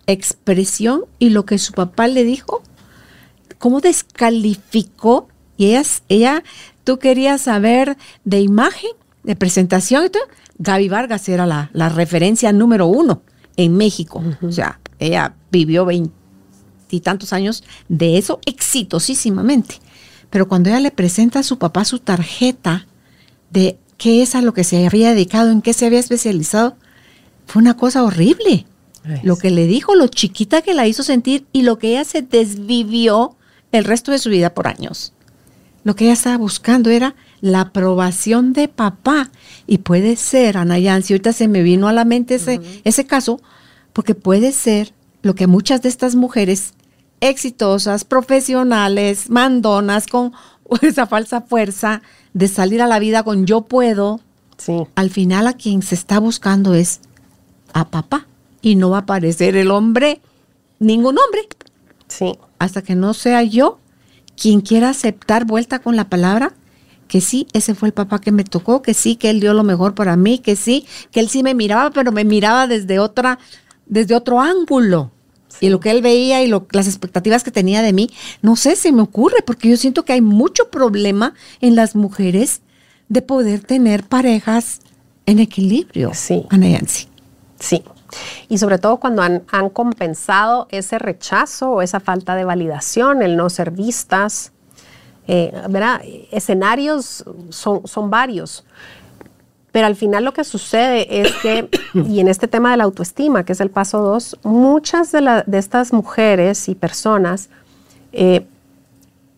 expresión 0.06 1.04
y 1.18 1.30
lo 1.30 1.46
que 1.46 1.58
su 1.58 1.72
papá 1.72 2.08
le 2.08 2.24
dijo, 2.24 2.62
cómo 3.58 3.80
descalificó. 3.80 5.28
Y 5.56 5.66
ella, 5.66 5.82
ella 6.08 6.42
tú 6.84 6.98
querías 6.98 7.40
saber 7.40 7.96
de 8.24 8.40
imagen, 8.40 8.90
de 9.22 9.36
presentación. 9.36 10.10
Gaby 10.58 10.88
Vargas 10.88 11.28
era 11.28 11.46
la, 11.46 11.70
la 11.72 11.88
referencia 11.88 12.52
número 12.52 12.86
uno 12.86 13.22
en 13.56 13.76
México. 13.76 14.22
O 14.42 14.52
sea, 14.52 14.80
ella 14.98 15.34
vivió 15.50 15.84
veintitantos 15.84 17.32
años 17.32 17.64
de 17.88 18.18
eso 18.18 18.40
exitosísimamente. 18.46 19.80
Pero 20.30 20.48
cuando 20.48 20.68
ella 20.68 20.80
le 20.80 20.90
presenta 20.90 21.40
a 21.40 21.44
su 21.44 21.58
papá 21.58 21.84
su 21.84 21.98
tarjeta 21.98 22.86
de 23.50 23.78
qué 23.96 24.22
es 24.22 24.34
a 24.34 24.42
lo 24.42 24.52
que 24.52 24.64
se 24.64 24.86
había 24.86 25.10
dedicado, 25.10 25.50
en 25.50 25.62
qué 25.62 25.72
se 25.72 25.86
había 25.86 26.00
especializado, 26.00 26.76
fue 27.46 27.62
una 27.62 27.76
cosa 27.76 28.02
horrible. 28.02 28.66
lo 29.22 29.36
que 29.36 29.50
le 29.50 29.66
dijo, 29.66 29.94
lo 29.94 30.08
chiquita 30.08 30.62
que 30.62 30.72
la 30.72 30.86
hizo 30.86 31.02
sentir 31.02 31.46
y 31.52 31.62
lo 31.62 31.78
que 31.78 31.90
ella 31.90 32.04
se 32.04 32.22
desvivió 32.22 33.36
el 33.70 33.84
resto 33.84 34.12
de 34.12 34.18
su 34.18 34.30
vida 34.30 34.54
por 34.54 34.66
años. 34.66 35.12
Lo 35.84 35.94
que 35.94 36.04
ella 36.04 36.14
estaba 36.14 36.36
buscando 36.38 36.90
era 36.90 37.14
la 37.40 37.60
aprobación 37.60 38.52
de 38.54 38.68
papá. 38.68 39.30
Y 39.66 39.78
puede 39.78 40.16
ser, 40.16 40.56
Ana 40.56 40.78
Yancy, 40.78 41.12
ahorita 41.14 41.32
se 41.32 41.46
me 41.46 41.62
vino 41.62 41.88
a 41.88 41.92
la 41.92 42.04
mente 42.04 42.36
ese, 42.36 42.60
ese 42.84 43.06
caso, 43.06 43.40
porque 43.92 44.14
puede 44.14 44.52
ser 44.52 44.92
lo 45.22 45.34
que 45.34 45.46
muchas 45.46 45.82
de 45.82 45.88
estas 45.90 46.14
mujeres 46.16 46.72
exitosas, 47.20 48.04
profesionales, 48.04 49.30
mandonas, 49.30 50.06
con 50.06 50.32
esa 50.82 51.06
falsa 51.06 51.42
fuerza 51.42 52.02
de 52.32 52.48
salir 52.48 52.82
a 52.82 52.86
la 52.86 52.98
vida 52.98 53.22
con 53.22 53.46
yo 53.46 53.62
puedo, 53.62 54.20
Sí. 54.56 54.72
al 54.94 55.10
final 55.10 55.48
a 55.48 55.54
quien 55.54 55.82
se 55.82 55.96
está 55.96 56.18
buscando 56.20 56.74
es 56.74 57.00
a 57.72 57.88
papá. 57.90 58.26
Y 58.62 58.76
no 58.76 58.90
va 58.90 58.98
a 58.98 59.00
aparecer 59.00 59.56
el 59.56 59.70
hombre, 59.72 60.20
ningún 60.78 61.18
hombre, 61.18 61.48
Sí. 62.08 62.32
hasta 62.58 62.80
que 62.82 62.94
no 62.94 63.14
sea 63.14 63.42
yo 63.42 63.78
quien 64.40 64.60
quiera 64.60 64.90
aceptar 64.90 65.44
vuelta 65.44 65.78
con 65.78 65.96
la 65.96 66.08
palabra 66.08 66.52
que 67.08 67.20
sí, 67.20 67.46
ese 67.52 67.74
fue 67.74 67.88
el 67.88 67.92
papá 67.92 68.18
que 68.20 68.32
me 68.32 68.44
tocó, 68.44 68.80
que 68.82 68.94
sí, 68.94 69.16
que 69.16 69.30
él 69.30 69.38
dio 69.38 69.52
lo 69.54 69.62
mejor 69.62 69.94
para 69.94 70.16
mí, 70.16 70.38
que 70.38 70.56
sí, 70.56 70.86
que 71.10 71.20
él 71.20 71.28
sí 71.28 71.42
me 71.42 71.54
miraba, 71.54 71.90
pero 71.90 72.12
me 72.12 72.24
miraba 72.24 72.66
desde 72.66 72.98
otra, 72.98 73.38
desde 73.86 74.14
otro 74.14 74.40
ángulo. 74.40 75.12
Y 75.60 75.68
lo 75.68 75.78
que 75.80 75.90
él 75.90 76.02
veía 76.02 76.42
y 76.42 76.48
lo- 76.48 76.66
las 76.72 76.88
expectativas 76.88 77.44
que 77.44 77.50
tenía 77.50 77.82
de 77.82 77.92
mí, 77.92 78.10
no 78.42 78.56
sé, 78.56 78.74
se 78.74 78.90
me 78.90 79.02
ocurre, 79.02 79.42
porque 79.46 79.68
yo 79.68 79.76
siento 79.76 80.04
que 80.04 80.14
hay 80.14 80.22
mucho 80.22 80.70
problema 80.70 81.34
en 81.60 81.76
las 81.76 81.94
mujeres 81.94 82.62
de 83.08 83.22
poder 83.22 83.60
tener 83.60 84.02
parejas 84.04 84.80
en 85.26 85.38
equilibrio. 85.38 86.10
Sí. 86.14 86.44
Ana 86.50 86.68
Yancy. 86.68 87.06
Sí. 87.60 87.82
Y 88.48 88.58
sobre 88.58 88.78
todo 88.78 88.98
cuando 88.98 89.22
han, 89.22 89.42
han 89.50 89.68
compensado 89.70 90.66
ese 90.70 90.98
rechazo 90.98 91.70
o 91.70 91.82
esa 91.82 92.00
falta 92.00 92.34
de 92.34 92.44
validación, 92.44 93.22
el 93.22 93.36
no 93.36 93.50
ser 93.50 93.70
vistas. 93.70 94.52
Eh, 95.26 95.52
¿verdad? 95.70 96.02
Escenarios 96.30 97.24
son, 97.48 97.86
son 97.86 98.10
varios. 98.10 98.64
Pero 99.72 99.86
al 99.86 99.96
final 99.96 100.24
lo 100.24 100.32
que 100.32 100.44
sucede 100.44 101.20
es 101.22 101.32
que, 101.42 101.68
y 101.94 102.20
en 102.20 102.28
este 102.28 102.46
tema 102.46 102.70
de 102.70 102.76
la 102.76 102.84
autoestima, 102.84 103.44
que 103.44 103.52
es 103.52 103.60
el 103.60 103.70
paso 103.70 103.98
dos, 104.02 104.36
muchas 104.44 105.10
de, 105.12 105.20
la- 105.22 105.42
de 105.46 105.58
estas 105.58 105.92
mujeres 105.92 106.68
y 106.68 106.74
personas 106.74 107.48
eh, 108.12 108.46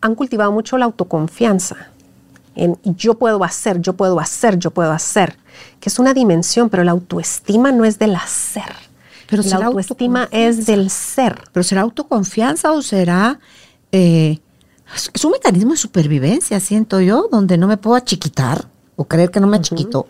han 0.01 0.15
cultivado 0.15 0.53
mucho 0.53 0.77
la 0.77 0.85
autoconfianza. 0.87 1.89
En 2.57 2.79
yo 2.85 3.15
puedo 3.15 3.45
hacer, 3.45 3.81
yo 3.81 3.93
puedo 3.95 4.19
hacer, 4.19 4.59
yo 4.59 4.71
puedo 4.71 4.91
hacer, 4.93 5.37
que 5.79 5.89
es 5.91 5.99
una 5.99 6.15
dimensión, 6.15 6.69
pero 6.71 6.83
la 6.85 6.93
autoestima 6.93 7.71
no 7.71 7.85
es 7.85 7.99
del 7.99 8.15
hacer. 8.17 8.73
Pero 9.29 9.43
la 9.43 9.67
autoestima 9.67 10.29
es 10.31 10.67
del 10.67 10.89
ser. 10.91 11.43
¿Pero 11.53 11.63
será 11.65 11.83
autoconfianza 11.83 12.73
o 12.73 12.81
será... 12.83 13.39
eh, 13.93 14.39
es- 15.15 15.25
un 15.25 15.33
mecanismo 15.33 15.73
de 15.73 15.77
supervivencia, 15.77 16.61
siento 16.61 17.01
yo, 17.01 17.29
donde 17.31 17.59
no 17.59 17.67
me 17.67 17.77
puedo 17.77 17.97
achiquitar 17.97 18.67
o 18.97 19.05
creer 19.05 19.31
que 19.31 19.41
no 19.41 19.47
me 19.49 19.57
achiquito. 19.59 20.07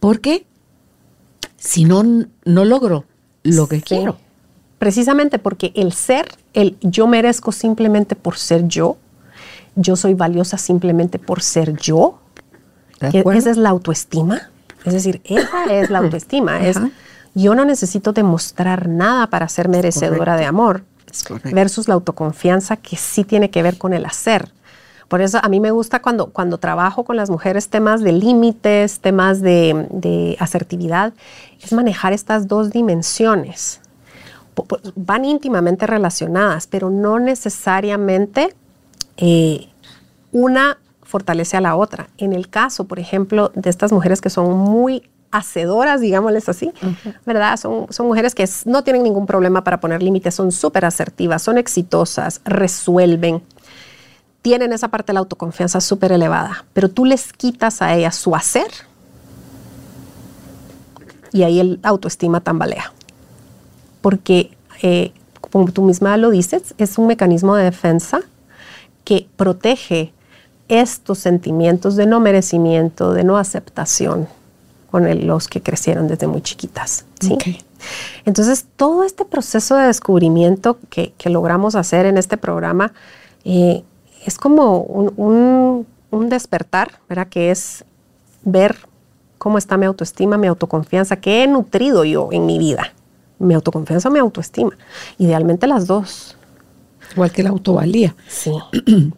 Porque 0.00 0.44
si 1.56 1.84
no, 1.84 2.02
no 2.44 2.64
logro 2.64 3.04
lo 3.42 3.66
que 3.68 3.76
Sí. 3.76 3.82
quiero. 3.82 4.18
Precisamente 4.78 5.38
porque 5.38 5.72
el 5.74 5.92
ser, 5.92 6.36
el 6.52 6.76
yo 6.80 7.06
merezco 7.06 7.50
simplemente 7.52 8.14
por 8.14 8.36
ser 8.38 8.68
yo, 8.68 8.96
yo 9.78 9.96
soy 9.96 10.14
valiosa 10.14 10.58
simplemente 10.58 11.18
por 11.18 11.42
ser 11.42 11.76
yo, 11.76 12.20
esa 13.00 13.50
es 13.50 13.56
la 13.56 13.70
autoestima. 13.70 14.50
Es 14.84 14.92
decir, 14.92 15.20
esa 15.24 15.64
es 15.70 15.90
la 15.90 15.98
autoestima. 16.00 16.60
es 16.66 16.78
yo 17.34 17.54
no 17.54 17.64
necesito 17.64 18.12
demostrar 18.12 18.88
nada 18.88 19.28
para 19.28 19.48
ser 19.48 19.68
merecedora 19.68 20.36
de 20.36 20.44
amor. 20.44 20.84
Versus 21.44 21.88
la 21.88 21.94
autoconfianza 21.94 22.76
que 22.76 22.96
sí 22.96 23.24
tiene 23.24 23.50
que 23.50 23.62
ver 23.62 23.78
con 23.78 23.92
el 23.92 24.04
hacer. 24.04 24.52
Por 25.08 25.22
eso 25.22 25.38
a 25.42 25.48
mí 25.48 25.58
me 25.58 25.70
gusta 25.70 26.02
cuando, 26.02 26.26
cuando 26.26 26.58
trabajo 26.58 27.04
con 27.04 27.16
las 27.16 27.30
mujeres 27.30 27.68
temas 27.70 28.02
de 28.02 28.12
límites, 28.12 29.00
temas 29.00 29.40
de, 29.40 29.86
de 29.90 30.36
asertividad, 30.38 31.14
es 31.62 31.72
manejar 31.72 32.12
estas 32.12 32.46
dos 32.46 32.70
dimensiones. 32.70 33.80
Van 34.96 35.24
íntimamente 35.24 35.86
relacionadas, 35.86 36.66
pero 36.66 36.90
no 36.90 37.18
necesariamente 37.20 38.54
eh, 39.18 39.68
una 40.32 40.78
fortalece 41.02 41.56
a 41.56 41.60
la 41.60 41.76
otra. 41.76 42.08
En 42.18 42.32
el 42.32 42.48
caso, 42.48 42.84
por 42.84 42.98
ejemplo, 42.98 43.50
de 43.54 43.70
estas 43.70 43.92
mujeres 43.92 44.20
que 44.20 44.30
son 44.30 44.56
muy 44.56 45.08
hacedoras, 45.30 46.00
digámosles 46.00 46.48
así, 46.48 46.72
¿verdad? 47.26 47.56
Son, 47.58 47.86
son 47.90 48.06
mujeres 48.06 48.34
que 48.34 48.48
no 48.64 48.82
tienen 48.82 49.02
ningún 49.02 49.26
problema 49.26 49.62
para 49.62 49.80
poner 49.80 50.02
límites, 50.02 50.34
son 50.34 50.52
súper 50.52 50.84
asertivas, 50.84 51.42
son 51.42 51.58
exitosas, 51.58 52.40
resuelven, 52.44 53.42
tienen 54.42 54.72
esa 54.72 54.88
parte 54.88 55.08
de 55.08 55.14
la 55.14 55.20
autoconfianza 55.20 55.80
súper 55.80 56.12
elevada, 56.12 56.64
pero 56.72 56.88
tú 56.88 57.04
les 57.04 57.32
quitas 57.32 57.82
a 57.82 57.94
ellas 57.94 58.16
su 58.16 58.34
hacer 58.34 58.70
y 61.32 61.42
ahí 61.42 61.60
el 61.60 61.80
autoestima 61.82 62.40
tambalea. 62.40 62.92
Porque, 64.00 64.56
eh, 64.82 65.12
como 65.50 65.70
tú 65.70 65.82
misma 65.82 66.16
lo 66.16 66.30
dices, 66.30 66.74
es 66.78 66.96
un 66.96 67.06
mecanismo 67.06 67.56
de 67.56 67.64
defensa 67.64 68.22
que 69.08 69.26
protege 69.36 70.12
estos 70.68 71.18
sentimientos 71.18 71.96
de 71.96 72.04
no 72.04 72.20
merecimiento, 72.20 73.14
de 73.14 73.24
no 73.24 73.38
aceptación 73.38 74.28
con 74.90 75.06
el- 75.06 75.26
los 75.26 75.48
que 75.48 75.62
crecieron 75.62 76.08
desde 76.08 76.26
muy 76.26 76.42
chiquitas. 76.42 77.06
¿sí? 77.20 77.30
Entonces, 78.26 78.66
todo 78.76 79.02
este 79.04 79.24
proceso 79.24 79.76
de 79.76 79.86
descubrimiento 79.86 80.76
que, 80.90 81.12
que 81.16 81.30
logramos 81.30 81.74
hacer 81.74 82.04
en 82.04 82.18
este 82.18 82.36
programa 82.36 82.92
eh, 83.44 83.82
es 84.26 84.36
como 84.36 84.80
un, 84.82 85.12
un- 85.16 85.86
un 86.10 86.28
despertar, 86.28 86.98
¿verdad? 87.08 87.28
Que 87.28 87.50
es 87.50 87.84
ver 88.44 88.76
cómo 89.38 89.56
está 89.56 89.78
mi 89.78 89.86
autoestima, 89.86 90.36
mi 90.36 90.48
autoconfianza, 90.48 91.16
qué 91.16 91.44
he 91.44 91.46
nutrido 91.48 92.04
yo 92.04 92.28
en 92.30 92.44
mi 92.44 92.58
vida. 92.58 92.92
Mi 93.38 93.54
autoconfianza 93.54 94.08
o 94.10 94.12
mi 94.12 94.18
autoestima. 94.18 94.72
Idealmente 95.16 95.66
las 95.66 95.86
dos. 95.86 96.36
Igual 97.18 97.32
que 97.32 97.42
la 97.42 97.50
autovalía. 97.50 98.14
Sí. 98.28 98.52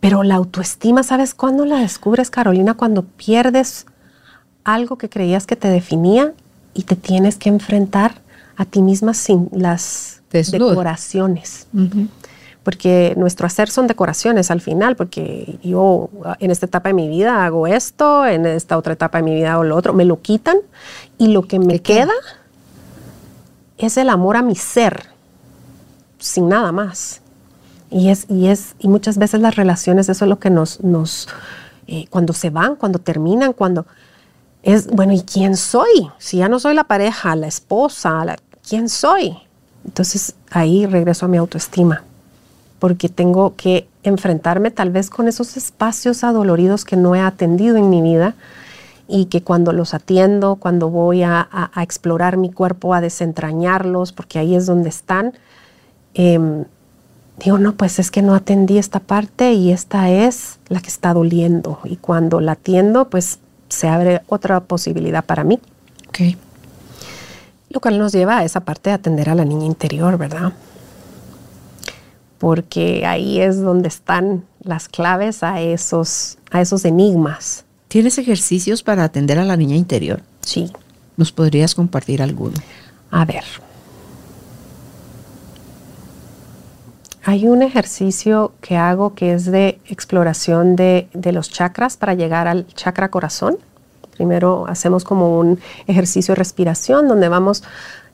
Pero 0.00 0.22
la 0.22 0.34
autoestima, 0.34 1.02
¿sabes 1.02 1.34
cuándo 1.34 1.64
la 1.64 1.78
descubres, 1.78 2.28
Carolina? 2.28 2.74
Cuando 2.74 3.02
pierdes 3.02 3.86
algo 4.62 4.98
que 4.98 5.08
creías 5.08 5.46
que 5.46 5.56
te 5.56 5.68
definía 5.68 6.34
y 6.74 6.82
te 6.82 6.96
tienes 6.96 7.36
que 7.36 7.48
enfrentar 7.48 8.20
a 8.56 8.66
ti 8.66 8.82
misma 8.82 9.14
sin 9.14 9.48
las 9.52 10.20
decoraciones. 10.30 11.66
Porque 12.62 13.14
nuestro 13.16 13.46
hacer 13.46 13.70
son 13.70 13.86
decoraciones 13.86 14.50
al 14.50 14.60
final, 14.60 14.96
porque 14.96 15.58
yo 15.62 16.10
en 16.40 16.50
esta 16.50 16.66
etapa 16.66 16.90
de 16.90 16.94
mi 16.94 17.08
vida 17.08 17.46
hago 17.46 17.66
esto, 17.66 18.26
en 18.26 18.44
esta 18.44 18.76
otra 18.76 18.92
etapa 18.92 19.18
de 19.18 19.24
mi 19.24 19.34
vida 19.34 19.54
hago 19.54 19.64
lo 19.64 19.76
otro, 19.76 19.94
me 19.94 20.04
lo 20.04 20.20
quitan 20.20 20.58
y 21.16 21.28
lo 21.28 21.42
que 21.42 21.58
me 21.58 21.80
queda 21.80 22.12
es 23.78 23.96
el 23.96 24.10
amor 24.10 24.36
a 24.36 24.42
mi 24.42 24.56
ser, 24.56 25.06
sin 26.18 26.48
nada 26.48 26.70
más. 26.70 27.22
Y 27.90 28.08
es, 28.10 28.26
y 28.28 28.48
es, 28.48 28.74
y 28.78 28.88
muchas 28.88 29.16
veces 29.18 29.40
las 29.40 29.56
relaciones, 29.56 30.08
eso 30.08 30.24
es 30.24 30.28
lo 30.28 30.38
que 30.38 30.50
nos, 30.50 30.82
nos 30.82 31.28
eh, 31.86 32.06
cuando 32.10 32.32
se 32.32 32.50
van, 32.50 32.74
cuando 32.76 32.98
terminan, 32.98 33.52
cuando 33.52 33.86
es, 34.62 34.88
bueno, 34.88 35.12
¿y 35.12 35.20
quién 35.22 35.56
soy? 35.56 36.08
Si 36.18 36.38
ya 36.38 36.48
no 36.48 36.58
soy 36.58 36.74
la 36.74 36.84
pareja, 36.84 37.36
la 37.36 37.46
esposa, 37.46 38.24
la- 38.24 38.36
¿quién 38.68 38.88
soy? 38.88 39.36
Entonces 39.84 40.34
ahí 40.50 40.84
regreso 40.86 41.26
a 41.26 41.28
mi 41.28 41.36
autoestima, 41.36 42.02
porque 42.80 43.08
tengo 43.08 43.54
que 43.56 43.86
enfrentarme 44.02 44.72
tal 44.72 44.90
vez 44.90 45.08
con 45.08 45.28
esos 45.28 45.56
espacios 45.56 46.24
adoloridos 46.24 46.84
que 46.84 46.96
no 46.96 47.14
he 47.14 47.20
atendido 47.20 47.76
en 47.76 47.88
mi 47.88 48.02
vida 48.02 48.34
y 49.06 49.26
que 49.26 49.42
cuando 49.44 49.72
los 49.72 49.94
atiendo, 49.94 50.56
cuando 50.56 50.90
voy 50.90 51.22
a, 51.22 51.38
a- 51.40 51.70
a 51.72 51.82
explorar 51.84 52.36
mi 52.36 52.50
cuerpo, 52.50 52.94
a 52.94 53.00
desentrañarlos, 53.00 54.10
porque 54.12 54.40
ahí 54.40 54.56
es 54.56 54.66
donde 54.66 54.88
están, 54.88 55.34
em, 56.14 56.64
digo, 57.38 57.58
no, 57.58 57.74
pues 57.74 57.98
es 57.98 58.10
que 58.10 58.22
no 58.22 58.34
atendí 58.34 58.78
esta 58.78 59.00
parte 59.00 59.52
y 59.52 59.72
esta 59.72 60.10
es 60.10 60.58
la 60.68 60.80
que 60.80 60.88
está 60.88 61.12
doliendo. 61.12 61.78
Y 61.84 61.96
cuando 61.96 62.40
la 62.40 62.52
atiendo, 62.52 63.08
pues 63.08 63.38
se 63.68 63.88
abre 63.88 64.22
otra 64.28 64.60
posibilidad 64.60 65.24
para 65.24 65.44
mí. 65.44 65.60
Ok. 66.08 66.36
Lo 67.70 67.80
cual 67.80 67.98
nos 67.98 68.12
lleva 68.12 68.38
a 68.38 68.44
esa 68.44 68.60
parte 68.60 68.90
de 68.90 68.94
atender 68.94 69.28
a 69.28 69.34
la 69.34 69.44
niña 69.44 69.66
interior, 69.66 70.16
¿verdad? 70.16 70.52
Porque 72.38 73.04
ahí 73.06 73.40
es 73.40 73.60
donde 73.60 73.88
están 73.88 74.44
las 74.62 74.88
claves 74.88 75.42
a 75.42 75.60
esos, 75.60 76.38
a 76.50 76.60
esos 76.60 76.84
enigmas. 76.84 77.64
¿Tienes 77.88 78.18
ejercicios 78.18 78.82
para 78.82 79.04
atender 79.04 79.38
a 79.38 79.44
la 79.44 79.56
niña 79.56 79.76
interior? 79.76 80.22
Sí. 80.40 80.72
¿Nos 81.16 81.32
podrías 81.32 81.74
compartir 81.74 82.22
alguno? 82.22 82.56
A 83.10 83.24
ver. 83.24 83.44
Hay 87.28 87.48
un 87.48 87.62
ejercicio 87.62 88.52
que 88.60 88.76
hago 88.76 89.16
que 89.16 89.32
es 89.32 89.46
de 89.46 89.80
exploración 89.86 90.76
de, 90.76 91.08
los 91.32 91.50
chakras 91.50 91.96
para 91.96 92.14
llegar 92.14 92.46
al 92.46 92.68
chakra 92.68 93.10
corazón. 93.10 93.58
Primero 94.16 94.66
hacemos 94.68 95.02
como 95.02 95.40
un 95.40 95.58
ejercicio 95.88 96.34
de 96.34 96.38
respiración 96.38 97.08
donde 97.08 97.28
vamos 97.28 97.64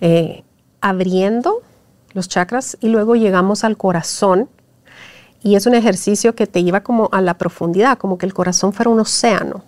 eh, 0.00 0.44
abriendo 0.80 1.60
los 2.14 2.26
chakras 2.26 2.78
y 2.80 2.88
luego 2.88 3.14
llegamos 3.14 3.64
al 3.64 3.76
corazón. 3.76 4.48
Y 5.42 5.56
es 5.56 5.66
un 5.66 5.74
ejercicio 5.74 6.34
que 6.34 6.46
te 6.46 6.64
lleva 6.64 6.80
como 6.80 7.10
a 7.12 7.20
la 7.20 7.34
profundidad, 7.34 7.98
como 7.98 8.16
que 8.16 8.24
el 8.24 8.32
corazón 8.32 8.72
fuera 8.72 8.90
un 8.90 9.00
océano. 9.00 9.62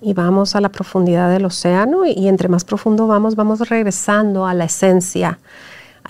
Y 0.00 0.14
vamos 0.14 0.54
a 0.54 0.60
la 0.60 0.68
profundidad 0.68 1.30
del 1.30 1.46
océano 1.46 2.06
y 2.06 2.28
entre 2.28 2.48
más 2.48 2.62
profundo 2.62 3.08
vamos, 3.08 3.34
vamos 3.34 3.68
regresando 3.68 4.46
a 4.46 4.54
la 4.54 4.66
esencia 4.66 5.40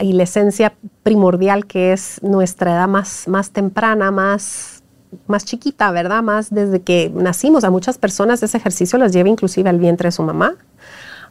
y 0.01 0.13
la 0.13 0.23
esencia 0.25 0.75
primordial 1.03 1.67
que 1.67 1.93
es 1.93 2.23
nuestra 2.23 2.73
edad 2.73 2.89
más, 2.89 3.29
más 3.29 3.51
temprana, 3.51 4.11
más, 4.11 4.83
más 5.27 5.45
chiquita, 5.45 5.91
¿verdad? 5.91 6.23
Más 6.23 6.51
desde 6.51 6.81
que 6.81 7.11
nacimos. 7.15 7.65
A 7.65 7.71
muchas 7.71 7.99
personas 7.99 8.43
ese 8.43 8.57
ejercicio 8.57 8.99
los 8.99 9.13
lleva 9.13 9.29
inclusive 9.29 9.69
al 9.69 9.79
vientre 9.79 10.09
de 10.09 10.13
su 10.13 10.23
mamá, 10.23 10.55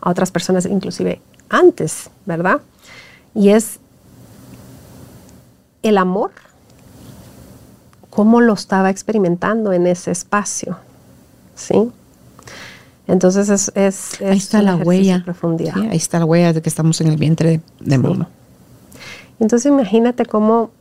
a 0.01 0.09
otras 0.09 0.31
personas 0.31 0.65
inclusive 0.65 1.21
antes, 1.49 2.09
¿verdad? 2.25 2.61
Y 3.33 3.49
es 3.49 3.79
el 5.81 5.97
amor, 5.97 6.31
cómo 8.09 8.41
lo 8.41 8.53
estaba 8.53 8.89
experimentando 8.89 9.73
en 9.73 9.87
ese 9.87 10.11
espacio, 10.11 10.77
¿sí? 11.55 11.91
Entonces 13.07 13.49
es, 13.49 13.71
es, 13.73 14.21
ahí 14.21 14.37
está 14.37 14.61
la 14.61 14.75
huella. 14.75 15.23
Profundidad. 15.25 15.75
ahí 15.77 15.97
está 15.97 16.19
la 16.19 16.25
huella 16.25 16.53
de 16.53 16.61
que 16.61 16.69
estamos 16.69 17.01
en 17.01 17.07
el 17.07 17.17
vientre 17.17 17.49
de, 17.49 17.61
de 17.79 17.97
mamá. 17.97 18.29
Entonces 19.39 19.71
imagínate 19.71 20.25
cómo 20.25 20.71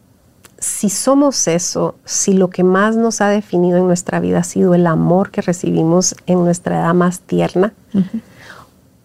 si 0.59 0.90
somos 0.90 1.46
eso, 1.46 1.94
si 2.04 2.32
lo 2.32 2.50
que 2.50 2.64
más 2.64 2.96
nos 2.96 3.20
ha 3.20 3.28
definido 3.28 3.78
en 3.78 3.86
nuestra 3.86 4.18
vida 4.18 4.40
ha 4.40 4.44
sido 4.44 4.74
el 4.74 4.86
amor 4.86 5.30
que 5.30 5.40
recibimos 5.40 6.16
en 6.26 6.44
nuestra 6.44 6.80
edad 6.80 6.94
más 6.94 7.20
tierna, 7.20 7.72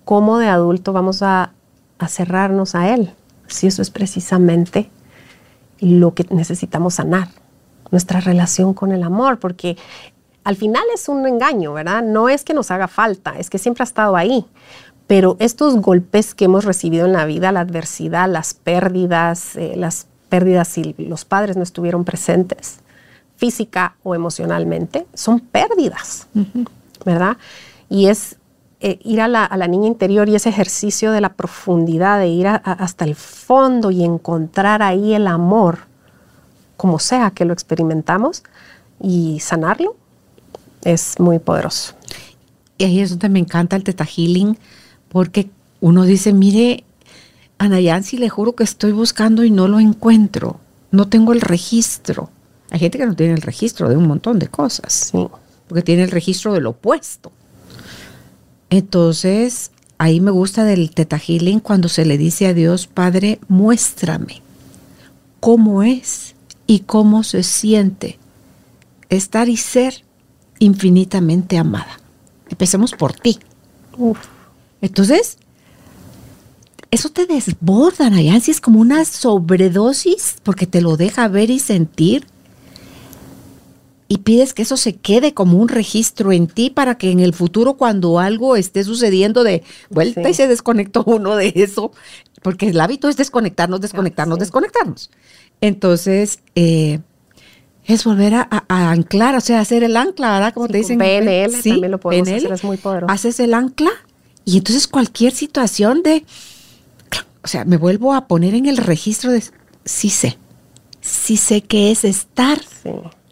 ¿cómo 0.04 0.40
de 0.40 0.48
adulto 0.48 0.94
vamos 0.94 1.22
a, 1.22 1.54
a, 2.00 2.08
cerrarnos 2.08 2.74
a 2.74 2.94
Él? 2.94 3.14
Si 3.48 3.68
eso 3.68 3.84
es 3.84 3.92
precisamente 3.92 4.90
lo 5.80 6.16
que 6.16 6.26
necesitamos 6.32 6.96
sanar, 6.96 7.30
nuestra 7.92 8.20
relación 8.20 8.74
con 8.74 8.92
el 8.92 9.04
amor, 9.04 9.38
porque 9.38 9.78
al 10.44 10.56
final 10.56 10.84
es 10.94 11.08
un 11.08 11.28
engaño, 11.28 11.74
¿verdad? 11.74 12.02
No 12.02 12.30
es 12.30 12.44
que 12.44 12.56
nos 12.56 12.72
haga 12.72 12.88
falta, 12.88 13.38
es 13.38 13.52
que 13.52 13.60
siempre 13.60 13.84
ha 13.84 13.86
estado 13.86 14.16
ahí, 14.16 14.46
pero 15.08 15.36
estos 15.40 15.76
golpes 15.76 16.34
que 16.34 16.46
hemos 16.46 16.66
recibido 16.66 17.06
en 17.06 17.14
la 17.14 17.26
vida, 17.26 17.52
la 17.52 17.62
adversidad, 17.62 18.30
las 18.30 18.54
pérdidas, 18.54 19.56
eh, 19.56 19.74
las 19.76 20.08
pérdidas 20.30 20.68
si 20.68 20.96
los 20.98 21.26
padres 21.26 21.58
no 21.58 21.64
estuvieron 21.64 22.06
presentes, 22.06 22.80
física 23.36 23.96
o 24.04 24.16
emocionalmente, 24.16 25.06
son 25.14 25.40
pérdidas, 25.40 26.28
¿verdad? 27.06 27.38
Y 27.90 28.08
es 28.08 28.38
eh, 28.80 29.00
ir 29.04 29.22
a 29.22 29.28
la, 29.28 29.68
niña 29.68 29.88
interior 29.88 30.28
y 30.28 30.36
ese 30.36 30.50
ejercicio 30.50 31.12
de 31.12 31.22
la 31.22 31.34
profundidad, 31.34 32.20
de 32.20 32.28
ir 32.28 32.48
hasta 32.48 33.06
el 33.06 33.16
fondo 33.16 33.92
y 33.92 34.04
encontrar 34.04 34.82
ahí 34.82 35.14
el 35.14 35.28
amor, 35.28 35.80
como 36.76 37.00
sea 37.00 37.32
que 37.32 37.46
lo 37.46 37.54
experimentamos, 37.54 38.44
y 39.00 39.40
sanarlo, 39.40 39.96
es 40.84 41.20
muy 41.20 41.40
poderoso. 41.40 41.94
Y 42.78 42.84
ahí 42.84 43.00
es 43.00 43.12
donde 43.12 43.30
me 43.30 43.40
encanta 43.40 43.76
el 43.76 43.86
Teta 43.86 44.04
Healing, 44.06 44.58
porque 45.14 45.50
uno 45.80 46.04
dice, 46.04 46.34
mire, 46.34 46.84
Ana 47.60 47.80
Yancy, 47.80 48.18
le 48.18 48.30
juro 48.30 48.56
que 48.56 48.64
estoy 48.64 48.92
buscando 48.92 49.46
y 49.46 49.52
no 49.52 49.70
lo 49.70 49.80
encuentro, 49.80 50.60
no 50.92 51.08
tengo 51.08 51.32
el 51.32 51.40
registro. 51.40 52.30
Hay 52.72 52.80
gente 52.80 52.98
que 52.98 53.06
no 53.06 53.16
tiene 53.16 53.36
el 53.36 53.44
registro 53.44 53.88
de 53.88 53.96
un 53.96 54.08
montón 54.08 54.40
de 54.40 54.48
cosas, 54.48 55.12
porque 55.68 55.84
tiene 55.84 56.04
el 56.04 56.12
registro 56.12 56.54
del 56.54 56.66
opuesto. 56.66 57.32
Entonces, 58.72 59.70
ahí 60.00 60.20
me 60.20 60.32
gusta 60.32 60.64
del 60.64 60.90
Teta 60.90 61.20
Healing 61.20 61.60
cuando 61.60 61.90
se 61.90 62.06
le 62.06 62.18
dice 62.18 62.48
a 62.48 62.56
Dios, 62.56 62.88
Padre, 62.88 63.40
muéstrame 63.48 64.42
cómo 65.40 65.84
es 65.84 66.34
y 66.66 66.80
cómo 66.80 67.24
se 67.24 67.44
siente 67.44 68.18
estar 69.10 69.48
y 69.48 69.58
ser 69.58 70.04
infinitamente 70.58 71.60
amada. 71.60 72.00
Empecemos 72.50 72.94
por 72.94 73.14
ti. 73.14 73.38
Uf. 73.96 74.33
Entonces, 74.84 75.38
eso 76.92 77.10
te 77.10 77.26
desborda, 77.26 78.12
si 78.42 78.52
es 78.52 78.60
como 78.60 78.82
una 78.82 79.06
sobredosis 79.06 80.36
porque 80.44 80.68
te 80.68 80.82
lo 80.82 80.98
deja 80.98 81.30
ver 81.30 81.50
y 81.50 81.60
sentir. 81.60 82.28
Y 84.10 84.18
pides 84.20 84.54
que 84.54 84.64
eso 84.64 84.76
se 84.76 84.98
quede 84.98 85.34
como 85.34 85.58
un 85.58 85.70
registro 85.70 86.34
en 86.34 86.48
ti 86.48 86.70
para 86.70 86.98
que 86.98 87.12
en 87.12 87.22
el 87.22 87.34
futuro 87.34 87.76
cuando 87.76 88.20
algo 88.20 88.58
esté 88.58 88.84
sucediendo 88.84 89.46
de 89.46 89.64
vuelta 89.90 90.30
y 90.30 90.34
se 90.34 90.50
desconectó 90.50 91.06
uno 91.08 91.38
de 91.38 91.54
eso, 91.56 91.94
porque 92.42 92.68
el 92.68 92.80
hábito 92.82 93.08
es 93.08 93.16
desconectarnos, 93.16 93.80
desconectarnos, 93.80 94.38
desconectarnos. 94.38 95.12
Entonces, 95.62 96.40
eh, 96.56 97.00
es 97.86 98.04
volver 98.04 98.34
a, 98.34 98.66
anclar, 98.68 99.38
o 99.38 99.42
sea, 99.42 99.62
hacer 99.62 99.86
el 99.86 99.96
ancla, 99.96 100.34
¿verdad? 100.34 100.54
Como 100.54 100.68
te 100.68 100.80
dicen. 100.80 101.00
PNL 101.00 101.54
también 101.54 101.92
lo 101.92 102.02
podemos 102.02 102.28
hacer, 102.28 102.52
es 102.52 102.64
muy 102.66 102.76
poderoso. 102.76 103.10
Haces 103.12 103.40
el 103.40 103.54
ancla 103.54 103.92
y 104.46 104.58
entonces 104.58 104.88
cualquier 104.88 105.34
situación 105.34 106.04
de, 106.04 106.26
o 107.44 107.48
sea, 107.48 107.66
me 107.66 107.78
vuelvo 107.78 108.14
a 108.14 108.28
poner 108.28 108.56
en 108.56 108.66
el 108.66 108.78
registro 108.78 109.32
de, 109.32 109.44
sí 109.86 110.10
sé, 110.10 110.38
sí 111.02 111.38
sé 111.38 111.62
que 111.62 111.92
es 111.92 112.04
estar 112.04 112.60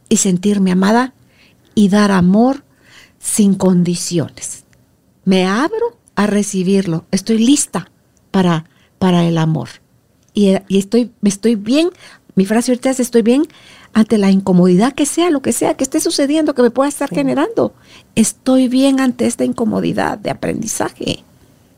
y 0.09 0.17
sentirme 0.17 0.71
amada 0.71 1.13
y 1.75 1.89
dar 1.89 2.11
amor 2.11 2.63
sin 3.19 3.55
condiciones. 3.55 4.63
Me 5.25 5.45
abro 5.45 5.97
a 6.15 6.27
recibirlo, 6.27 7.05
estoy 7.11 7.37
lista 7.39 7.91
para, 8.31 8.65
para 8.99 9.25
el 9.25 9.37
amor. 9.37 9.69
Y, 10.33 10.53
y 10.67 10.77
estoy, 10.77 11.11
estoy 11.23 11.55
bien, 11.55 11.89
mi 12.35 12.45
frase 12.45 12.71
ahorita 12.71 12.89
es 12.89 12.99
estoy 12.99 13.21
bien 13.21 13.47
ante 13.93 14.17
la 14.17 14.31
incomodidad 14.31 14.93
que 14.93 15.05
sea, 15.05 15.29
lo 15.29 15.41
que 15.41 15.51
sea 15.51 15.75
que 15.75 15.83
esté 15.83 15.99
sucediendo, 15.99 16.55
que 16.55 16.61
me 16.61 16.71
pueda 16.71 16.89
estar 16.89 17.09
generando. 17.09 17.73
Estoy 18.15 18.67
bien 18.67 18.99
ante 18.99 19.25
esta 19.25 19.43
incomodidad 19.43 20.17
de 20.17 20.29
aprendizaje. 20.29 21.23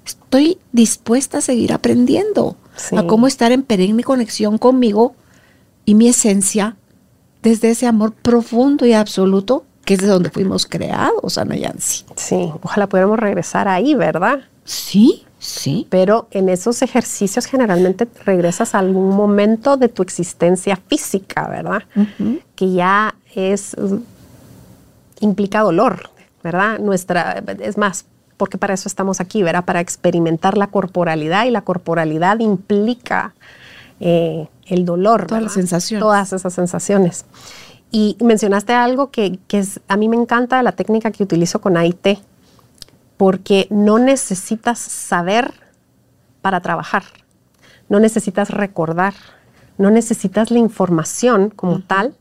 Estoy 0.05 0.57
dispuesta 0.71 1.39
a 1.39 1.41
seguir 1.41 1.73
aprendiendo, 1.73 2.57
a 2.95 3.03
cómo 3.03 3.27
estar 3.27 3.51
en 3.51 3.63
perenne 3.63 4.03
conexión 4.03 4.57
conmigo 4.57 5.15
y 5.85 5.95
mi 5.95 6.07
esencia 6.07 6.75
desde 7.41 7.71
ese 7.71 7.87
amor 7.87 8.13
profundo 8.13 8.85
y 8.85 8.93
absoluto 8.93 9.65
que 9.85 9.95
es 9.95 9.99
de 9.99 10.07
donde 10.07 10.29
fuimos 10.29 10.65
creados, 10.65 11.37
Ana 11.37 11.57
Yancy. 11.57 12.05
Sí, 12.15 12.51
ojalá 12.61 12.87
pudiéramos 12.87 13.19
regresar 13.19 13.67
ahí, 13.67 13.95
¿verdad? 13.95 14.39
Sí, 14.63 15.25
Sí. 15.43 15.87
Pero 15.89 16.27
en 16.31 16.47
esos 16.47 16.81
ejercicios 16.81 17.45
generalmente 17.45 18.07
regresas 18.23 18.73
a 18.75 18.79
algún 18.79 19.09
momento 19.09 19.75
de 19.75 19.89
tu 19.89 20.01
existencia 20.01 20.79
física, 20.87 21.49
¿verdad? 21.49 21.83
Que 22.55 22.71
ya 22.71 23.13
es 23.35 23.73
uh, 23.73 24.01
implica 25.19 25.59
dolor, 25.59 26.09
¿verdad? 26.43 26.79
Nuestra 26.79 27.43
es 27.59 27.77
más 27.77 28.05
porque 28.37 28.57
para 28.57 28.73
eso 28.73 28.87
estamos 28.87 29.19
aquí, 29.19 29.43
¿verdad? 29.43 29.65
Para 29.65 29.81
experimentar 29.81 30.57
la 30.57 30.67
corporalidad 30.67 31.45
y 31.45 31.51
la 31.51 31.61
corporalidad 31.61 32.39
implica 32.39 33.33
eh, 33.99 34.47
el 34.65 34.85
dolor. 34.85 35.27
Todas 35.27 35.43
las 35.43 35.53
sensaciones. 35.53 36.01
Todas 36.01 36.31
esas 36.31 36.53
sensaciones. 36.53 37.25
Y 37.91 38.15
mencionaste 38.23 38.73
algo 38.73 39.11
que, 39.11 39.39
que 39.49 39.59
es, 39.59 39.81
a 39.89 39.97
mí 39.97 40.07
me 40.07 40.15
encanta 40.15 40.63
la 40.63 40.71
técnica 40.71 41.11
que 41.11 41.21
utilizo 41.21 41.59
con 41.59 41.75
AIT, 41.75 42.19
porque 43.17 43.67
no 43.69 43.99
necesitas 43.99 44.79
saber 44.79 45.53
para 46.41 46.61
trabajar, 46.61 47.03
no 47.89 47.99
necesitas 47.99 48.49
recordar, 48.49 49.13
no 49.77 49.89
necesitas 49.91 50.51
la 50.51 50.59
información 50.59 51.49
como 51.49 51.81
tal, 51.81 52.15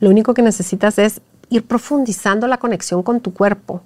lo 0.00 0.10
único 0.10 0.34
que 0.34 0.42
necesitas 0.42 0.98
es 0.98 1.20
ir 1.50 1.66
profundizando 1.66 2.46
la 2.46 2.58
conexión 2.58 3.02
con 3.02 3.20
tu 3.20 3.34
cuerpo 3.34 3.82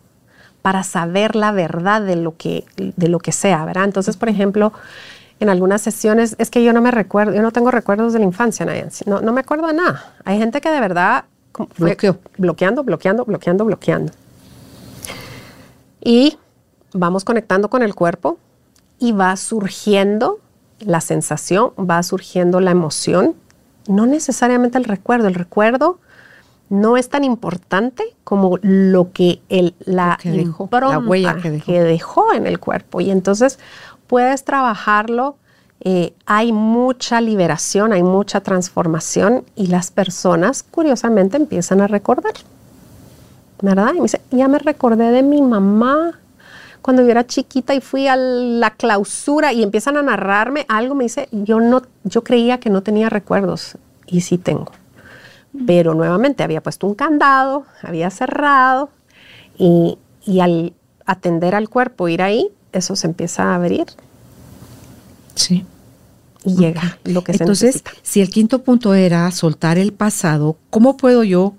para 0.63 0.83
saber 0.83 1.37
la 1.37 1.53
verdad 1.53 2.01
de 2.01 2.17
lo 2.17 2.37
que, 2.37 2.65
de 2.77 3.09
lo 3.09 3.19
que 3.19 3.33
sea, 3.33 3.65
¿verdad? 3.65 3.85
Entonces, 3.85 4.17
por 4.17 4.29
ejemplo, 4.29 4.73
en 5.41 5.51
algunas 5.51 5.83
sesiones, 5.83 6.37
es 6.39 6.51
que 6.51 6.65
yo 6.65 6.73
no 6.73 6.81
me 6.81 6.91
recuerdo, 6.91 7.35
yo 7.35 7.43
no 7.43 7.51
tengo 7.51 7.71
recuerdos 7.71 8.13
de 8.13 8.21
la 8.21 8.25
infancia, 8.25 8.67
no, 9.07 9.21
no 9.21 9.33
me 9.33 9.41
acuerdo 9.41 9.67
de 9.67 9.75
nada. 9.75 10.15
Hay 10.25 10.39
gente 10.39 10.61
que 10.61 10.71
de 10.71 10.81
verdad 10.81 11.25
bloqueando, 12.39 12.83
bloqueando, 12.85 13.25
bloqueando, 13.25 13.65
bloqueando. 13.65 14.13
Y 16.01 16.39
vamos 16.95 17.25
conectando 17.25 17.69
con 17.69 17.83
el 17.83 17.95
cuerpo 17.95 18.39
y 18.99 19.13
va 19.13 19.37
surgiendo 19.37 20.39
la 20.81 21.01
sensación, 21.01 21.73
va 21.79 22.03
surgiendo 22.03 22.61
la 22.61 22.71
emoción, 22.71 23.35
no 23.87 24.07
necesariamente 24.07 24.79
el 24.79 24.85
recuerdo. 24.85 25.29
El 25.29 25.35
recuerdo 25.35 25.99
no 26.71 26.97
es 26.97 27.11
tan 27.11 27.25
importante 27.25 28.05
como 28.25 28.59
lo 28.63 29.13
que 29.13 29.43
el, 29.51 29.75
la, 29.85 30.19
dejó, 30.25 30.69
la 30.71 30.99
huella 30.99 31.37
que 31.37 31.51
dejó. 31.83 32.33
en 32.33 32.47
el 32.47 32.59
cuerpo. 32.59 33.01
Y 33.01 33.11
entonces 33.11 33.59
puedes 34.07 34.45
trabajarlo. 34.45 35.37
Eh, 35.81 36.15
hay 36.25 36.53
mucha 36.53 37.21
liberación, 37.21 37.93
hay 37.93 38.03
mucha 38.03 38.41
transformación 38.41 39.45
y 39.55 39.67
las 39.67 39.91
personas 39.91 40.63
curiosamente 40.63 41.37
empiezan 41.37 41.83
a 41.83 41.89
recordar. 41.89 42.33
¿verdad? 43.61 43.93
Y 43.93 43.97
me 43.97 44.03
dice, 44.03 44.21
ya 44.31 44.49
me 44.49 44.59
recordé 44.59 45.11
de 45.11 45.23
mi 45.23 45.41
mamá 45.41 46.21
cuando 46.85 47.03
yo 47.03 47.12
era 47.12 47.26
chiquita 47.26 47.74
y 47.74 47.80
fui 47.80 48.09
a 48.09 48.14
la 48.14 48.74
clausura 48.74 49.55
y 49.55 49.62
empiezan 49.62 49.97
a 49.97 50.03
narrarme 50.03 50.66
algo, 50.68 50.95
me 50.95 51.05
dice, 51.05 51.30
yo 51.32 51.59
no, 51.59 51.80
yo 52.03 52.22
creía 52.22 52.61
que 52.61 52.68
no 52.68 52.82
tenía 52.82 53.09
recuerdos 53.09 53.78
y 54.07 54.20
sí 54.20 54.37
tengo. 54.37 54.70
Pero 55.66 55.95
nuevamente 55.95 56.43
había 56.43 56.62
puesto 56.62 56.87
un 56.87 56.95
candado, 56.95 57.64
había 57.82 58.11
cerrado 58.11 58.91
y, 59.57 59.97
y 60.26 60.41
al 60.41 60.74
atender 61.07 61.55
al 61.55 61.70
cuerpo, 61.70 62.07
ir 62.09 62.20
ahí, 62.20 62.51
eso 62.74 62.97
se 62.97 63.07
empieza 63.07 63.45
a 63.45 63.55
abrir. 63.55 63.87
Sí. 65.37 65.64
Y 66.45 66.57
llega 66.57 66.99
lo 67.05 67.24
que 67.24 67.32
Entonces, 67.32 67.59
se 67.59 67.66
necesita. 67.66 67.93
si 68.03 68.20
el 68.20 68.28
quinto 68.28 68.62
punto 68.62 68.93
era 68.93 69.30
soltar 69.30 69.78
el 69.78 69.95
pasado, 69.95 70.59
¿cómo 70.68 70.99
puedo 70.99 71.24
yo, 71.24 71.55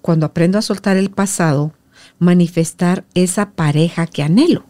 cuando 0.00 0.24
aprendo 0.24 0.56
a 0.56 0.62
soltar 0.62 0.96
el 0.96 1.10
pasado, 1.10 1.72
manifestar 2.24 3.04
esa 3.14 3.50
pareja 3.50 4.06
que 4.06 4.22
anhelo? 4.22 4.64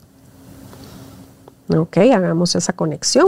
Ok, 1.68 1.96
hagamos 2.12 2.54
esa 2.54 2.72
conexión. 2.74 3.26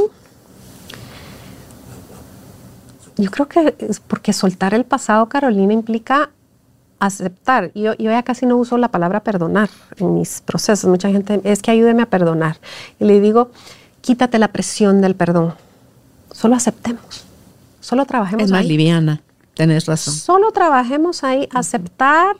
Yo 3.16 3.30
creo 3.30 3.48
que 3.48 3.74
es 3.78 4.00
porque 4.00 4.32
soltar 4.32 4.74
el 4.74 4.84
pasado, 4.84 5.26
Carolina, 5.28 5.72
implica 5.72 6.30
aceptar. 6.98 7.72
Yo, 7.74 7.94
yo 7.94 8.10
ya 8.10 8.22
casi 8.22 8.44
no 8.44 8.56
uso 8.56 8.76
la 8.76 8.88
palabra 8.90 9.20
perdonar 9.20 9.70
en 9.96 10.14
mis 10.14 10.42
procesos. 10.42 10.88
Mucha 10.90 11.08
gente 11.10 11.40
es 11.44 11.62
que 11.62 11.70
ayúdeme 11.70 12.02
a 12.02 12.06
perdonar. 12.10 12.58
Y 13.00 13.04
le 13.06 13.20
digo, 13.20 13.50
quítate 14.02 14.38
la 14.38 14.48
presión 14.48 15.00
del 15.00 15.14
perdón. 15.14 15.54
Solo 16.30 16.56
aceptemos. 16.56 17.24
Solo 17.80 18.04
trabajemos 18.04 18.44
Es 18.44 18.50
más 18.50 18.60
ahí. 18.62 18.68
liviana, 18.68 19.22
tenés 19.54 19.86
razón. 19.86 20.12
Solo 20.12 20.50
trabajemos 20.52 21.24
ahí, 21.24 21.48
aceptar 21.54 22.36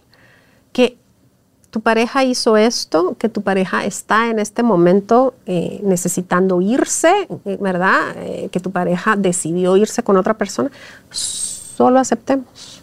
tu 1.70 1.80
pareja 1.80 2.24
hizo 2.24 2.56
esto, 2.56 3.16
que 3.18 3.28
tu 3.28 3.42
pareja 3.42 3.84
está 3.84 4.28
en 4.30 4.38
este 4.38 4.62
momento 4.62 5.34
eh, 5.46 5.80
necesitando 5.82 6.60
irse, 6.62 7.28
eh, 7.44 7.58
¿verdad? 7.60 8.00
Eh, 8.16 8.48
que 8.50 8.60
tu 8.60 8.70
pareja 8.70 9.14
decidió 9.16 9.76
irse 9.76 10.02
con 10.02 10.16
otra 10.16 10.34
persona. 10.34 10.70
Solo 11.10 11.98
aceptemos. 11.98 12.82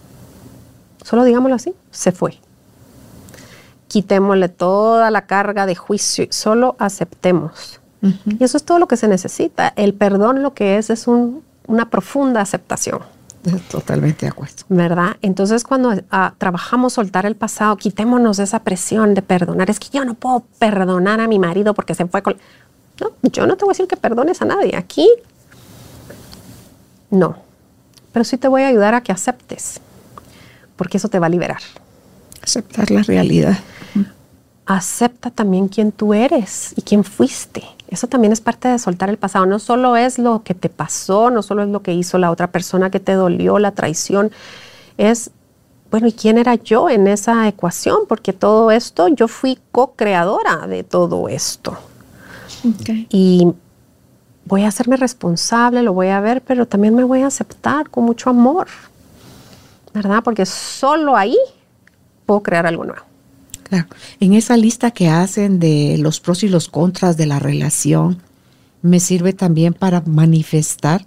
Solo 1.04 1.24
digámoslo 1.24 1.56
así, 1.56 1.74
se 1.92 2.12
fue. 2.12 2.38
Quitémosle 3.88 4.50
toda 4.50 5.12
la 5.12 5.26
carga 5.28 5.66
de 5.66 5.76
juicio, 5.76 6.28
solo 6.32 6.76
aceptemos. 6.80 7.80
Y 8.26 8.44
eso 8.44 8.58
es 8.58 8.64
todo 8.64 8.80
lo 8.80 8.88
que 8.88 8.98
se 8.98 9.08
necesita. 9.08 9.72
El 9.76 9.94
perdón 9.94 10.44
lo 10.44 10.54
que 10.54 10.78
es 10.78 10.90
es 10.90 11.08
un- 11.08 11.42
una 11.68 11.90
profunda 11.90 12.42
aceptación. 12.42 13.00
Totalmente 13.70 14.26
de 14.26 14.32
acuerdo. 14.32 14.56
¿verdad? 14.70 15.18
Entonces 15.22 15.64
cuando 15.64 15.94
ah, 16.12 16.34
trabajamos 16.38 16.94
soltar 16.94 17.26
el 17.26 17.36
pasado, 17.36 17.76
quitémonos 17.76 18.40
esa 18.40 18.60
presión 18.60 19.14
de 19.14 19.22
perdonar. 19.22 19.70
Es 19.70 19.80
que 19.80 19.90
yo 19.92 20.06
no 20.06 20.14
puedo 20.14 20.46
perdonar 20.60 21.20
a 21.20 21.28
mi 21.28 21.40
marido 21.40 21.74
porque 21.74 21.94
se 21.94 22.06
fue 22.06 22.22
con... 22.22 22.38
No, 23.02 23.12
yo 23.24 23.46
no 23.46 23.58
te 23.58 23.66
voy 23.66 23.72
a 23.72 23.74
decir 23.74 23.88
que 23.88 23.98
perdones 23.98 24.42
a 24.42 24.46
nadie. 24.46 24.76
Aquí, 24.78 25.10
no. 27.10 27.38
Pero 28.12 28.24
sí 28.24 28.38
te 28.38 28.48
voy 28.48 28.64
a 28.64 28.68
ayudar 28.68 28.96
a 28.96 29.02
que 29.02 29.12
aceptes, 29.12 29.80
porque 30.76 30.98
eso 30.98 31.10
te 31.10 31.20
va 31.20 31.28
a 31.28 31.30
liberar. 31.30 31.62
Aceptar 32.42 32.92
la 32.92 33.04
realidad. 33.04 33.58
Acepta 34.66 35.30
también 35.30 35.68
quién 35.68 35.92
tú 35.92 36.14
eres 36.14 36.74
y 36.76 36.82
quién 36.82 37.04
fuiste. 37.04 37.64
Eso 37.94 38.08
también 38.08 38.34
es 38.34 38.42
parte 38.42 38.68
de 38.70 38.80
soltar 38.80 39.12
el 39.12 39.18
pasado. 39.18 39.46
No 39.46 39.60
solo 39.60 39.96
es 39.96 40.18
lo 40.18 40.42
que 40.42 40.56
te 40.56 40.68
pasó, 40.68 41.30
no 41.30 41.44
solo 41.44 41.62
es 41.62 41.70
lo 41.70 41.84
que 41.84 41.94
hizo 41.94 42.18
la 42.18 42.32
otra 42.32 42.48
persona 42.48 42.90
que 42.90 43.00
te 43.00 43.14
dolió, 43.14 43.60
la 43.60 43.70
traición. 43.70 44.32
Es, 44.98 45.30
bueno, 45.92 46.08
¿y 46.08 46.12
quién 46.12 46.40
era 46.40 46.56
yo 46.56 46.90
en 46.90 47.06
esa 47.06 47.48
ecuación? 47.48 48.08
Porque 48.10 48.34
todo 48.34 48.72
esto, 48.72 49.10
yo 49.10 49.28
fui 49.28 49.60
co-creadora 49.72 50.66
de 50.66 50.84
todo 50.84 51.30
esto. 51.30 51.78
Y 53.10 53.54
voy 54.46 54.64
a 54.64 54.70
hacerme 54.70 54.98
responsable, 54.98 55.84
lo 55.84 55.94
voy 55.94 56.08
a 56.08 56.20
ver, 56.20 56.42
pero 56.42 56.66
también 56.66 56.96
me 56.96 57.04
voy 57.04 57.22
a 57.22 57.28
aceptar 57.28 57.92
con 57.92 58.06
mucho 58.06 58.32
amor. 58.32 58.70
¿Verdad? 59.94 60.24
Porque 60.24 60.48
solo 60.48 61.16
ahí 61.16 61.38
puedo 62.26 62.42
crear 62.42 62.66
algo 62.66 62.86
nuevo. 62.86 63.04
En 64.20 64.34
esa 64.34 64.58
lista 64.58 64.92
que 64.92 65.10
hacen 65.10 65.60
de 65.60 65.98
los 66.00 66.20
pros 66.20 66.44
y 66.44 66.50
los 66.50 66.70
contras 66.70 67.18
de 67.18 67.26
la 67.26 67.40
relación, 67.40 68.22
me 68.82 69.00
sirve 69.00 69.34
también 69.34 69.74
para 69.74 70.02
manifestar. 70.02 71.06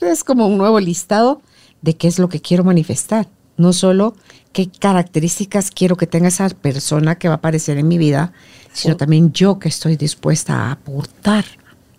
Es 0.00 0.24
como 0.24 0.46
un 0.46 0.58
nuevo 0.58 0.80
listado 0.80 1.42
de 1.82 1.96
qué 1.96 2.08
es 2.08 2.18
lo 2.18 2.28
que 2.28 2.40
quiero 2.40 2.64
manifestar. 2.64 3.28
No 3.56 3.72
solo 3.72 4.14
qué 4.52 4.68
características 4.68 5.70
quiero 5.70 5.96
que 5.96 6.06
tenga 6.06 6.28
esa 6.28 6.48
persona 6.48 7.16
que 7.16 7.28
va 7.28 7.34
a 7.34 7.38
aparecer 7.38 7.78
en 7.78 7.88
mi 7.88 7.98
vida, 7.98 8.32
sino 8.72 8.96
también 8.96 9.32
yo 9.32 9.58
que 9.58 9.68
estoy 9.68 9.96
dispuesta 9.96 10.54
a 10.54 10.72
aportar 10.72 11.44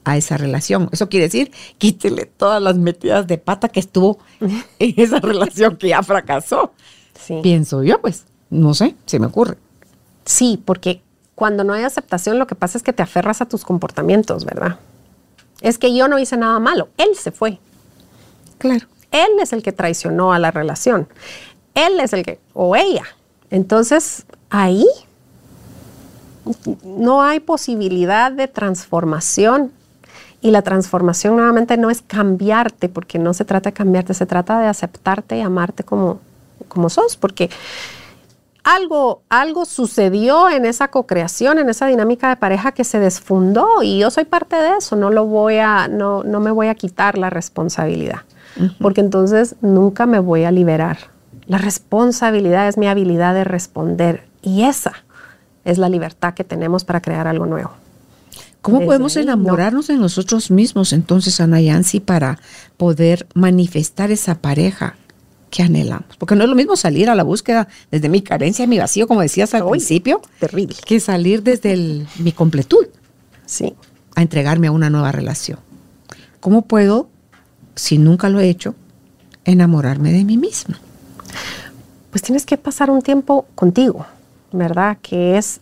a 0.03 0.15
esa 0.15 0.37
relación. 0.37 0.89
Eso 0.91 1.09
quiere 1.09 1.25
decir, 1.25 1.51
quítele 1.77 2.25
todas 2.25 2.61
las 2.61 2.77
metidas 2.77 3.27
de 3.27 3.37
pata 3.37 3.67
que 3.67 3.79
estuvo 3.79 4.19
en 4.39 4.93
esa 4.97 5.19
relación 5.19 5.75
que 5.75 5.89
ya 5.89 6.01
fracasó. 6.01 6.73
Sí. 7.19 7.39
Pienso 7.43 7.83
yo, 7.83 7.99
pues, 7.99 8.25
no 8.49 8.73
sé, 8.73 8.95
se 9.05 9.19
me 9.19 9.25
ocurre. 9.25 9.57
Sí, 10.27 10.61
porque 10.63 11.01
cuando 11.35 11.63
no 11.63 11.73
hay 11.73 11.83
aceptación 11.83 12.37
lo 12.37 12.47
que 12.47 12.55
pasa 12.55 12.77
es 12.77 12.83
que 12.83 12.93
te 12.93 13.01
aferras 13.01 13.41
a 13.41 13.45
tus 13.45 13.63
comportamientos, 13.63 14.43
¿verdad? 14.43 14.77
Es 15.61 15.77
que 15.77 15.95
yo 15.95 16.07
no 16.07 16.19
hice 16.19 16.35
nada 16.35 16.59
malo, 16.59 16.89
él 16.97 17.15
se 17.15 17.31
fue. 17.31 17.59
Claro. 18.57 18.85
Él 19.11 19.29
es 19.41 19.53
el 19.53 19.63
que 19.63 19.71
traicionó 19.71 20.33
a 20.33 20.39
la 20.39 20.51
relación. 20.51 21.07
Él 21.73 21.99
es 22.01 22.11
el 22.11 22.23
que, 22.23 22.39
o 22.53 22.75
ella. 22.75 23.03
Entonces, 23.49 24.25
ahí 24.49 24.85
no 26.83 27.21
hay 27.21 27.39
posibilidad 27.39 28.31
de 28.31 28.47
transformación. 28.47 29.71
Y 30.41 30.51
la 30.51 30.61
transformación 30.61 31.35
nuevamente 31.35 31.77
no 31.77 31.89
es 31.89 32.01
cambiarte, 32.01 32.89
porque 32.89 33.17
no 33.17 33.33
se 33.33 33.45
trata 33.45 33.69
de 33.69 33.73
cambiarte, 33.73 34.13
se 34.13 34.25
trata 34.25 34.59
de 34.59 34.67
aceptarte 34.67 35.37
y 35.37 35.41
amarte 35.41 35.83
como, 35.83 36.19
como 36.67 36.89
sos, 36.89 37.15
porque 37.17 37.49
algo, 38.67 39.21
algo 39.29 39.63
sucedió 39.63 40.49
en 40.49 40.65
esa 40.65 40.89
co-creación, 40.89 41.57
en 41.57 41.69
esa 41.69 41.87
dinámica 41.87 42.27
de 42.27 42.35
pareja 42.35 42.73
que 42.73 42.83
se 42.83 42.99
desfundó 42.99 43.81
y 43.81 43.99
yo 43.99 44.11
soy 44.11 44.25
parte 44.25 44.57
de 44.57 44.75
eso, 44.77 44.97
no 44.97 45.09
lo 45.09 45.25
voy 45.25 45.57
a, 45.57 45.87
no, 45.87 46.23
no 46.23 46.41
me 46.41 46.51
voy 46.51 46.67
a 46.67 46.75
quitar 46.75 47.17
la 47.17 47.29
responsabilidad, 47.29 48.23
porque 48.81 48.99
entonces 48.99 49.55
nunca 49.61 50.05
me 50.05 50.19
voy 50.19 50.43
a 50.43 50.51
liberar. 50.51 50.97
La 51.45 51.59
responsabilidad 51.59 52.67
es 52.67 52.77
mi 52.77 52.87
habilidad 52.87 53.33
de 53.33 53.45
responder 53.45 54.25
y 54.41 54.63
esa 54.63 54.91
es 55.63 55.77
la 55.77 55.87
libertad 55.87 56.33
que 56.33 56.43
tenemos 56.43 56.83
para 56.83 56.99
crear 56.99 57.25
algo 57.25 57.45
nuevo. 57.45 57.71
¿Cómo 58.61 58.79
Desde 58.79 58.87
podemos 58.87 59.15
no. 59.15 59.21
enamorarnos 59.21 59.87
de 59.87 59.95
nosotros 59.95 60.51
mismos 60.51 60.91
entonces, 60.91 61.39
Ana 61.39 61.61
Yancy, 61.61 62.01
para 62.01 62.37
poder 62.75 63.27
manifestar 63.33 64.11
esa 64.11 64.35
pareja 64.35 64.95
que 65.49 65.63
anhelamos? 65.63 66.17
Porque 66.17 66.35
no 66.35 66.43
es 66.43 66.49
lo 66.49 66.55
mismo 66.55 66.75
salir 66.75 67.09
a 67.09 67.15
la 67.15 67.23
búsqueda 67.23 67.67
desde 67.91 68.09
mi 68.09 68.21
carencia, 68.21 68.67
mi 68.67 68.77
vacío, 68.79 69.07
como 69.07 69.21
decías 69.21 69.53
al 69.53 69.67
principio, 69.69 70.21
terrible. 70.39 70.75
que 70.85 70.99
salir 70.99 71.43
desde 71.43 71.73
el- 71.73 72.07
mi 72.19 72.31
completud 72.31 72.87
Sí. 73.45 73.73
a 74.15 74.21
entregarme 74.21 74.67
a 74.67 74.71
una 74.71 74.89
nueva 74.89 75.11
relación. 75.11 75.59
¿Cómo 76.39 76.63
puedo, 76.63 77.09
si 77.75 77.97
nunca 77.97 78.29
lo 78.29 78.39
he 78.39 78.49
hecho, 78.49 78.75
enamorarme 79.45 80.11
de 80.11 80.23
mí 80.23 80.37
misma? 80.37 80.79
pues 82.09 82.21
tienes 82.23 82.45
que 82.47 82.57
pasar 82.57 82.89
un 82.89 83.01
tiempo 83.03 83.45
contigo, 83.53 84.05
¿verdad? 84.51 84.97
Que 85.03 85.37
es 85.37 85.59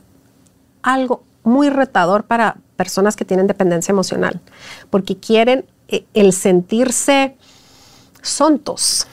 algo 0.83 1.23
muy 1.43 1.69
retador 1.69 2.23
para 2.23 2.55
personas 2.77 3.15
que 3.17 3.25
tienen 3.25 3.47
dependencia 3.47 3.91
emocional, 3.91 4.39
porque 4.89 5.17
quieren 5.17 5.65
eh, 5.89 6.05
el 6.13 6.31
sentirse 6.33 7.35
sontos, 8.21 9.05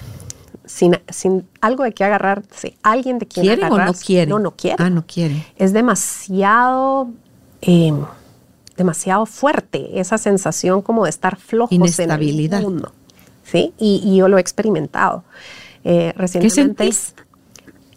sin, 0.73 0.99
sin 1.11 1.47
algo 1.61 1.85
de 1.85 1.93
qué 1.93 2.05
agarrarse, 2.05 2.77
alguien 2.83 3.19
de 3.19 3.27
quien 3.27 3.45
¿Quieren 3.45 3.67
o 3.67 3.69
no 3.69 3.75
agarrarse. 3.75 4.05
quieren? 4.07 4.29
No, 4.31 4.39
no 4.39 4.53
quieren. 4.53 4.85
Ah, 4.87 4.89
no 4.91 5.05
quieren. 5.07 5.45
Es 5.57 5.73
demasiado, 5.75 7.11
eh, 7.61 7.93
demasiado 8.77 9.27
fuerte 9.27 10.01
esa 10.01 10.17
sensación 10.17 10.81
como 10.81 11.05
de 11.05 11.11
estar 11.11 11.37
flojos 11.37 11.73
Inestabilidad. 11.73 12.61
en 12.61 12.65
el 12.65 12.71
mundo, 12.73 12.93
¿sí? 13.45 13.75
Y, 13.79 14.01
y 14.03 14.17
yo 14.17 14.29
lo 14.29 14.39
he 14.39 14.41
experimentado. 14.41 15.25
Eh, 15.85 16.13
¿Qué 16.15 16.19
recientemente, 16.19 16.85
sentís? 16.85 17.15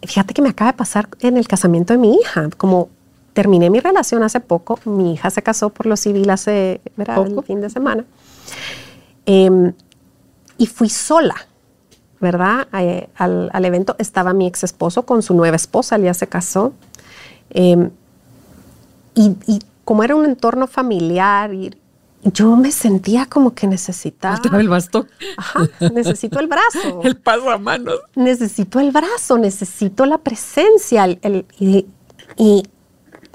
Fíjate 0.02 0.34
que 0.34 0.42
me 0.42 0.50
acaba 0.50 0.72
de 0.72 0.76
pasar 0.76 1.08
en 1.20 1.38
el 1.38 1.48
casamiento 1.48 1.94
de 1.94 1.98
mi 1.98 2.14
hija. 2.14 2.50
Como 2.58 2.90
terminé 3.32 3.70
mi 3.70 3.80
relación 3.80 4.22
hace 4.22 4.40
poco, 4.40 4.78
mi 4.84 5.14
hija 5.14 5.30
se 5.30 5.42
casó 5.42 5.70
por 5.70 5.86
lo 5.86 5.96
civil 5.96 6.28
hace 6.28 6.80
¿verdad? 6.96 7.26
El 7.26 7.42
fin 7.42 7.60
de 7.62 7.70
semana. 7.70 8.04
Em, 9.24 9.72
y 10.58 10.66
fui 10.66 10.88
sola, 10.90 11.34
¿verdad? 12.20 12.68
Eh, 12.72 13.08
al, 13.16 13.50
al 13.52 13.64
evento 13.64 13.96
estaba 13.98 14.32
mi 14.32 14.46
ex 14.46 14.64
esposo 14.64 15.02
con 15.02 15.22
su 15.22 15.34
nueva 15.34 15.56
esposa, 15.56 15.96
él 15.96 16.04
ya 16.04 16.14
se 16.14 16.26
casó. 16.26 16.72
Em, 17.50 17.90
y, 19.14 19.36
y 19.46 19.60
como 19.84 20.02
era 20.02 20.14
un 20.14 20.24
entorno 20.24 20.66
familiar 20.66 21.54
y, 21.54 21.74
yo 22.32 22.56
me 22.56 22.72
sentía 22.72 23.26
como 23.26 23.54
que 23.54 23.66
necesitaba. 23.66 24.40
el 24.58 24.68
bastón. 24.68 25.08
Ajá, 25.36 25.68
necesito 25.92 26.40
el 26.40 26.48
brazo. 26.48 27.00
el 27.04 27.16
pasamanos. 27.16 28.00
Necesito 28.16 28.80
el 28.80 28.90
brazo, 28.90 29.38
necesito 29.38 30.06
la 30.06 30.18
presencia. 30.18 31.04
El, 31.04 31.46
y, 31.58 31.86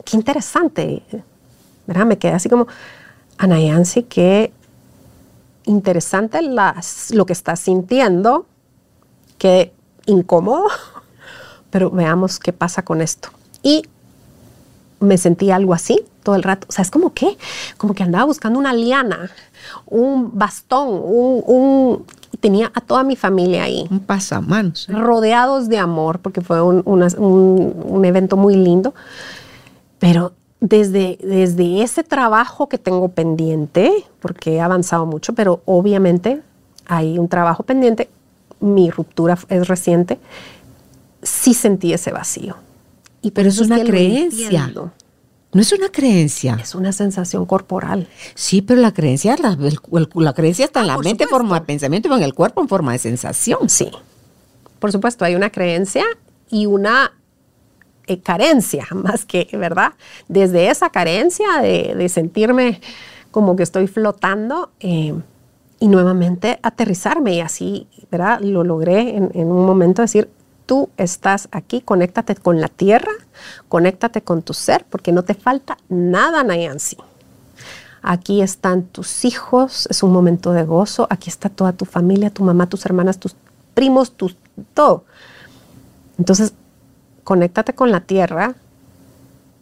qué 0.04 0.18
interesante. 0.18 1.04
¿verdad? 1.88 2.06
Me 2.06 2.18
quedé 2.18 2.34
así 2.34 2.50
como, 2.50 2.68
Anayansi, 3.38 4.04
qué 4.04 4.52
interesante 5.66 6.42
las, 6.42 7.12
lo 7.12 7.26
que 7.26 7.34
estás 7.34 7.62
sintiendo, 7.62 8.46
qué 9.42 9.74
incómodo, 10.06 10.66
pero 11.72 11.90
veamos 11.90 12.38
qué 12.38 12.54
pasa 12.54 12.84
con 12.84 13.02
esto. 13.02 13.30
Y 13.64 13.82
me 15.00 15.18
sentí 15.18 15.50
algo 15.50 15.74
así 15.74 16.06
todo 16.22 16.36
el 16.36 16.44
rato. 16.44 16.68
O 16.70 16.72
sea, 16.72 16.84
es 16.84 16.92
como 16.92 17.12
que, 17.16 17.40
como 17.78 17.96
que 17.96 18.04
andaba 18.04 18.26
buscando 18.26 18.60
una 18.60 18.72
liana, 18.72 19.32
un 19.88 20.38
bastón, 20.38 21.02
un, 21.02 22.06
tenía 22.40 22.72
a 22.76 22.82
toda 22.82 23.04
mi 23.04 23.16
familia 23.16 23.64
ahí. 23.64 23.88
Un 23.90 24.02
pasamanos. 24.02 24.88
Rodeados 24.88 25.70
de 25.70 25.80
amor, 25.80 26.20
porque 26.20 26.42
fue 26.42 26.62
un, 26.62 26.84
un, 26.86 28.06
evento 28.06 28.38
muy 28.38 28.56
lindo. 28.56 28.94
Pero 29.98 30.34
desde, 30.60 31.18
desde 31.24 31.82
ese 31.82 32.04
trabajo 32.04 32.70
que 32.70 32.78
tengo 32.78 33.10
pendiente, 33.10 34.06
porque 34.20 34.58
he 34.58 34.62
avanzado 34.62 35.08
mucho, 35.08 35.34
pero 35.34 35.62
obviamente 35.66 36.44
hay 36.86 37.18
un 37.18 37.28
trabajo 37.28 37.64
pendiente, 37.64 38.08
mi 38.62 38.90
ruptura 38.90 39.38
es 39.50 39.68
reciente, 39.68 40.20
sí 41.22 41.54
sentí 41.54 41.94
ese 41.94 42.12
vacío. 42.12 42.56
Y 43.22 43.32
pero 43.32 43.50
es 43.50 43.60
una 43.60 43.84
creencia. 43.84 44.72
No 45.54 45.62
es 45.62 45.74
una 45.74 45.90
creencia. 45.90 46.58
Es 46.62 46.76
una 46.76 46.94
sensación 46.94 47.46
corporal. 47.46 48.08
Sí, 48.36 48.62
pero 48.62 48.80
la 48.80 48.94
creencia, 48.94 49.36
la, 49.38 49.58
la 50.16 50.34
creencia 50.34 50.66
está 50.66 50.80
en 50.80 50.88
la 50.88 50.94
ah, 50.94 51.00
mente 51.00 51.26
en 51.26 51.30
forma 51.30 51.60
de 51.60 51.66
pensamiento 51.66 52.08
y 52.08 52.14
en 52.14 52.24
el 52.24 52.34
cuerpo 52.34 52.62
en 52.62 52.70
forma 52.70 52.94
de 52.94 53.00
sensación. 53.00 53.68
Sí. 53.68 53.92
Por 54.80 54.92
supuesto, 54.92 55.26
hay 55.26 55.36
una 55.36 55.50
creencia 55.50 56.06
y 56.50 56.68
una 56.68 57.12
eh, 58.08 58.20
carencia, 58.22 58.88
más 58.92 59.26
que, 59.26 59.48
¿verdad? 59.54 59.94
Desde 60.30 60.70
esa 60.70 60.90
carencia 60.90 61.62
de, 61.62 62.08
sentirme 62.10 62.80
como 63.32 63.56
que 63.56 63.64
estoy 63.64 63.88
flotando 63.88 64.72
eh, 64.80 65.14
y 65.82 65.88
nuevamente 65.88 66.60
aterrizarme 66.62 67.34
y 67.34 67.42
así, 67.42 67.88
¿verdad? 68.12 68.40
Lo 68.42 68.64
logré 68.64 69.18
en, 69.18 69.52
un 69.52 69.66
momento 69.66 70.04
decir, 70.04 70.30
tú 70.68 70.92
estás 70.96 71.50
aquí, 71.52 71.82
conéctate 71.82 72.36
con 72.36 72.62
la 72.62 72.68
tierra, 72.68 73.12
conéctate 73.68 74.22
con 74.22 74.44
tu 74.44 74.54
ser, 74.54 74.86
porque 74.88 75.12
no 75.12 75.24
te 75.24 75.34
falta 75.34 75.80
nada, 75.90 76.44
Nayansi. 76.44 76.98
Aquí 78.04 78.44
están 78.44 78.84
tus 78.84 79.26
hijos, 79.26 79.88
es 79.90 80.04
un 80.04 80.12
momento 80.12 80.52
de 80.54 80.64
gozo, 80.66 81.08
aquí 81.10 81.32
está 81.32 81.50
toda 81.50 81.74
tu 81.74 81.86
familia, 81.86 82.30
tu 82.30 82.44
mamá, 82.44 82.70
tus 82.70 82.86
hermanas, 82.86 83.18
tus 83.18 83.36
primos, 83.74 84.12
tus, 84.12 84.38
todo. 84.76 85.04
Entonces, 86.20 86.54
conéctate 87.24 87.74
con 87.74 87.92
la 87.92 88.02
tierra, 88.02 88.54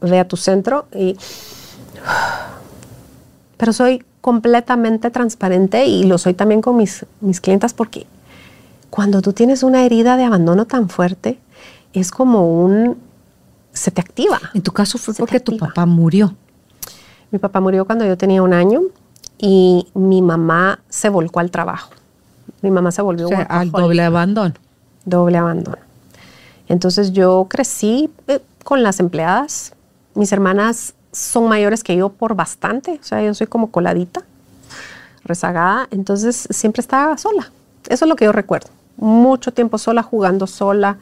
ve 0.02 0.20
a 0.20 0.28
tu 0.28 0.36
centro 0.36 0.88
y... 0.94 1.16
Pero 3.58 3.74
soy 3.74 4.06
completamente 4.22 5.10
transparente 5.12 5.86
y 5.86 6.04
lo 6.04 6.18
soy 6.18 6.34
también 6.34 6.62
con 6.62 6.78
mis, 6.78 7.06
mis 7.22 7.40
clientas 7.40 7.74
porque 7.74 8.06
cuando 8.90 9.22
tú 9.22 9.34
tienes 9.34 9.64
una 9.64 9.86
herida 9.86 10.18
de 10.18 10.24
abandono 10.24 10.66
tan 10.66 10.90
fuerte, 10.90 11.40
es 11.94 12.12
como 12.12 12.64
un... 12.64 12.98
se 13.72 13.92
te 13.92 14.02
activa. 14.02 14.40
En 14.54 14.62
tu 14.62 14.72
caso 14.72 14.98
fue 14.98 15.14
porque 15.14 15.40
tu 15.40 15.58
papá 15.58 15.86
murió. 15.86 16.36
Mi 17.32 17.40
papá 17.40 17.60
murió 17.60 17.86
cuando 17.86 18.06
yo 18.06 18.18
tenía 18.18 18.42
un 18.42 18.54
año 18.54 18.82
y 19.38 19.88
mi 19.94 20.22
mamá 20.22 20.80
se 20.90 21.10
volcó 21.10 21.40
al 21.40 21.52
trabajo. 21.52 21.92
Mi 22.62 22.72
mamá 22.72 22.92
se 22.92 23.02
volvió 23.02 23.28
o 23.28 23.30
sea, 23.30 23.44
al 23.44 23.72
doble 23.72 24.04
abandono. 24.04 24.56
Doble 25.06 25.38
abandono. 25.38 25.78
Entonces 26.68 27.14
yo 27.14 27.48
crecí 27.50 28.10
eh, 28.28 28.42
con 28.64 28.84
las 28.84 29.00
empleadas. 29.00 29.74
Mis 30.16 30.32
hermanas 30.32 30.94
son 31.20 31.48
mayores 31.48 31.84
que 31.84 31.96
yo 31.96 32.10
por 32.10 32.36
bastante. 32.36 33.00
O 33.02 33.04
sea, 33.04 33.22
yo 33.22 33.34
soy 33.34 33.48
como 33.48 33.72
coladita, 33.72 34.24
rezagada. 35.24 35.88
Entonces 35.92 36.48
siempre 36.52 36.82
estaba 36.82 37.18
sola. 37.18 37.52
Eso 37.88 38.06
es 38.06 38.10
lo 38.10 38.16
que 38.16 38.26
yo 38.26 38.32
recuerdo 38.32 38.70
mucho 39.00 39.54
tiempo 39.54 39.78
sola, 39.78 40.04
jugando 40.04 40.48
sola. 40.48 40.98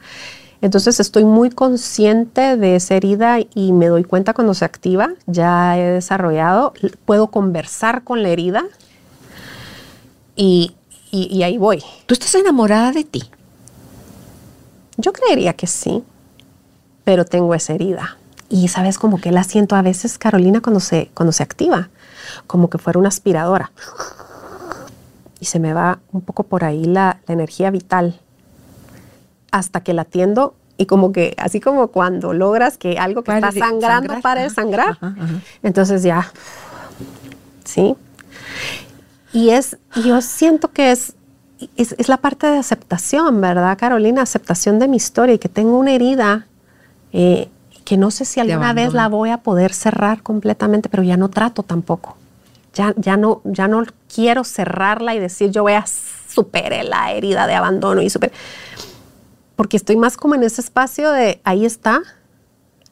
Entonces 0.60 0.98
estoy 0.98 1.24
muy 1.24 1.50
consciente 1.50 2.56
de 2.56 2.76
esa 2.76 2.94
herida 2.94 3.38
y 3.54 3.72
me 3.72 3.86
doy 3.86 4.04
cuenta 4.04 4.34
cuando 4.34 4.54
se 4.54 4.64
activa, 4.64 5.10
ya 5.26 5.78
he 5.78 5.82
desarrollado, 5.82 6.72
puedo 7.04 7.28
conversar 7.28 8.02
con 8.02 8.22
la 8.22 8.30
herida 8.30 8.64
y, 10.34 10.74
ahí 11.12 11.58
voy. 11.58 11.82
¿Tú 12.06 12.14
estás 12.14 12.34
enamorada 12.34 12.90
de 12.90 13.04
ti? 13.04 13.22
Yo 14.96 15.12
creería 15.12 15.52
que 15.52 15.68
sí, 15.68 16.02
pero 17.04 17.24
tengo 17.24 17.54
esa 17.54 17.74
herida. 17.74 18.17
Y 18.48 18.68
sabes 18.68 18.98
como 18.98 19.20
que 19.20 19.30
la 19.30 19.44
siento 19.44 19.76
a 19.76 19.82
veces, 19.82 20.18
Carolina, 20.18 20.60
cuando 20.60 20.80
se, 20.80 21.10
cuando 21.14 21.32
se 21.32 21.42
activa, 21.42 21.90
como 22.46 22.70
que 22.70 22.78
fuera 22.78 22.98
una 22.98 23.08
aspiradora 23.08 23.70
y 25.40 25.44
se 25.46 25.58
me 25.58 25.72
va 25.72 26.00
un 26.12 26.20
poco 26.20 26.44
por 26.44 26.64
ahí 26.64 26.84
la, 26.84 27.18
energía 27.28 27.70
vital 27.70 28.20
hasta 29.50 29.82
que 29.82 29.92
la 29.92 30.02
atiendo 30.02 30.54
y 30.76 30.86
como 30.86 31.12
que 31.12 31.34
así 31.38 31.60
como 31.60 31.88
cuando 31.88 32.32
logras 32.32 32.78
que 32.78 32.98
algo 32.98 33.22
que 33.22 33.34
está 33.34 33.52
sangrando 33.52 34.20
pare 34.20 34.42
de 34.42 34.50
sangrar, 34.50 34.98
entonces 35.62 36.02
ya, 36.02 36.30
¿sí? 37.64 37.96
Y 39.32 39.50
es, 39.50 39.76
yo 40.04 40.20
siento 40.20 40.70
que 40.72 40.92
es, 40.92 41.14
es, 41.76 42.08
la 42.08 42.18
parte 42.18 42.46
de 42.46 42.58
aceptación, 42.58 43.40
¿verdad, 43.40 43.76
Carolina? 43.76 44.22
Aceptación 44.22 44.78
de 44.78 44.88
mi 44.88 44.96
historia 44.96 45.34
y 45.34 45.38
que 45.38 45.48
tengo 45.48 45.78
una 45.78 45.92
herida 45.92 46.46
eh, 47.12 47.48
que 47.88 47.96
no 47.96 48.10
sé 48.10 48.26
si 48.26 48.38
alguna 48.38 48.74
vez 48.74 48.92
la 48.92 49.08
voy 49.08 49.30
a 49.30 49.38
poder 49.38 49.72
cerrar 49.72 50.22
completamente, 50.22 50.90
pero 50.90 51.02
ya 51.02 51.16
no 51.16 51.30
trato 51.30 51.62
tampoco. 51.62 52.18
Ya, 52.74 52.92
ya, 52.98 53.16
no, 53.16 53.40
ya 53.44 53.66
no 53.66 53.82
quiero 54.14 54.44
cerrarla 54.44 55.14
y 55.14 55.18
decir 55.18 55.52
yo 55.52 55.62
voy 55.62 55.72
a 55.72 55.86
superar 55.86 56.84
la 56.84 57.12
herida 57.12 57.46
de 57.46 57.54
abandono 57.54 58.02
y 58.02 58.10
super 58.10 58.30
porque 59.56 59.78
estoy 59.78 59.96
más 59.96 60.18
como 60.18 60.34
en 60.34 60.42
ese 60.42 60.60
espacio 60.60 61.10
de 61.12 61.40
ahí 61.44 61.64
está, 61.64 62.02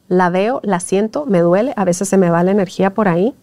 la 0.09 0.31
veo, 0.31 0.61
la 0.65 0.81
siento, 0.81 1.27
me 1.27 1.41
duele, 1.41 1.75
a 1.77 1.85
veces 1.85 2.09
se 2.09 2.17
me 2.17 2.31
va 2.31 2.43
la 2.43 2.53
energía 2.53 2.95
por 2.95 3.07
ahí, 3.07 3.35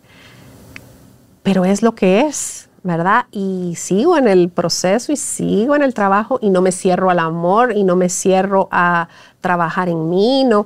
pero 1.44 1.66
es 1.66 1.84
lo 1.84 1.94
que 1.94 2.22
es, 2.22 2.68
¿verdad? 2.82 3.28
Y 3.32 3.76
sigo 3.78 4.18
en 4.18 4.28
el 4.28 4.50
proceso 4.50 5.12
y 5.12 5.18
sigo 5.18 5.76
en 5.76 5.84
el 5.84 5.94
trabajo 5.94 6.40
y 6.42 6.50
no 6.50 6.64
me 6.64 6.72
cierro 6.72 7.12
al 7.12 7.20
amor 7.20 7.78
y 7.78 7.84
no 7.84 7.96
me 7.96 8.10
cierro 8.10 8.70
a 8.72 9.08
trabajar 9.40 9.88
en 9.88 10.10
mí, 10.10 10.46
no 10.46 10.66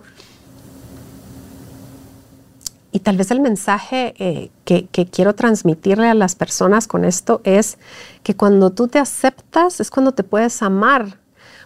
y 2.97 2.99
tal 2.99 3.15
vez 3.15 3.29
el 3.29 3.41
mensaje 3.41 4.15
eh, 4.17 4.49
que, 4.65 4.87
quiero 5.05 5.35
transmitirle 5.35 6.07
a 6.07 6.15
las 6.15 6.33
personas 6.33 6.87
con 6.87 7.05
esto 7.05 7.41
es 7.43 7.77
que 8.23 8.35
cuando 8.35 8.71
tú 8.71 8.87
te 8.87 8.97
aceptas 8.97 9.79
es 9.79 9.91
cuando 9.91 10.13
te 10.13 10.23
puedes 10.23 10.63
amar. 10.63 11.19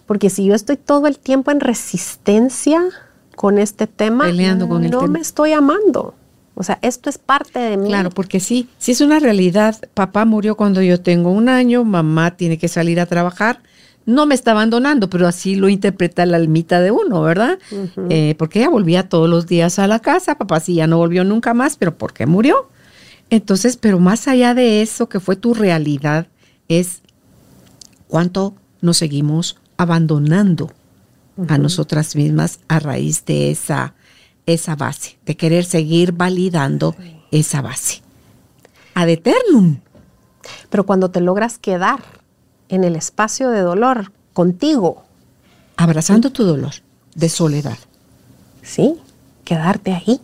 Porque 0.05 0.29
si 0.29 0.43
yo 0.43 0.53
estoy 0.53 0.75
todo 0.75 1.07
el 1.07 1.17
tiempo 1.17 1.49
en 1.51 1.61
resistencia 1.61 2.81
con 3.37 3.59
este 3.59 3.87
tema, 3.87 4.25
Peleando 4.25 4.67
con 4.67 4.85
no 4.89 5.07
me 5.07 5.21
estoy 5.21 5.53
amando. 5.53 6.15
O 6.53 6.63
sea, 6.63 6.79
esto 6.81 7.09
es 7.09 7.17
parte 7.17 7.59
de 7.59 7.77
mí. 7.77 7.87
Claro, 7.87 8.09
porque 8.09 8.41
sí, 8.41 8.67
sí 8.77 8.91
es 8.91 8.99
una 8.99 9.19
realidad. 9.19 9.77
Papá 9.93 10.25
murió 10.25 10.57
cuando 10.57 10.81
yo 10.81 10.99
tengo 10.99 11.31
un 11.31 11.47
año, 11.47 11.85
mamá 11.85 12.35
tiene 12.35 12.57
que 12.57 12.67
salir 12.67 12.99
a 12.99 13.05
trabajar 13.05 13.61
no 14.05 14.25
me 14.25 14.35
está 14.35 14.51
abandonando, 14.51 15.09
pero 15.09 15.27
así 15.27 15.55
lo 15.55 15.69
interpreta 15.69 16.25
la 16.25 16.37
almita 16.37 16.81
de 16.81 16.91
uno, 16.91 17.21
¿verdad? 17.21 17.59
Eh, 18.09 18.35
porque 18.37 18.59
ella 18.59 18.69
volvía 18.69 19.09
todos 19.09 19.29
los 19.29 19.47
días 19.47 19.79
a 19.79 19.87
la 19.87 19.99
casa, 19.99 20.37
papá 20.37 20.59
sí 20.59 20.75
ya 20.75 20.87
no 20.87 20.97
volvió 20.97 21.23
nunca 21.23 21.53
más, 21.53 21.77
pero 21.77 21.97
¿por 21.97 22.13
qué 22.13 22.25
murió? 22.25 22.69
Entonces, 23.29 23.77
pero 23.77 23.99
más 23.99 24.27
allá 24.27 24.53
de 24.53 24.81
eso 24.81 25.07
que 25.07 25.19
fue 25.19 25.35
tu 25.35 25.53
realidad, 25.53 26.27
es 26.67 27.01
cuánto 28.07 28.55
nos 28.81 28.97
seguimos 28.97 29.57
abandonando 29.77 30.71
a 31.47 31.57
nosotras 31.57 32.15
mismas 32.15 32.59
a 32.67 32.79
raíz 32.79 33.25
de 33.25 33.51
esa, 33.51 33.93
esa 34.45 34.75
base, 34.75 35.17
de 35.25 35.37
querer 35.37 35.63
seguir 35.63 36.11
validando 36.11 36.95
esa 37.31 37.61
base. 37.61 38.01
Ad 38.93 39.09
eternum. 39.09 39.77
Pero 40.69 40.85
cuando 40.85 41.09
te 41.11 41.21
logras 41.21 41.57
quedar 41.57 42.20
en 42.71 42.83
el 42.83 42.95
espacio 42.95 43.51
de 43.51 43.59
dolor 43.59 44.11
contigo. 44.33 45.03
Abrazando 45.77 46.31
tu 46.31 46.43
dolor 46.43 46.71
de 47.13 47.29
soledad. 47.29 47.77
Sí, 48.63 48.95
quedarte 49.43 49.93
ahí. 49.93 50.19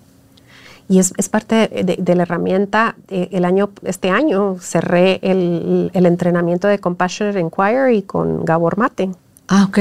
Y 0.89 0.99
es, 0.99 1.11
parte 1.29 1.67
de, 1.67 2.15
la 2.15 2.23
herramienta. 2.23 2.95
Eh, 3.09 3.27
el 3.33 3.43
año, 3.43 3.71
este 3.83 4.09
año 4.09 4.57
cerré 4.61 5.19
el, 5.21 5.91
entrenamiento 5.93 6.69
de 6.69 6.79
Compassionate 6.79 7.41
Inquiry 7.41 8.03
con 8.03 8.45
Gabor 8.45 8.77
Mate. 8.77 9.11
Ah, 9.49 9.65
ok. 9.67 9.79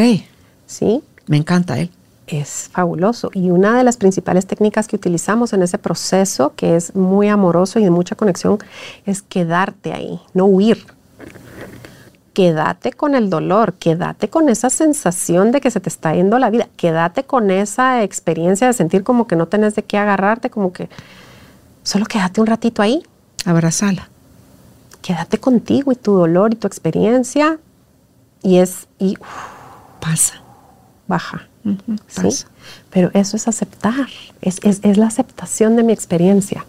Sí. 0.67 1.03
Me 1.27 1.37
encanta 1.37 1.79
él. 1.79 1.91
es 2.27 2.71
fabuloso. 2.73 3.31
Y 3.33 3.51
una 3.51 3.79
de 3.79 3.85
las 3.85 3.97
principales 3.97 4.47
técnicas 4.47 4.89
que 4.89 4.97
utilizamos 4.97 5.53
en 5.53 5.63
ese 5.63 5.79
proceso, 5.79 6.55
que 6.57 6.75
es 6.75 6.97
muy 6.97 7.29
amoroso 7.29 7.79
y 7.79 7.85
de 7.85 7.91
mucha 7.91 8.17
conexión, 8.17 8.59
es 9.05 9.23
quedarte 9.23 9.93
ahí, 9.93 10.21
no 10.35 10.47
huir. 10.47 10.96
Quédate 12.37 12.93
con 12.93 13.15
el 13.15 13.31
dolor, 13.31 13.73
quédate 13.79 14.29
con 14.29 14.51
esa 14.51 14.69
sensación 14.69 15.53
de 15.53 15.63
que 15.63 15.71
se 15.71 15.81
te 15.81 15.89
está 15.89 16.13
yendo 16.13 16.39
la 16.39 16.51
vida, 16.51 16.69
quédate 16.77 17.25
con 17.25 17.51
esa 17.51 18.03
experiencia 18.03 18.67
de 18.67 18.75
sentir 18.75 19.05
como 19.05 19.27
que 19.27 19.37
no 19.37 19.49
tenés 19.49 19.75
de 19.75 19.83
qué 19.85 19.97
agarrarte, 19.97 20.51
como 20.51 20.71
que 20.71 20.91
solo 21.83 22.05
quédate 22.05 22.43
un 22.43 22.47
ratito 22.47 22.83
ahí. 22.83 23.03
Abrazala. 23.47 24.11
Quédate 25.01 25.39
contigo 25.39 25.93
y 25.93 25.97
tu 25.97 26.13
dolor 26.13 26.53
y 26.53 26.57
tu 26.57 26.67
experiencia. 26.67 27.59
Y 28.43 28.59
es, 28.59 28.87
y 28.99 29.17
pasa. 29.99 30.43
Baja. 31.07 31.49
¿sí? 32.07 32.45
Pero 32.91 33.11
eso 33.15 33.39
es 33.39 33.49
aceptar, 33.49 34.09
es, 34.43 34.61
la 34.99 35.07
aceptación 35.07 35.75
de 35.77 35.85
mi 35.85 35.95
experiencia. 35.95 36.67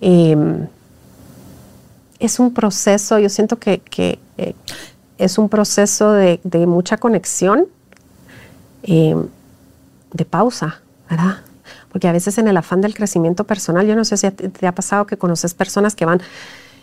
Em, 0.00 0.66
es 2.18 2.38
un 2.38 2.52
proceso, 2.52 3.18
yo 3.18 3.28
siento 3.28 3.58
que, 3.58 3.82
eh, 4.36 4.54
es 5.18 5.38
un 5.38 5.48
proceso 5.48 6.12
de, 6.12 6.40
mucha 6.66 6.96
conexión, 6.96 7.66
em, 8.82 9.26
de 10.12 10.24
pausa, 10.24 10.80
¿verdad? 11.10 11.38
Porque 11.90 12.08
a 12.08 12.12
veces 12.12 12.38
en 12.38 12.48
el 12.48 12.56
afán 12.56 12.80
del 12.80 12.94
crecimiento 12.94 13.44
personal, 13.44 13.86
yo 13.86 13.96
no 13.96 14.04
sé 14.04 14.16
si 14.16 14.30
te, 14.30 14.66
ha 14.66 14.74
pasado 14.74 15.06
que 15.06 15.16
conoces 15.16 15.54
personas 15.54 15.94
que 15.94 16.04
van, 16.04 16.20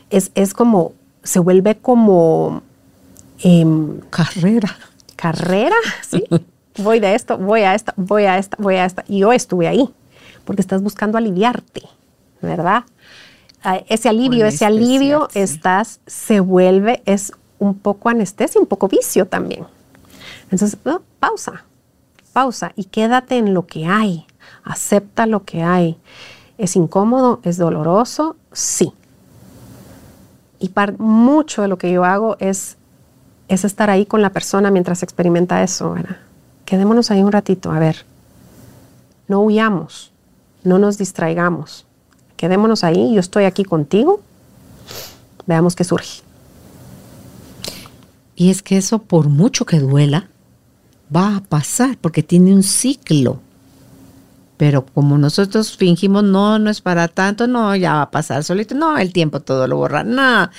es, 0.10 0.32
es 0.36 0.54
como, 0.54 0.94
se 1.24 1.40
vuelve 1.40 1.78
como... 1.78 2.62
Em, 3.40 4.00
carrera. 4.10 4.78
Carrera, 5.16 5.76
sí. 6.10 6.24
voy 6.78 7.00
de 7.00 7.16
esto, 7.16 7.38
voy 7.38 7.62
a 7.62 7.74
esta, 7.74 7.94
voy 7.98 8.24
a 8.24 8.38
esta, 8.38 8.58
voy 8.60 8.76
a 8.76 8.86
esta. 8.86 9.04
Y 9.08 9.20
yo 9.20 9.32
estuve 9.32 9.68
ahí, 9.68 9.90
porque 10.46 10.62
estás 10.62 10.82
buscando 10.82 11.18
aliviarte, 11.18 11.84
¿verdad? 12.42 12.84
Ese 13.88 14.10
alivio, 14.10 14.46
ese 14.46 14.66
alivio, 14.66 15.28
estás, 15.34 16.00
se 16.06 16.40
vuelve, 16.40 17.02
es 17.06 17.32
un 17.58 17.78
poco 17.78 18.10
anestesia, 18.10 18.62
un 18.62 18.68
poco 18.68 18.88
vicio 18.88 19.28
también. 19.28 19.66
Entonces, 20.52 20.78
pausa, 21.20 21.66
pausa 22.34 22.72
y 22.76 22.86
quédate 22.86 23.38
en 23.38 23.54
lo 23.54 23.66
que 23.66 23.86
hay, 23.86 24.28
acepta 24.64 25.26
lo 25.26 25.44
que 25.44 25.64
hay. 25.64 25.98
¿Es 26.58 26.76
incómodo? 26.76 27.40
¿Es 27.44 27.58
doloroso? 27.58 28.36
Sí. 28.52 28.94
Y 30.60 30.72
mucho 31.00 31.64
de 31.64 31.68
lo 31.68 31.78
que 31.78 31.92
yo 31.92 32.06
hago 32.06 32.38
es, 32.40 32.78
es 33.48 33.66
estar 33.66 33.90
ahí 33.90 34.06
con 34.06 34.22
la 34.22 34.30
persona 34.30 34.72
mientras 34.72 35.04
experimenta 35.04 35.64
eso, 35.64 35.94
¿verdad? 35.94 36.18
quedémonos 36.66 37.12
ahí 37.12 37.22
un 37.22 37.32
ratito, 37.32 37.72
a 37.72 37.80
ver, 37.80 38.06
no 39.28 39.42
huyamos, 39.42 40.12
no 40.64 40.80
nos 40.80 40.98
distraigamos, 40.98 41.86
quedémonos 42.38 42.84
ahí, 42.84 43.14
yo 43.14 43.20
estoy 43.20 43.46
aquí 43.46 43.64
contigo, 43.64 44.22
veamos 45.46 45.76
qué 45.76 45.84
surge. 45.84 46.22
Y 48.36 48.50
es 48.50 48.62
que 48.62 48.78
eso, 48.78 49.00
por 49.00 49.30
mucho 49.30 49.66
que 49.66 49.80
duela, 49.80 50.28
va 51.16 51.38
a 51.38 51.42
pasar 51.42 51.98
porque 52.00 52.24
tiene 52.24 52.54
un 52.54 52.64
ciclo. 52.64 53.40
Pero 54.58 54.86
como 54.86 55.18
nosotros 55.18 55.76
fingimos, 55.76 56.24
no, 56.24 56.60
no 56.60 56.70
es 56.70 56.82
para 56.82 57.08
tanto, 57.08 57.48
no, 57.48 57.76
ya 57.76 57.94
va 57.94 58.02
a 58.04 58.12
pasar 58.12 58.44
solito, 58.44 58.76
no, 58.76 58.98
el 58.98 59.12
tiempo 59.12 59.42
todo 59.42 59.68
lo 59.68 59.78
borra, 59.78 60.04
nada. 60.04 60.52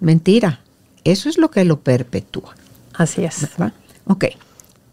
Mentira, 0.00 0.60
eso 1.04 1.28
es 1.28 1.38
lo 1.38 1.50
que 1.50 1.64
lo 1.64 1.80
perpetúa. 1.80 2.54
Así 2.94 3.24
es. 3.24 3.46
Ok. 4.06 4.26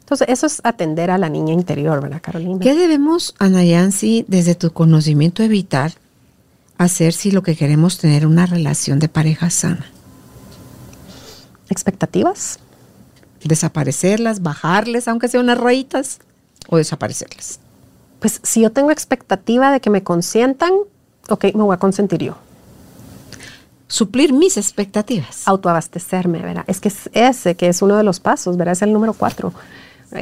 Entonces, 0.06 0.28
eso 0.30 0.46
es 0.46 0.62
atender 0.64 1.10
a 1.10 1.18
la 1.18 1.30
niña 1.30 1.52
interior, 1.52 2.00
¿verdad, 2.00 2.22
Carolina? 2.22 2.60
¿Qué 2.62 2.76
debemos, 2.76 3.34
Ana 3.40 3.64
Yancy, 3.64 4.24
desde 4.28 4.54
tu 4.54 4.72
conocimiento 4.72 5.42
evitar 5.42 5.94
hacer 6.78 7.12
si 7.12 7.32
lo 7.32 7.42
que 7.42 7.56
queremos 7.56 7.98
tener 7.98 8.28
una 8.28 8.46
relación 8.46 9.00
de 9.00 9.10
pareja 9.10 9.50
sana? 9.50 9.88
¿Expectativas? 11.72 12.60
Desaparecerlas, 13.44 14.44
bajarles, 14.44 15.08
aunque 15.08 15.28
sean 15.28 15.46
unas 15.46 15.58
rayitas, 15.58 16.20
o 16.70 16.78
desaparecerlas. 16.78 17.60
Pues 18.20 18.42
si 18.44 18.62
yo 18.62 18.72
tengo 18.72 18.92
expectativa 18.92 19.72
de 19.72 19.80
que 19.80 19.90
me 19.90 20.04
consientan, 20.04 20.72
ok, 21.30 21.46
me 21.56 21.64
voy 21.64 21.74
a 21.74 21.80
consentir 21.80 22.22
yo. 22.22 22.38
Suplir 23.88 24.34
mis 24.34 24.58
expectativas. 24.58 25.48
Autoabastecerme, 25.48 26.44
¿verdad? 26.44 26.64
Es 26.68 26.80
que 26.80 26.90
es 26.90 27.10
ese 27.14 27.56
que 27.56 27.70
es 27.70 27.82
uno 27.82 27.98
de 27.98 28.04
los 28.04 28.20
pasos, 28.20 28.56
¿verdad? 28.56 28.74
Es 28.74 28.84
el 28.84 28.94
número 28.94 29.14
cuatro 29.14 29.52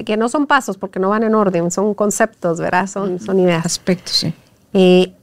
que 0.04 0.18
no 0.18 0.30
son 0.30 0.48
pasos 0.48 0.78
porque 0.78 1.00
no 1.00 1.10
van 1.10 1.24
en 1.24 1.36
orden, 1.36 1.70
son 1.70 1.94
conceptos, 1.94 2.60
¿verdad? 2.60 2.88
Son, 2.88 3.20
son 3.20 3.40
ideas. 3.40 3.66
Aspectos, 3.66 4.16
sí. 4.16 4.34
Eh, 4.74 5.14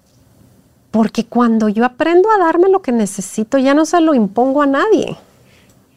porque 0.91 1.27
cuando 1.27 1.69
yo 1.69 1.85
aprendo 1.85 2.31
a 2.31 2.39
darme 2.39 2.69
lo 2.69 2.83
que 2.83 2.93
necesito, 2.93 3.59
ya 3.59 3.75
no 3.75 3.85
se 3.85 4.01
lo 4.01 4.15
impongo 4.15 4.63
a 4.63 4.67
nadie, 4.67 5.17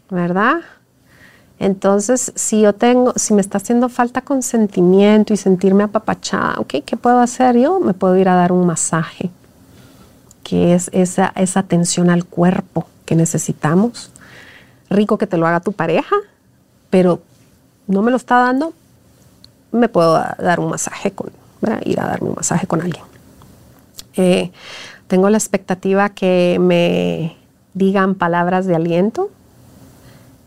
¿verdad? 0.09 0.61
Entonces, 1.59 2.31
si 2.35 2.61
yo 2.61 2.73
tengo, 2.73 3.13
si 3.15 3.33
me 3.33 3.41
está 3.41 3.57
haciendo 3.57 3.89
falta 3.89 4.21
consentimiento 4.21 5.33
y 5.33 5.37
sentirme 5.37 5.83
apapachada, 5.83 6.55
¿ok? 6.57 6.75
¿Qué 6.85 6.97
puedo 6.97 7.19
hacer 7.19 7.57
yo? 7.57 7.79
Me 7.79 7.93
puedo 7.93 8.17
ir 8.17 8.27
a 8.27 8.35
dar 8.35 8.51
un 8.51 8.65
masaje, 8.65 9.31
que 10.43 10.73
es 10.73 10.89
esa, 10.93 11.31
esa 11.35 11.61
atención 11.61 12.09
al 12.09 12.25
cuerpo 12.25 12.85
que 13.05 13.15
necesitamos. 13.15 14.11
Rico 14.89 15.17
que 15.17 15.25
te 15.25 15.37
lo 15.37 15.47
haga 15.47 15.59
tu 15.59 15.71
pareja, 15.71 16.15
pero 16.89 17.21
no 17.87 18.01
me 18.01 18.11
lo 18.11 18.17
está 18.17 18.39
dando, 18.39 18.73
me 19.71 19.89
puedo 19.89 20.13
dar 20.13 20.59
un 20.59 20.69
masaje 20.69 21.11
con, 21.11 21.31
ir 21.83 21.99
a 21.99 22.07
darme 22.07 22.29
un 22.29 22.35
masaje 22.35 22.67
con 22.67 22.81
alguien. 22.81 23.03
Eh, 24.15 24.51
tengo 25.07 25.29
la 25.29 25.37
expectativa 25.37 26.09
que 26.09 26.57
me 26.59 27.35
digan 27.73 28.15
palabras 28.15 28.65
de 28.65 28.75
aliento. 28.75 29.29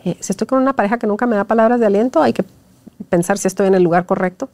Eh, 0.05 0.17
si 0.21 0.33
estoy 0.33 0.47
con 0.47 0.63
una 0.63 0.75
pareja 0.75 0.99
que 0.99 1.07
nunca 1.07 1.27
me 1.27 1.37
da 1.37 1.45
palabras 1.45 1.81
de 1.81 1.87
aliento, 1.87 2.23
hay 2.23 2.33
que 2.33 2.45
pensar 3.09 3.39
si 3.39 3.49
estoy 3.49 3.67
en 3.67 3.75
el 3.75 3.83
lugar 3.83 4.07
correcto. 4.07 4.49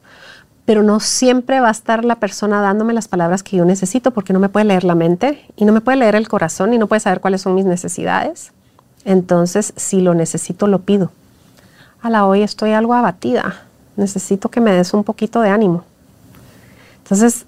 Pero 0.65 0.81
no 0.81 0.99
siempre 0.99 1.59
va 1.59 1.67
a 1.67 1.71
estar 1.71 2.05
la 2.05 2.15
persona 2.15 2.61
dándome 2.61 2.93
las 2.93 3.07
palabras 3.07 3.43
que 3.43 3.57
yo 3.57 3.65
necesito 3.65 4.11
porque 4.11 4.33
no 4.33 4.39
me 4.39 4.49
puede 4.49 4.65
leer 4.65 4.85
la 4.85 4.95
mente 4.95 5.45
y 5.57 5.65
no 5.65 5.73
me 5.73 5.81
puede 5.81 5.97
leer 5.97 6.15
el 6.15 6.29
corazón 6.29 6.73
y 6.73 6.77
no 6.77 6.87
puede 6.87 7.01
saber 7.01 7.19
cuáles 7.19 7.41
son 7.41 7.53
mis 7.53 7.65
necesidades. 7.65 8.53
Entonces, 9.03 9.73
si 9.75 9.99
lo 9.99 10.13
necesito, 10.13 10.67
lo 10.67 10.79
pido 10.79 11.11
a 12.03 12.09
la 12.09 12.27
hoy 12.27 12.43
estoy 12.43 12.73
algo 12.73 12.93
abatida, 12.93 13.63
necesito 13.95 14.51
que 14.51 14.59
me 14.59 14.73
des 14.73 14.93
un 14.93 15.05
poquito 15.05 15.39
de 15.39 15.49
ánimo. 15.49 15.85
Entonces, 16.97 17.45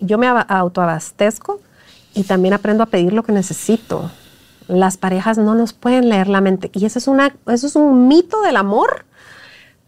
yo 0.00 0.18
me 0.18 0.26
autoabastezco 0.26 1.60
y 2.14 2.24
también 2.24 2.54
aprendo 2.54 2.82
a 2.82 2.86
pedir 2.86 3.12
lo 3.12 3.22
que 3.22 3.30
necesito. 3.30 4.10
Las 4.66 4.96
parejas 4.96 5.38
no 5.38 5.54
nos 5.54 5.72
pueden 5.72 6.08
leer 6.08 6.26
la 6.26 6.40
mente 6.40 6.70
y 6.74 6.84
eso 6.84 6.98
es, 6.98 7.06
una, 7.06 7.34
eso 7.46 7.68
es 7.68 7.76
un 7.76 8.08
mito 8.08 8.42
del 8.42 8.56
amor 8.56 9.06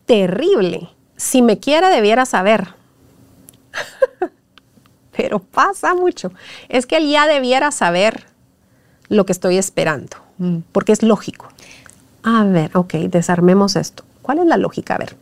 terrible. 0.07 0.89
Si 1.17 1.43
me 1.43 1.59
quiere, 1.59 1.89
debiera 1.89 2.27
saber. 2.27 2.69
Pero 5.17 5.41
pasa 5.41 5.95
mucho. 5.95 6.33
Es 6.69 6.87
que 6.87 6.99
él 6.99 7.11
ya 7.11 7.27
debiera 7.27 7.73
saber 7.73 8.27
lo 9.09 9.27
que 9.27 9.33
estoy 9.33 9.59
esperando, 9.59 10.17
mm. 10.39 10.59
porque 10.71 10.93
es 10.93 11.03
lógico. 11.03 11.49
A 12.23 12.45
ver, 12.45 12.77
ok, 12.77 12.95
desarmemos 13.09 13.77
esto. 13.77 14.05
¿Cuál 14.23 14.39
es 14.39 14.47
la 14.47 14.57
lógica? 14.57 14.95
A 14.95 14.99
ver, 14.99 15.17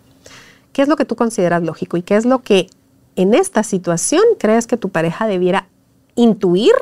¿qué 0.72 0.82
es 0.82 0.88
lo 0.88 0.96
que 0.96 1.04
tú 1.04 1.16
consideras 1.16 1.62
lógico 1.62 1.96
y 1.96 2.02
qué 2.02 2.16
es 2.16 2.24
lo 2.24 2.40
que 2.40 2.68
en 3.16 3.34
esta 3.34 3.62
situación 3.62 4.22
crees 4.38 4.66
que 4.66 4.76
tu 4.76 4.90
pareja 4.90 5.26
debiera 5.26 5.66
intuir 6.14 6.72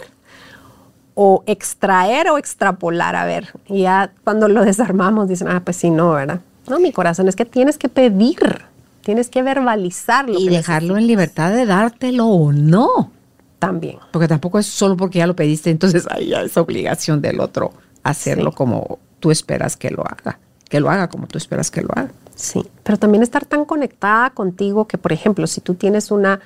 o 1.15 1.43
extraer 1.47 2.31
o 2.31 2.39
extrapolar? 2.39 3.17
A 3.17 3.25
ver, 3.25 3.49
y 3.67 3.83
ya 3.83 4.13
cuando 4.25 4.49
lo 4.49 4.65
desarmamos 4.65 5.29
dicen, 5.29 5.49
ah, 5.49 5.63
pues 5.65 5.77
sí, 5.77 5.91
no, 5.91 6.13
¿verdad? 6.13 6.41
No, 6.69 6.81
mi 6.81 6.93
corazón, 6.93 7.29
es 7.29 7.37
que 7.37 7.45
tienes 7.45 7.79
que 7.79 7.89
pedir, 7.89 8.63
tienes 9.03 9.29
que 9.29 9.43
verbalizarlo. 9.43 10.39
Y 10.39 10.49
dejarlo 10.49 10.97
en 10.97 11.07
libertad 11.07 11.53
de 11.53 11.65
dártelo 11.65 12.27
o 12.27 12.53
no. 12.53 13.13
También. 13.59 13.99
Porque 14.13 14.29
tampoco 14.29 14.59
es 14.59 14.67
solo 14.67 14.97
porque 14.97 15.19
ya 15.19 15.27
lo 15.27 15.37
pediste, 15.37 15.71
entonces 15.71 16.07
ahí 16.11 16.29
ya 16.29 16.43
es 16.43 16.57
obligación 16.57 17.23
del 17.23 17.41
otro 17.41 17.73
hacerlo 18.03 18.53
como 18.53 18.99
tú 19.21 19.31
esperas 19.31 19.77
que 19.77 19.91
lo 19.91 20.03
haga, 20.03 20.39
que 20.69 20.81
lo 20.81 20.91
haga 20.91 21.09
como 21.09 21.27
tú 21.27 21.39
esperas 21.39 21.71
que 21.71 21.83
lo 21.83 21.91
haga. 21.95 22.11
Sí, 22.35 22.65
pero 22.83 22.99
también 22.99 23.23
estar 23.23 23.45
tan 23.45 23.65
conectada 23.65 24.31
contigo 24.31 24.87
que, 24.87 24.99
por 24.99 25.13
ejemplo, 25.13 25.47
si 25.47 25.61
tú 25.61 25.75
tienes 25.75 26.11
una 26.11 26.41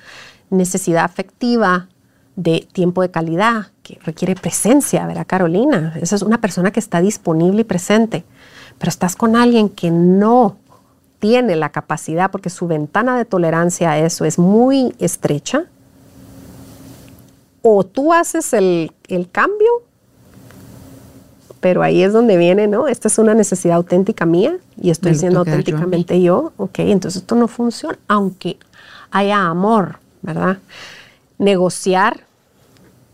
necesidad 0.50 1.04
afectiva 1.04 1.88
de 2.36 2.66
tiempo 2.72 3.02
de 3.02 3.10
calidad 3.10 3.68
que 3.82 3.98
requiere 4.04 4.34
presencia, 4.34 5.06
¿verdad, 5.06 5.26
Carolina? 5.26 5.94
Esa 6.00 6.16
es 6.16 6.22
una 6.22 6.40
persona 6.40 6.70
que 6.70 6.80
está 6.80 7.00
disponible 7.00 7.62
y 7.62 7.64
presente, 7.64 8.24
pero 8.78 8.88
estás 8.88 9.16
con 9.16 9.36
alguien 9.36 9.68
que 9.68 9.90
no 9.90 10.56
tiene 11.18 11.54
la 11.56 11.70
capacidad 11.70 12.30
porque 12.30 12.50
su 12.50 12.66
ventana 12.66 13.16
de 13.16 13.24
tolerancia 13.24 13.90
a 13.90 13.98
eso 13.98 14.24
es 14.24 14.38
muy 14.38 14.94
estrecha, 14.98 15.66
o 17.62 17.84
tú 17.84 18.12
haces 18.12 18.52
el, 18.54 18.92
el 19.08 19.30
cambio 19.30 19.68
pero 21.61 21.82
ahí 21.82 22.02
es 22.02 22.12
donde 22.12 22.36
viene, 22.36 22.66
¿no? 22.66 22.88
Esta 22.88 23.08
es 23.08 23.18
una 23.18 23.34
necesidad 23.34 23.76
auténtica 23.76 24.26
mía 24.26 24.56
y 24.80 24.90
estoy 24.90 25.14
siendo 25.14 25.44
dar 25.44 25.46
yo 25.46 25.58
auténticamente 25.58 26.20
yo, 26.22 26.52
ok, 26.56 26.78
entonces 26.80 27.22
esto 27.22 27.34
no 27.34 27.48
funciona, 27.48 27.98
aunque 28.08 28.58
haya 29.11 29.46
amor, 29.46 29.98
¿verdad? 30.22 30.58
Negociar, 31.38 32.24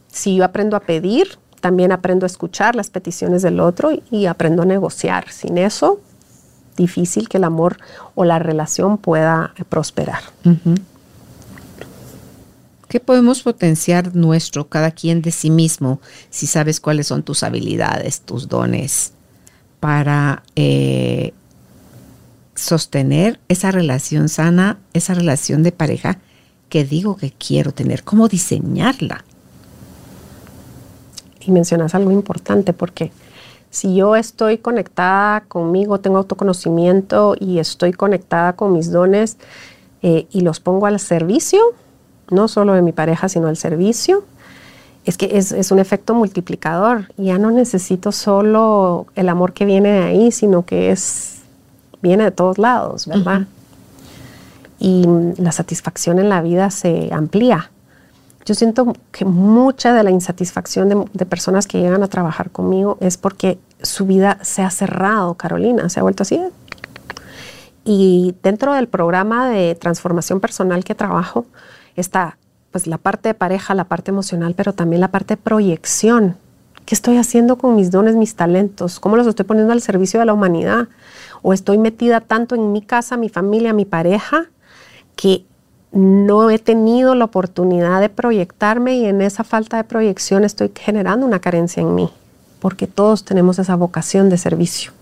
si 0.08 0.36
yo 0.36 0.44
aprendo 0.44 0.76
a 0.76 0.80
pedir, 0.80 1.38
también 1.60 1.90
aprendo 1.90 2.24
a 2.24 2.28
escuchar 2.28 2.76
las 2.76 2.90
peticiones 2.90 3.42
del 3.42 3.60
otro 3.60 3.90
y 4.10 4.26
aprendo 4.26 4.62
a 4.62 4.64
negociar. 4.64 5.30
Sin 5.30 5.58
eso, 5.58 6.00
difícil 6.76 7.28
que 7.28 7.38
el 7.38 7.44
amor 7.44 7.78
o 8.14 8.24
la 8.24 8.38
relación 8.38 8.98
pueda 8.98 9.52
prosperar. 9.68 10.20
¿Qué 12.88 13.00
podemos 13.00 13.42
potenciar 13.42 14.14
nuestro, 14.14 14.68
cada 14.68 14.92
quien 14.92 15.20
de 15.20 15.32
sí 15.32 15.50
mismo, 15.50 16.00
si 16.30 16.46
sabes 16.46 16.80
cuáles 16.80 17.08
son 17.08 17.24
tus 17.24 17.42
habilidades, 17.42 18.20
tus 18.20 18.48
dones, 18.48 19.12
para 19.80 20.44
eh, 20.54 21.32
sostener 22.54 23.40
esa 23.48 23.72
relación 23.72 24.28
sana, 24.28 24.78
esa 24.92 25.14
relación 25.14 25.62
de 25.64 25.72
pareja 25.72 26.18
que 26.68 26.84
digo 26.84 27.16
que 27.16 27.32
quiero 27.32 27.72
tener? 27.72 28.04
¿Cómo 28.04 28.28
diseñarla? 28.28 29.24
Y 31.40 31.50
mencionas 31.50 31.94
algo 31.94 32.12
importante 32.12 32.72
porque 32.72 33.10
si 33.70 33.96
yo 33.96 34.16
estoy 34.16 34.58
conectada 34.58 35.42
conmigo, 35.42 36.00
tengo 36.00 36.18
autoconocimiento 36.18 37.36
y 37.38 37.58
estoy 37.58 37.92
conectada 37.92 38.54
con 38.54 38.72
mis 38.72 38.90
dones 38.90 39.38
eh, 40.02 40.26
y 40.30 40.40
los 40.42 40.60
pongo 40.60 40.86
al 40.86 40.98
servicio, 41.00 41.60
no 42.30 42.48
solo 42.48 42.74
de 42.74 42.82
mi 42.82 42.92
pareja, 42.92 43.28
sino 43.28 43.48
al 43.48 43.56
servicio, 43.56 44.24
es 45.04 45.16
que 45.16 45.38
es, 45.38 45.52
es 45.52 45.70
un 45.70 45.78
efecto 45.78 46.14
multiplicador. 46.14 47.12
Ya 47.16 47.38
no 47.38 47.50
necesito 47.50 48.10
solo 48.12 49.06
el 49.14 49.28
amor 49.28 49.52
que 49.52 49.64
viene 49.64 49.90
de 49.90 50.02
ahí, 50.02 50.32
sino 50.32 50.64
que 50.64 50.90
es 50.90 51.36
viene 52.02 52.24
de 52.24 52.30
todos 52.30 52.58
lados, 52.58 53.06
¿verdad? 53.06 53.46
Y 54.78 55.06
mm, 55.06 55.34
la 55.38 55.52
satisfacción 55.52 56.18
en 56.18 56.28
la 56.28 56.42
vida 56.42 56.70
se 56.70 57.10
amplía. 57.12 57.70
Yo 58.44 58.54
siento 58.54 58.94
que 59.10 59.24
mucha 59.24 59.92
de 59.92 60.04
la 60.04 60.10
insatisfacción 60.10 60.88
de, 60.88 61.04
de 61.12 61.26
personas 61.26 61.66
que 61.66 61.80
llegan 61.80 62.02
a 62.02 62.08
trabajar 62.08 62.50
conmigo 62.50 62.96
es 63.00 63.16
porque 63.16 63.58
su 63.82 64.06
vida 64.06 64.38
se 64.42 64.62
ha 64.62 64.70
cerrado, 64.70 65.34
Carolina, 65.34 65.88
se 65.88 66.00
ha 66.00 66.02
vuelto 66.02 66.22
así. 66.22 66.40
Y 67.84 68.34
dentro 68.42 68.72
del 68.74 68.88
programa 68.88 69.48
de 69.48 69.74
transformación 69.74 70.40
personal 70.40 70.84
que 70.84 70.94
trabajo 70.94 71.46
está 71.96 72.38
pues 72.70 72.86
la 72.86 72.98
parte 72.98 73.30
de 73.30 73.34
pareja, 73.34 73.74
la 73.74 73.84
parte 73.84 74.10
emocional, 74.10 74.54
pero 74.54 74.74
también 74.74 75.00
la 75.00 75.08
parte 75.08 75.34
de 75.34 75.42
proyección. 75.42 76.36
¿Qué 76.84 76.94
estoy 76.94 77.16
haciendo 77.16 77.56
con 77.56 77.74
mis 77.74 77.90
dones, 77.90 78.16
mis 78.16 78.36
talentos? 78.36 79.00
¿Cómo 79.00 79.16
los 79.16 79.26
estoy 79.26 79.44
poniendo 79.46 79.72
al 79.72 79.80
servicio 79.80 80.20
de 80.20 80.26
la 80.26 80.34
humanidad? 80.34 80.88
¿O 81.42 81.52
estoy 81.52 81.78
metida 81.78 82.20
tanto 82.20 82.54
en 82.54 82.72
mi 82.72 82.82
casa, 82.82 83.16
mi 83.16 83.28
familia, 83.28 83.72
mi 83.72 83.86
pareja, 83.86 84.46
que 85.16 85.44
no 85.90 86.50
he 86.50 86.58
tenido 86.58 87.14
la 87.14 87.24
oportunidad 87.24 88.00
de 88.00 88.08
proyectarme 88.08 88.96
y 88.96 89.06
en 89.06 89.22
esa 89.22 89.42
falta 89.42 89.78
de 89.78 89.84
proyección 89.84 90.44
estoy 90.44 90.70
generando 90.74 91.26
una 91.26 91.40
carencia 91.40 91.80
en 91.80 91.94
mí? 91.94 92.10
Porque 92.60 92.86
todos 92.86 93.24
tenemos 93.24 93.58
esa 93.58 93.74
vocación 93.74 94.28
de 94.28 94.38
servicio. 94.38 94.92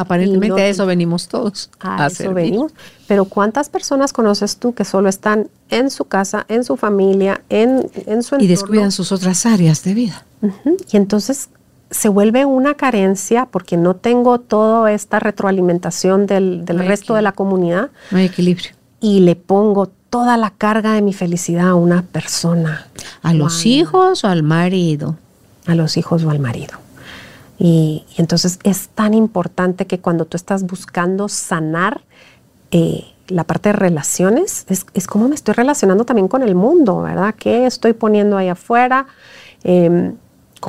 Aparentemente 0.00 0.48
no- 0.48 0.56
a 0.56 0.66
eso 0.66 0.86
venimos 0.86 1.28
todos. 1.28 1.70
A, 1.80 2.06
eso 2.06 2.16
servir. 2.16 2.34
venimos. 2.44 2.72
Pero 3.06 3.24
¿cuántas 3.24 3.68
personas 3.68 4.12
conoces 4.12 4.56
tú 4.56 4.72
que 4.74 4.84
solo 4.84 5.08
están 5.08 5.48
en 5.70 5.90
su 5.90 6.04
casa, 6.04 6.46
en 6.48 6.64
su 6.64 6.76
familia, 6.76 7.42
en, 7.48 7.90
en 8.06 8.22
su 8.22 8.36
entorno? 8.36 8.44
Y 8.44 8.46
descuidan 8.46 8.92
sus 8.92 9.12
otras 9.12 9.44
áreas 9.46 9.82
de 9.84 9.94
vida. 9.94 10.24
Y 10.90 10.96
entonces 10.96 11.48
se 11.90 12.08
vuelve 12.08 12.44
una 12.44 12.74
carencia 12.74 13.46
porque 13.50 13.76
no 13.76 13.96
tengo 13.96 14.38
toda 14.40 14.92
esta 14.92 15.18
retroalimentación 15.18 16.26
del, 16.26 16.64
del 16.64 16.76
No 16.76 16.82
resto 16.84 17.14
de 17.14 17.22
la 17.22 17.32
comunidad 17.32 17.90
No 18.10 18.18
hay 18.18 18.26
equilibrio. 18.26 18.70
y 19.00 19.20
le 19.20 19.36
pongo 19.36 19.90
toda 20.10 20.36
la 20.36 20.50
carga 20.50 20.92
de 20.92 21.02
mi 21.02 21.12
felicidad 21.12 21.68
a 21.68 21.74
una 21.74 22.02
persona, 22.02 22.86
¿A 23.22 23.32
los 23.34 23.64
Wow. 23.64 23.72
hijos 23.72 24.24
o 24.24 24.28
al 24.28 24.42
marido? 24.42 25.16
a 25.66 25.74
los 25.74 25.96
hijos 25.98 26.24
o 26.24 26.30
al 26.30 26.38
marido. 26.38 26.74
Y, 27.58 28.04
y 28.16 28.20
entonces 28.20 28.58
es 28.62 28.88
tan 28.88 29.14
importante 29.14 29.86
que 29.86 29.98
cuando 29.98 30.24
tú 30.24 30.36
estás 30.36 30.64
buscando 30.64 31.28
sanar 31.28 32.02
eh, 32.70 33.04
la 33.28 33.44
parte 33.44 33.70
de 33.70 33.72
relaciones, 33.74 34.64
es, 34.68 34.86
es 34.94 35.06
cómo 35.06 35.28
me 35.28 35.34
estoy 35.34 35.54
relacionando 35.54 36.04
también 36.04 36.28
con 36.28 36.42
el 36.42 36.54
mundo, 36.54 37.02
¿verdad? 37.02 37.34
¿Qué 37.38 37.66
estoy 37.66 37.92
poniendo 37.92 38.36
ahí 38.36 38.48
afuera? 38.48 39.06
Em, 39.64 40.14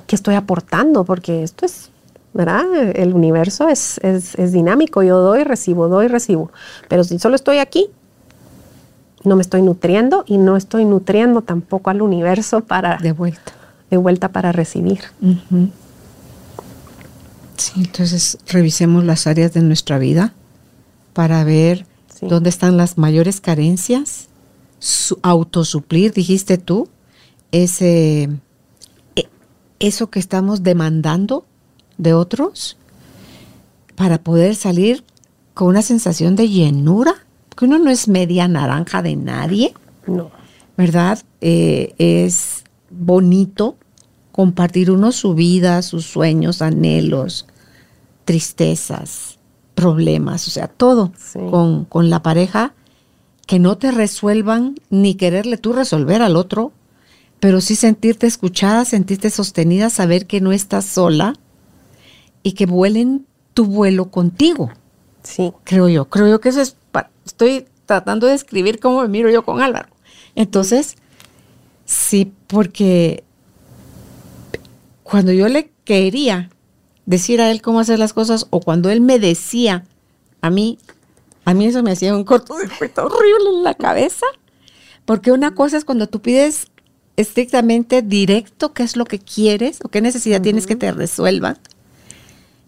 ¿Qué 0.07 0.15
estoy 0.15 0.35
aportando? 0.35 1.03
Porque 1.03 1.43
esto 1.43 1.65
es, 1.65 1.89
¿verdad? 2.33 2.65
El 2.95 3.13
universo 3.13 3.69
es, 3.69 3.99
es, 4.03 4.35
es 4.35 4.51
dinámico, 4.51 5.03
yo 5.03 5.19
doy, 5.19 5.43
recibo, 5.43 5.87
doy, 5.87 6.07
recibo. 6.07 6.51
Pero 6.87 7.03
si 7.03 7.17
solo 7.19 7.35
estoy 7.35 7.59
aquí, 7.59 7.89
no 9.23 9.35
me 9.35 9.41
estoy 9.41 9.61
nutriendo 9.61 10.23
y 10.27 10.37
no 10.37 10.57
estoy 10.57 10.85
nutriendo 10.85 11.41
tampoco 11.41 11.89
al 11.89 12.01
universo 12.01 12.61
para 12.61 12.97
De 12.97 13.11
vuelta. 13.11 13.51
de 13.89 13.97
vuelta 13.97 14.29
para 14.29 14.51
recibir. 14.51 15.01
Sí, 17.59 17.73
entonces 17.77 18.37
revisemos 18.47 19.03
las 19.03 19.27
áreas 19.27 19.53
de 19.53 19.61
nuestra 19.61 19.99
vida 19.99 20.33
para 21.13 21.43
ver 21.43 21.85
Sí. 22.17 22.27
dónde 22.27 22.49
están 22.49 22.77
las 22.77 22.97
mayores 22.97 23.39
carencias, 23.41 24.27
su, 24.79 25.19
autosuplir, 25.21 26.13
dijiste 26.13 26.57
tú, 26.57 26.87
ese, 27.51 28.29
e- 29.15 29.29
eso 29.79 30.09
que 30.09 30.19
estamos 30.19 30.63
demandando 30.63 31.45
de 31.97 32.13
otros 32.13 32.77
para 33.95 34.21
poder 34.23 34.55
salir 34.55 35.03
con 35.53 35.67
una 35.67 35.81
sensación 35.81 36.35
de 36.35 36.47
llenura, 36.49 37.13
que 37.57 37.65
uno 37.65 37.77
no 37.79 37.89
es 37.89 38.07
media 38.07 38.47
naranja 38.47 39.01
de 39.01 39.15
nadie, 39.17 39.73
No. 40.07 40.31
¿verdad? 40.77 41.19
Eh, 41.41 41.93
es 41.97 42.63
bonito 42.89 43.75
compartir 44.31 44.89
uno 44.91 45.11
su 45.11 45.33
vida, 45.33 45.81
sus 45.81 46.05
sueños, 46.05 46.61
anhelos, 46.61 47.45
tristezas, 48.29 49.39
problemas, 49.73 50.47
o 50.47 50.51
sea, 50.51 50.67
todo 50.67 51.11
Sí. 51.17 51.39
con, 51.49 51.85
con 51.85 52.11
la 52.11 52.21
pareja, 52.21 52.75
que 53.47 53.57
no 53.57 53.75
te 53.79 53.89
resuelvan 53.89 54.75
ni 54.91 55.15
quererle 55.15 55.57
tú 55.57 55.73
resolver 55.73 56.21
al 56.21 56.35
otro, 56.35 56.71
pero 57.39 57.59
sí 57.59 57.75
sentirte 57.75 58.27
escuchada, 58.27 58.85
sentirte 58.85 59.31
sostenida, 59.31 59.89
saber 59.89 60.27
que 60.27 60.41
no 60.41 60.51
estás 60.51 60.85
sola 60.85 61.33
y 62.43 62.51
que 62.51 62.67
vuelen 62.67 63.25
tu 63.55 63.65
vuelo 63.65 64.11
contigo 64.11 64.69
Sí. 65.23 65.51
creo 65.63 65.89
yo. 65.89 66.05
Creo 66.05 66.27
yo 66.27 66.39
que 66.39 66.49
eso 66.49 66.61
es, 66.61 66.75
estoy 67.25 67.65
tratando 67.87 68.27
de 68.27 68.35
escribir 68.35 68.79
cómo 68.79 69.01
me 69.01 69.07
miro 69.07 69.31
yo 69.31 69.43
con 69.43 69.59
Álvaro. 69.59 69.89
Entonces, 70.35 70.97
sí, 71.85 72.31
porque 72.45 73.23
cuando 75.01 75.31
yo 75.31 75.47
le 75.47 75.71
quería 75.83 76.51
decir 77.09 77.41
a 77.41 77.49
él 77.49 77.63
cómo 77.63 77.79
hacer 77.79 77.97
las 77.97 78.13
cosas 78.13 78.45
o 78.51 78.59
cuando 78.59 78.91
él 78.91 79.01
me 79.01 79.17
decía 79.17 79.83
a 80.41 80.51
mí, 80.51 80.77
a 81.43 81.55
mí 81.55 81.65
eso 81.65 81.81
me 81.81 81.91
hacía 81.91 82.15
un 82.15 82.23
cortocircuito 82.23 83.05
horrible 83.05 83.49
en 83.57 83.63
la 83.63 83.73
cabeza, 83.73 84.27
porque 85.05 85.31
una 85.31 85.55
cosa 85.55 85.77
es 85.77 85.85
cuando 85.85 86.05
tú 86.05 86.21
pides 86.21 86.67
estrictamente 87.17 88.03
directo 88.03 88.73
qué 88.73 88.83
es 88.83 88.95
lo 88.95 89.05
que 89.05 89.17
quieres 89.17 89.79
o 89.83 89.89
qué 89.89 90.01
necesidad 90.01 90.39
tienes 90.39 90.67
que 90.67 90.75
te 90.75 90.91
resuelvan 90.91 91.57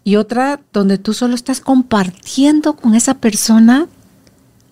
y 0.03 0.15
otra 0.15 0.59
donde 0.73 0.97
tú 0.97 1.13
solo 1.13 1.35
estás 1.35 1.61
compartiendo 1.61 2.75
con 2.75 2.95
esa 2.95 3.13
persona 3.19 3.87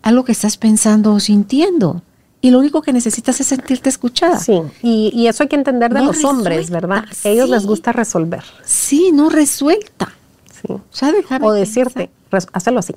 algo 0.01 0.25
que 0.25 0.31
estás 0.31 0.57
pensando 0.57 1.13
o 1.13 1.19
sintiendo. 1.19 2.01
Y 2.41 2.51
lo 2.51 2.59
único 2.59 2.81
que 2.81 2.93
necesitas 2.93 3.39
es 3.41 3.47
sentirte 3.47 3.89
escuchada. 3.89 4.39
Sí, 4.39 4.61
y, 4.81 5.11
y 5.13 5.27
eso 5.27 5.43
hay 5.43 5.49
que 5.49 5.57
entender 5.57 5.93
de 5.93 5.99
No 5.99 6.05
los 6.07 6.23
hombres, 6.23 6.69
¿verdad? 6.69 7.03
A 7.23 7.27
ellos 7.27 7.49
les 7.49 7.63
sí. 7.63 7.67
gusta 7.67 7.91
resolver. 7.91 8.43
Sí, 8.63 9.11
no 9.13 9.29
resuelta. 9.29 10.13
Sí. 10.61 10.71
O 10.71 10.81
sea, 10.89 11.11
déjame 11.11 11.45
O 11.45 11.51
decirte, 11.51 12.09
hazlo 12.53 12.79
así. 12.79 12.95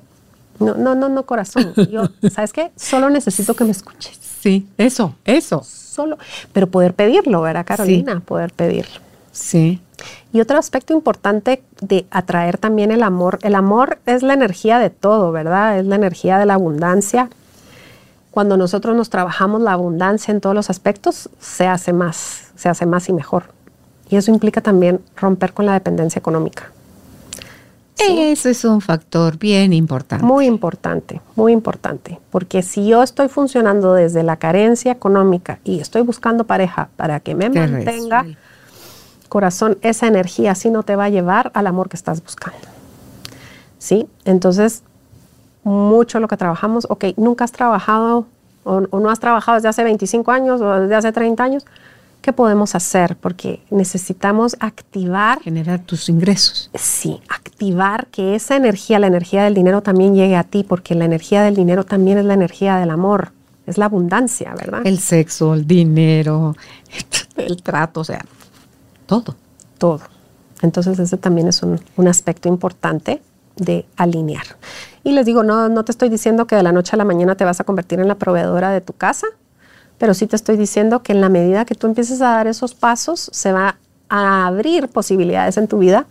No, 0.59 0.75
no, 0.75 0.95
no, 0.95 1.09
no, 1.09 1.23
corazón. 1.25 1.73
Yo, 1.91 2.03
¿sabes 2.31 2.53
qué? 2.53 2.71
Solo 2.75 3.09
necesito 3.09 3.53
que 3.55 3.65
me 3.65 3.71
escuches. 3.71 4.17
Sí, 4.41 4.67
eso, 4.77 5.15
eso. 5.25 5.63
Solo. 5.63 6.17
Pero 6.51 6.67
poder 6.67 6.93
pedirlo, 6.93 7.41
¿verdad, 7.41 7.65
Carolina? 7.65 8.21
Poder 8.21 8.51
pedirlo. 8.53 8.99
Sí. 9.31 9.81
Y 10.31 10.41
otro 10.41 10.57
aspecto 10.57 10.93
importante 10.93 11.63
de 11.81 12.05
atraer 12.11 12.57
también 12.57 12.91
el 12.91 13.03
amor. 13.03 13.39
El 13.41 13.55
amor 13.55 13.99
es 14.05 14.23
la 14.23 14.33
energía 14.33 14.79
de 14.79 14.89
todo, 14.89 15.31
¿verdad? 15.31 15.79
Es 15.79 15.85
la 15.85 15.95
energía 15.95 16.37
de 16.37 16.45
la 16.45 16.55
abundancia. 16.55 17.29
Cuando 18.33 18.57
nosotros 18.57 18.95
nos 18.95 19.11
trabajamos 19.11 19.61
la 19.61 19.73
abundancia 19.73 20.31
en 20.31 20.41
todos 20.41 20.55
los 20.55 20.71
aspectos, 20.71 21.29
se 21.39 21.67
hace 21.67 21.93
más, 21.93 22.47
se 22.55 22.67
hace 22.67 22.87
más 22.87 23.07
y 23.07 23.13
mejor. 23.13 23.43
Y 24.09 24.15
eso 24.15 24.31
implica 24.31 24.59
también 24.59 25.01
romper 25.15 25.53
con 25.53 25.67
la 25.67 25.73
dependencia 25.73 26.17
económica. 26.17 26.71
Eso 27.99 28.49
es 28.49 28.65
un 28.65 28.81
factor 28.81 29.37
bien 29.37 29.71
importante. 29.71 30.25
Muy 30.25 30.47
importante, 30.47 31.21
muy 31.35 31.51
importante. 31.51 32.19
Porque 32.31 32.63
si 32.63 32.87
yo 32.87 33.03
estoy 33.03 33.27
funcionando 33.27 33.93
desde 33.93 34.23
la 34.23 34.37
carencia 34.37 34.91
económica 34.91 35.59
y 35.63 35.79
estoy 35.79 36.01
buscando 36.01 36.45
pareja 36.45 36.89
para 36.95 37.19
que 37.19 37.35
me 37.35 37.51
Te 37.51 37.59
mantenga, 37.59 38.25
corazón, 39.29 39.77
esa 39.83 40.07
energía 40.07 40.53
así 40.53 40.71
no 40.71 40.81
te 40.81 40.95
va 40.95 41.03
a 41.03 41.09
llevar 41.09 41.51
al 41.53 41.67
amor 41.67 41.87
que 41.87 41.97
estás 41.97 42.23
buscando. 42.23 42.67
¿Sí? 43.77 44.07
Entonces, 44.25 44.81
mucho 45.63 46.19
lo 46.19 46.27
que 46.27 46.37
trabajamos, 46.37 46.85
ok, 46.89 47.05
nunca 47.17 47.45
has 47.45 47.51
trabajado 47.51 48.25
o, 48.63 48.81
no 48.81 49.09
has 49.09 49.19
trabajado 49.19 49.55
desde 49.55 49.69
hace 49.69 49.83
25 49.83 50.31
años 50.31 50.61
o 50.61 50.79
desde 50.79 50.95
hace 50.95 51.11
30 51.11 51.43
años, 51.43 51.65
¿qué 52.21 52.33
podemos 52.33 52.75
hacer? 52.75 53.17
Porque 53.17 53.61
necesitamos 53.69 54.55
activar. 54.59 55.41
Generar 55.41 55.79
tus 55.79 56.09
ingresos. 56.09 56.69
Sí, 56.73 57.21
activar 57.29 58.07
que 58.07 58.35
esa 58.35 58.55
energía, 58.55 58.99
la 58.99 59.07
energía 59.07 59.43
del 59.43 59.53
dinero 59.53 59.81
también 59.81 60.15
llegue 60.15 60.35
a 60.35 60.43
ti, 60.43 60.63
porque 60.63 60.95
la 60.95 61.05
energía 61.05 61.43
del 61.43 61.55
dinero 61.55 61.83
también 61.83 62.17
es 62.17 62.25
la 62.25 62.33
energía 62.33 62.77
del 62.77 62.89
amor, 62.89 63.31
es 63.67 63.77
la 63.77 63.85
abundancia, 63.85 64.53
¿verdad? 64.55 64.81
El 64.85 64.99
sexo, 64.99 65.53
el 65.53 65.67
dinero, 65.67 66.55
el 67.35 67.61
trato, 67.61 68.01
o 68.01 68.03
sea, 68.03 68.23
todo. 69.05 69.35
Todo. 69.77 70.01
Entonces 70.61 70.97
ese 70.97 71.17
también 71.17 71.49
es 71.49 71.61
un, 71.61 71.81
un 71.97 72.07
aspecto 72.07 72.47
importante 72.47 73.21
de 73.57 73.85
alinear. 73.97 74.45
Y 75.03 75.11
les 75.11 75.25
digo, 75.25 75.43
no, 75.43 75.69
no 75.69 75.83
te 75.83 75.91
estoy 75.91 76.09
diciendo 76.09 76.47
que 76.47 76.55
de 76.55 76.63
la 76.63 76.71
noche 76.71 76.91
a 76.93 76.97
la 76.97 77.05
mañana 77.05 77.35
te 77.35 77.43
vas 77.43 77.59
a 77.59 77.63
convertir 77.63 77.99
en 77.99 78.07
la 78.07 78.15
proveedora 78.15 78.71
de 78.71 78.81
tu 78.81 78.93
casa, 78.93 79.27
pero 79.97 80.13
sí 80.13 80.27
te 80.27 80.35
estoy 80.35 80.57
diciendo 80.57 81.03
que 81.03 81.11
en 81.11 81.21
la 81.21 81.29
medida 81.29 81.65
que 81.65 81.75
tú 81.75 81.87
empieces 81.87 82.21
a 82.21 82.29
dar 82.29 82.47
esos 82.47 82.73
pasos, 82.73 83.29
se 83.31 83.51
va 83.51 83.77
a 84.09 84.47
abrir 84.47 84.87
posibilidades 84.87 85.57
en 85.57 85.67
tu 85.67 85.77
vida 85.79 86.07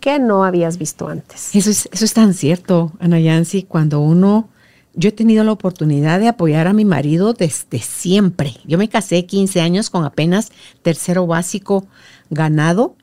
que 0.00 0.18
no 0.18 0.44
habías 0.44 0.78
visto 0.78 1.08
antes. 1.08 1.54
Eso 1.54 1.70
es, 1.70 1.88
eso 1.92 2.04
es 2.04 2.12
tan 2.12 2.34
cierto, 2.34 2.92
Ana 3.00 3.18
Yancy, 3.18 3.62
cuando 3.62 4.00
uno, 4.00 4.48
yo 4.94 5.08
he 5.08 5.12
tenido 5.12 5.42
la 5.42 5.52
oportunidad 5.52 6.20
de 6.20 6.28
apoyar 6.28 6.66
a 6.68 6.72
mi 6.72 6.84
marido 6.84 7.32
desde 7.32 7.78
siempre. 7.80 8.54
Yo 8.66 8.78
me 8.78 8.88
casé 8.88 9.26
15 9.26 9.60
años 9.60 9.90
con 9.90 10.04
apenas 10.04 10.52
tercero 10.82 11.26
básico 11.26 11.86
ganado 12.30 12.96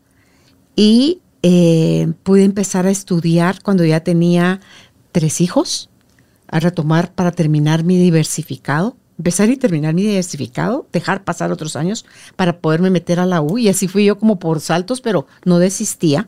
y 0.75 1.21
eh, 1.41 2.11
pude 2.23 2.43
empezar 2.43 2.85
a 2.85 2.91
estudiar 2.91 3.61
cuando 3.61 3.83
ya 3.83 3.99
tenía 3.99 4.61
tres 5.13 5.39
hijos, 5.39 5.89
a 6.47 6.59
retomar 6.59 7.13
para 7.13 7.31
terminar 7.31 7.85
mi 7.85 7.97
diversificado, 7.97 8.97
empezar 9.17 9.49
y 9.49 9.55
terminar 9.55 9.93
mi 9.93 10.01
diversificado, 10.01 10.87
dejar 10.91 11.23
pasar 11.23 11.53
otros 11.53 11.77
años 11.77 12.05
para 12.35 12.59
poderme 12.59 12.89
meter 12.89 13.21
a 13.21 13.25
la 13.25 13.41
U 13.41 13.57
y 13.57 13.69
así 13.69 13.87
fui 13.87 14.03
yo 14.05 14.19
como 14.19 14.39
por 14.39 14.59
saltos, 14.59 14.99
pero 14.99 15.25
no 15.45 15.59
desistía. 15.59 16.27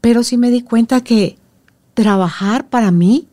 Pero 0.00 0.22
sí 0.22 0.38
me 0.38 0.50
di 0.50 0.62
cuenta 0.62 1.02
que 1.02 1.36
trabajar 1.94 2.68
para 2.68 2.90
mí 2.90 3.28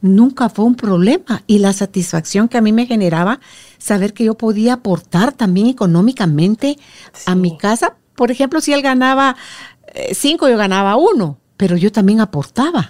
nunca 0.00 0.48
fue 0.48 0.64
un 0.64 0.74
problema 0.74 1.42
y 1.46 1.58
la 1.58 1.72
satisfacción 1.72 2.48
que 2.48 2.58
a 2.58 2.60
mí 2.60 2.72
me 2.72 2.86
generaba 2.86 3.40
saber 3.78 4.12
que 4.12 4.24
yo 4.24 4.34
podía 4.34 4.74
aportar 4.74 5.32
también 5.32 5.66
económicamente 5.66 6.78
a 7.26 7.34
mi 7.34 7.56
casa. 7.56 7.96
Por 8.14 8.30
ejemplo, 8.30 8.60
si 8.60 8.72
él 8.72 8.82
ganaba 8.82 9.36
eh, 9.94 10.14
cinco, 10.14 10.48
yo 10.48 10.56
ganaba 10.56 10.96
uno, 10.96 11.38
pero 11.58 11.76
yo 11.76 11.92
también 11.92 12.20
aportaba. 12.20 12.88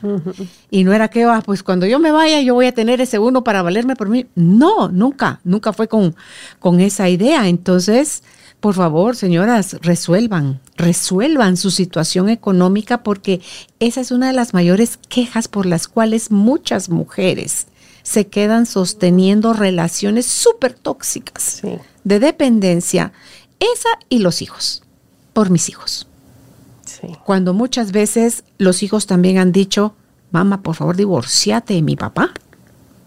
Y 0.70 0.84
no 0.84 0.92
era 0.92 1.08
que, 1.08 1.24
ah, 1.24 1.42
pues 1.44 1.62
cuando 1.64 1.86
yo 1.86 1.98
me 1.98 2.12
vaya, 2.12 2.40
yo 2.42 2.54
voy 2.54 2.66
a 2.66 2.74
tener 2.74 3.00
ese 3.00 3.18
uno 3.18 3.42
para 3.42 3.62
valerme 3.62 3.96
por 3.96 4.10
mí. 4.10 4.26
No, 4.36 4.88
nunca, 4.90 5.40
nunca 5.42 5.72
fue 5.72 5.88
con, 5.88 6.14
con 6.60 6.78
esa 6.78 7.08
idea. 7.08 7.48
Entonces, 7.48 8.22
por 8.60 8.74
favor, 8.74 9.16
señoras, 9.16 9.78
resuelvan, 9.80 10.60
resuelvan 10.76 11.56
su 11.56 11.70
situación 11.70 12.28
económica 12.28 13.02
porque 13.02 13.40
esa 13.80 14.02
es 14.02 14.10
una 14.10 14.26
de 14.28 14.34
las 14.34 14.52
mayores 14.52 14.98
quejas 15.08 15.48
por 15.48 15.64
las 15.64 15.88
cuales 15.88 16.30
muchas 16.30 16.90
mujeres 16.90 17.68
se 18.02 18.26
quedan 18.26 18.66
sosteniendo 18.66 19.54
relaciones 19.54 20.26
súper 20.26 20.74
tóxicas 20.74 21.62
de 22.04 22.20
dependencia. 22.20 23.12
Esa 23.60 23.88
y 24.10 24.18
los 24.18 24.42
hijos, 24.42 24.82
por 25.32 25.48
mis 25.48 25.70
hijos. 25.70 26.07
Cuando 27.24 27.54
muchas 27.54 27.92
veces 27.92 28.44
los 28.58 28.82
hijos 28.82 29.06
también 29.06 29.38
han 29.38 29.52
dicho, 29.52 29.94
mamá, 30.30 30.62
por 30.62 30.74
favor, 30.74 30.96
divorciate 30.96 31.74
de 31.74 31.82
mi 31.82 31.96
papá, 31.96 32.30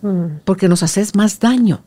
mm. 0.01 0.41
porque 0.45 0.67
nos 0.67 0.83
haces 0.83 1.15
más 1.15 1.39
daño 1.39 1.81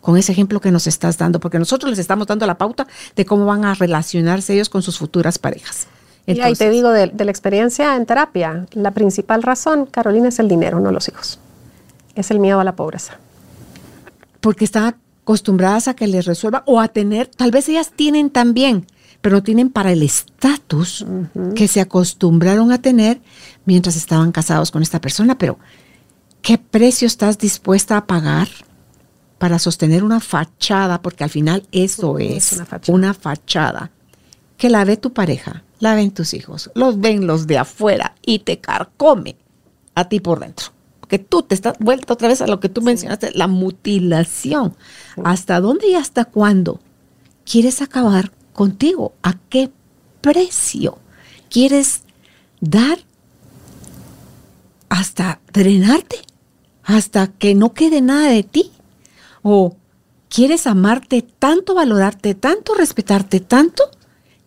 con 0.00 0.16
ese 0.16 0.32
ejemplo 0.32 0.60
que 0.60 0.70
nos 0.70 0.86
estás 0.86 1.18
dando, 1.18 1.40
porque 1.40 1.58
nosotros 1.58 1.90
les 1.90 1.98
estamos 1.98 2.26
dando 2.26 2.46
la 2.46 2.56
pauta 2.56 2.86
de 3.16 3.24
cómo 3.24 3.44
van 3.44 3.64
a 3.64 3.74
relacionarse 3.74 4.54
ellos 4.54 4.68
con 4.68 4.82
sus 4.82 4.98
futuras 4.98 5.38
parejas. 5.38 5.86
y 6.26 6.40
ahí 6.40 6.54
te 6.54 6.70
digo 6.70 6.90
de, 6.90 7.08
de, 7.08 7.24
la 7.24 7.30
experiencia 7.30 7.96
en 7.96 8.06
terapia, 8.06 8.66
la 8.72 8.92
principal 8.92 9.42
razón, 9.42 9.86
Carolina, 9.86 10.28
es 10.28 10.38
el 10.38 10.48
dinero, 10.48 10.80
no 10.80 10.90
los 10.90 11.08
hijos. 11.08 11.38
Es 12.14 12.30
el 12.30 12.38
miedo 12.38 12.60
a 12.60 12.64
la 12.64 12.76
pobreza. 12.76 13.18
Porque 14.40 14.64
están 14.64 14.96
acostumbradas 15.22 15.86
a 15.86 15.94
que 15.94 16.06
les 16.06 16.24
resuelva 16.24 16.62
o 16.66 16.80
a 16.80 16.88
tener, 16.88 17.26
tal 17.26 17.50
vez 17.50 17.68
ellas 17.68 17.92
tienen 17.94 18.30
también, 18.30 18.86
pero 19.20 19.36
no 19.36 19.42
tienen 19.42 19.70
para 19.70 19.92
el 19.92 20.02
estatus 20.02 21.04
que 21.54 21.68
se 21.68 21.80
acostumbraron 21.80 22.72
a 22.72 22.80
tener 22.80 23.20
mientras 23.64 23.96
estaban 23.96 24.32
casados 24.32 24.70
con 24.70 24.82
esta 24.82 25.00
persona. 25.00 25.36
Pero, 25.36 25.58
¿qué 26.42 26.58
precio 26.58 27.06
estás 27.06 27.38
dispuesta 27.38 27.96
a 27.96 28.06
pagar 28.06 28.48
para 29.38 29.58
sostener 29.58 30.04
una 30.04 30.20
fachada? 30.20 31.02
Porque 31.02 31.24
al 31.24 31.30
final 31.30 31.66
eso 31.70 32.18
es, 32.18 32.60
una, 32.88 33.12
fachada. 33.12 33.90
Que 34.56 34.70
la 34.70 34.84
ve 34.84 34.96
tu 34.96 35.12
pareja, 35.12 35.64
la 35.80 35.94
ven 35.94 36.12
tus 36.12 36.32
hijos, 36.34 36.70
los 36.74 36.98
ven 36.98 37.26
los 37.26 37.46
de 37.46 37.58
afuera 37.58 38.14
y 38.22 38.40
te 38.40 38.58
carcome 38.58 39.36
a 39.94 40.08
ti 40.08 40.20
por 40.20 40.40
dentro. 40.40 40.68
Que 41.08 41.18
tú 41.18 41.42
te 41.42 41.54
estás 41.54 41.76
vuelta 41.78 42.14
otra 42.14 42.28
vez 42.28 42.40
a 42.40 42.46
lo 42.46 42.60
que 42.60 42.68
tú 42.68 42.82
mencionaste, 42.82 43.32
la 43.34 43.48
mutilación. 43.48 44.76
¿Hasta 45.24 45.60
dónde 45.60 45.88
y 45.88 45.94
hasta 45.94 46.24
cuándo 46.24 46.80
quieres 47.44 47.82
acabar 47.82 48.30
contigo. 48.60 49.14
¿A 49.22 49.38
qué 49.48 49.70
precio 50.20 50.98
quieres 51.48 52.02
dar 52.60 52.98
hasta 54.90 55.40
drenarte? 55.50 56.18
Hasta 56.82 57.28
que 57.28 57.54
no 57.54 57.72
quede 57.72 58.02
nada 58.02 58.28
de 58.28 58.42
ti. 58.42 58.70
¿O 59.40 59.76
quieres 60.28 60.66
amarte 60.66 61.22
tanto, 61.22 61.72
valorarte 61.72 62.34
tanto, 62.34 62.74
respetarte 62.74 63.40
tanto, 63.40 63.84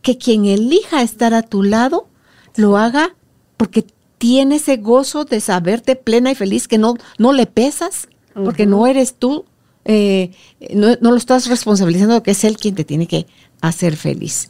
que 0.04 0.20
quien 0.20 0.46
elija 0.46 1.02
estar 1.02 1.34
a 1.34 1.42
tu 1.42 1.64
lado 1.64 2.08
lo 2.56 2.78
haga 2.78 3.16
porque 3.58 3.84
tiene 4.20 4.58
ese 4.58 4.78
gozo 4.78 5.26
de 5.26 5.42
saberte 5.42 5.96
plena 5.96 6.30
y 6.30 6.36
feliz, 6.36 6.68
que 6.68 6.78
no, 6.78 6.98
no 7.18 7.34
le 7.34 7.48
pesas, 7.48 8.08
porque 8.36 8.68
no 8.68 8.86
eres 8.86 9.16
tú, 9.16 9.46
eh, 9.86 10.32
no, 10.74 10.96
no, 11.02 11.12
lo 11.12 11.18
estás 11.18 11.48
responsabilizando 11.48 12.24
que 12.24 12.32
es 12.32 12.44
él 12.44 12.58
quien 12.58 12.76
te 12.76 12.84
tiene 12.84 13.08
que 13.08 13.28
a 13.62 13.72
ser 13.72 13.96
feliz. 13.96 14.50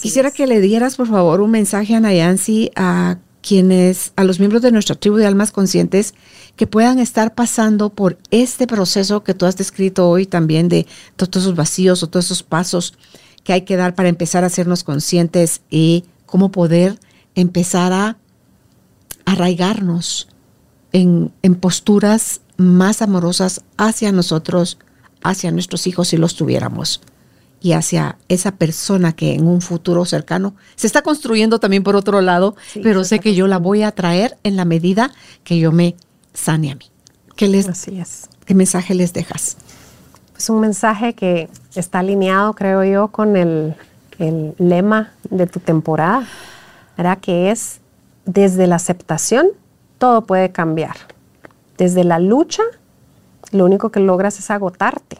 Quisiera 0.00 0.30
que 0.30 0.46
le 0.46 0.60
dieras, 0.60 0.96
por 0.96 1.08
favor, 1.08 1.40
un 1.40 1.50
mensaje 1.50 1.94
a 1.94 2.00
Nayansi, 2.00 2.70
a 2.76 3.18
quienes, 3.40 4.12
a 4.16 4.24
los 4.24 4.38
miembros 4.38 4.60
de 4.62 4.72
nuestra 4.72 4.94
tribu 4.94 5.16
de 5.16 5.26
almas 5.26 5.52
conscientes, 5.52 6.14
que 6.56 6.66
puedan 6.66 6.98
estar 6.98 7.34
pasando 7.34 7.90
por 7.90 8.18
este 8.30 8.66
proceso 8.66 9.24
que 9.24 9.32
tú 9.32 9.46
has 9.46 9.56
descrito 9.56 10.08
hoy 10.08 10.26
también 10.26 10.68
de 10.68 10.86
todos 11.16 11.44
esos 11.44 11.54
vacíos 11.54 12.02
o 12.02 12.08
todos 12.08 12.26
esos 12.26 12.42
pasos 12.42 12.94
que 13.42 13.54
hay 13.54 13.62
que 13.62 13.76
dar 13.76 13.94
para 13.94 14.10
empezar 14.10 14.44
a 14.44 14.48
hacernos 14.48 14.84
conscientes 14.84 15.62
y 15.70 16.04
cómo 16.26 16.50
poder 16.50 16.98
empezar 17.34 17.92
a 17.94 18.18
arraigarnos 19.24 20.28
en, 20.92 21.32
en 21.42 21.54
posturas 21.54 22.42
más 22.60 23.02
amorosas 23.02 23.62
hacia 23.76 24.12
nosotros, 24.12 24.78
hacia 25.22 25.50
nuestros 25.50 25.86
hijos 25.86 26.08
si 26.08 26.16
los 26.16 26.36
tuviéramos 26.36 27.00
y 27.62 27.72
hacia 27.72 28.16
esa 28.28 28.52
persona 28.52 29.12
que 29.12 29.34
en 29.34 29.46
un 29.46 29.60
futuro 29.60 30.04
cercano 30.04 30.54
se 30.76 30.86
está 30.86 31.02
construyendo 31.02 31.58
también 31.58 31.82
por 31.82 31.96
otro 31.96 32.20
lado, 32.20 32.56
pero 32.82 33.04
sé 33.04 33.18
que 33.18 33.34
yo 33.34 33.46
la 33.46 33.58
voy 33.58 33.82
a 33.82 33.92
traer 33.92 34.38
en 34.44 34.56
la 34.56 34.64
medida 34.64 35.10
que 35.44 35.58
yo 35.58 35.72
me 35.72 35.94
sane 36.32 36.72
a 36.72 36.74
mí. 36.74 36.86
¿Qué, 37.36 37.48
les, 37.48 37.66
¿Qué 38.44 38.54
mensaje 38.54 38.94
les 38.94 39.12
dejas? 39.12 39.56
Es 40.36 40.48
un 40.48 40.60
mensaje 40.60 41.14
que 41.14 41.48
está 41.74 41.98
alineado, 41.98 42.54
creo 42.54 42.84
yo, 42.84 43.08
con 43.08 43.36
el, 43.36 43.74
el 44.18 44.54
lema 44.58 45.12
de 45.28 45.46
tu 45.46 45.60
temporada, 45.60 46.26
¿verdad? 46.96 47.18
que 47.18 47.50
es 47.50 47.80
desde 48.24 48.66
la 48.66 48.76
aceptación 48.76 49.48
todo 49.98 50.22
puede 50.22 50.50
cambiar. 50.50 50.96
Desde 51.80 52.04
la 52.04 52.18
lucha, 52.18 52.62
lo 53.52 53.64
único 53.64 53.88
que 53.88 54.00
logras 54.00 54.38
es 54.38 54.50
agotarte. 54.50 55.16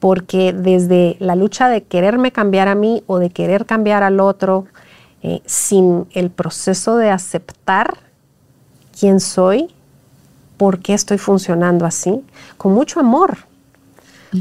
Porque 0.00 0.52
desde 0.52 1.16
la 1.20 1.36
lucha 1.36 1.68
de 1.68 1.84
quererme 1.84 2.32
cambiar 2.32 2.66
a 2.66 2.74
mí 2.74 3.04
o 3.06 3.20
de 3.20 3.30
querer 3.30 3.64
cambiar 3.64 4.02
al 4.02 4.18
otro, 4.18 4.66
eh, 5.22 5.40
sin 5.46 6.08
el 6.10 6.30
proceso 6.30 6.96
de 6.96 7.10
aceptar 7.10 7.98
quién 8.98 9.20
soy, 9.20 9.72
por 10.56 10.80
qué 10.80 10.92
estoy 10.92 11.18
funcionando 11.18 11.86
así, 11.86 12.20
con 12.56 12.72
mucho 12.72 12.98
amor, 12.98 13.38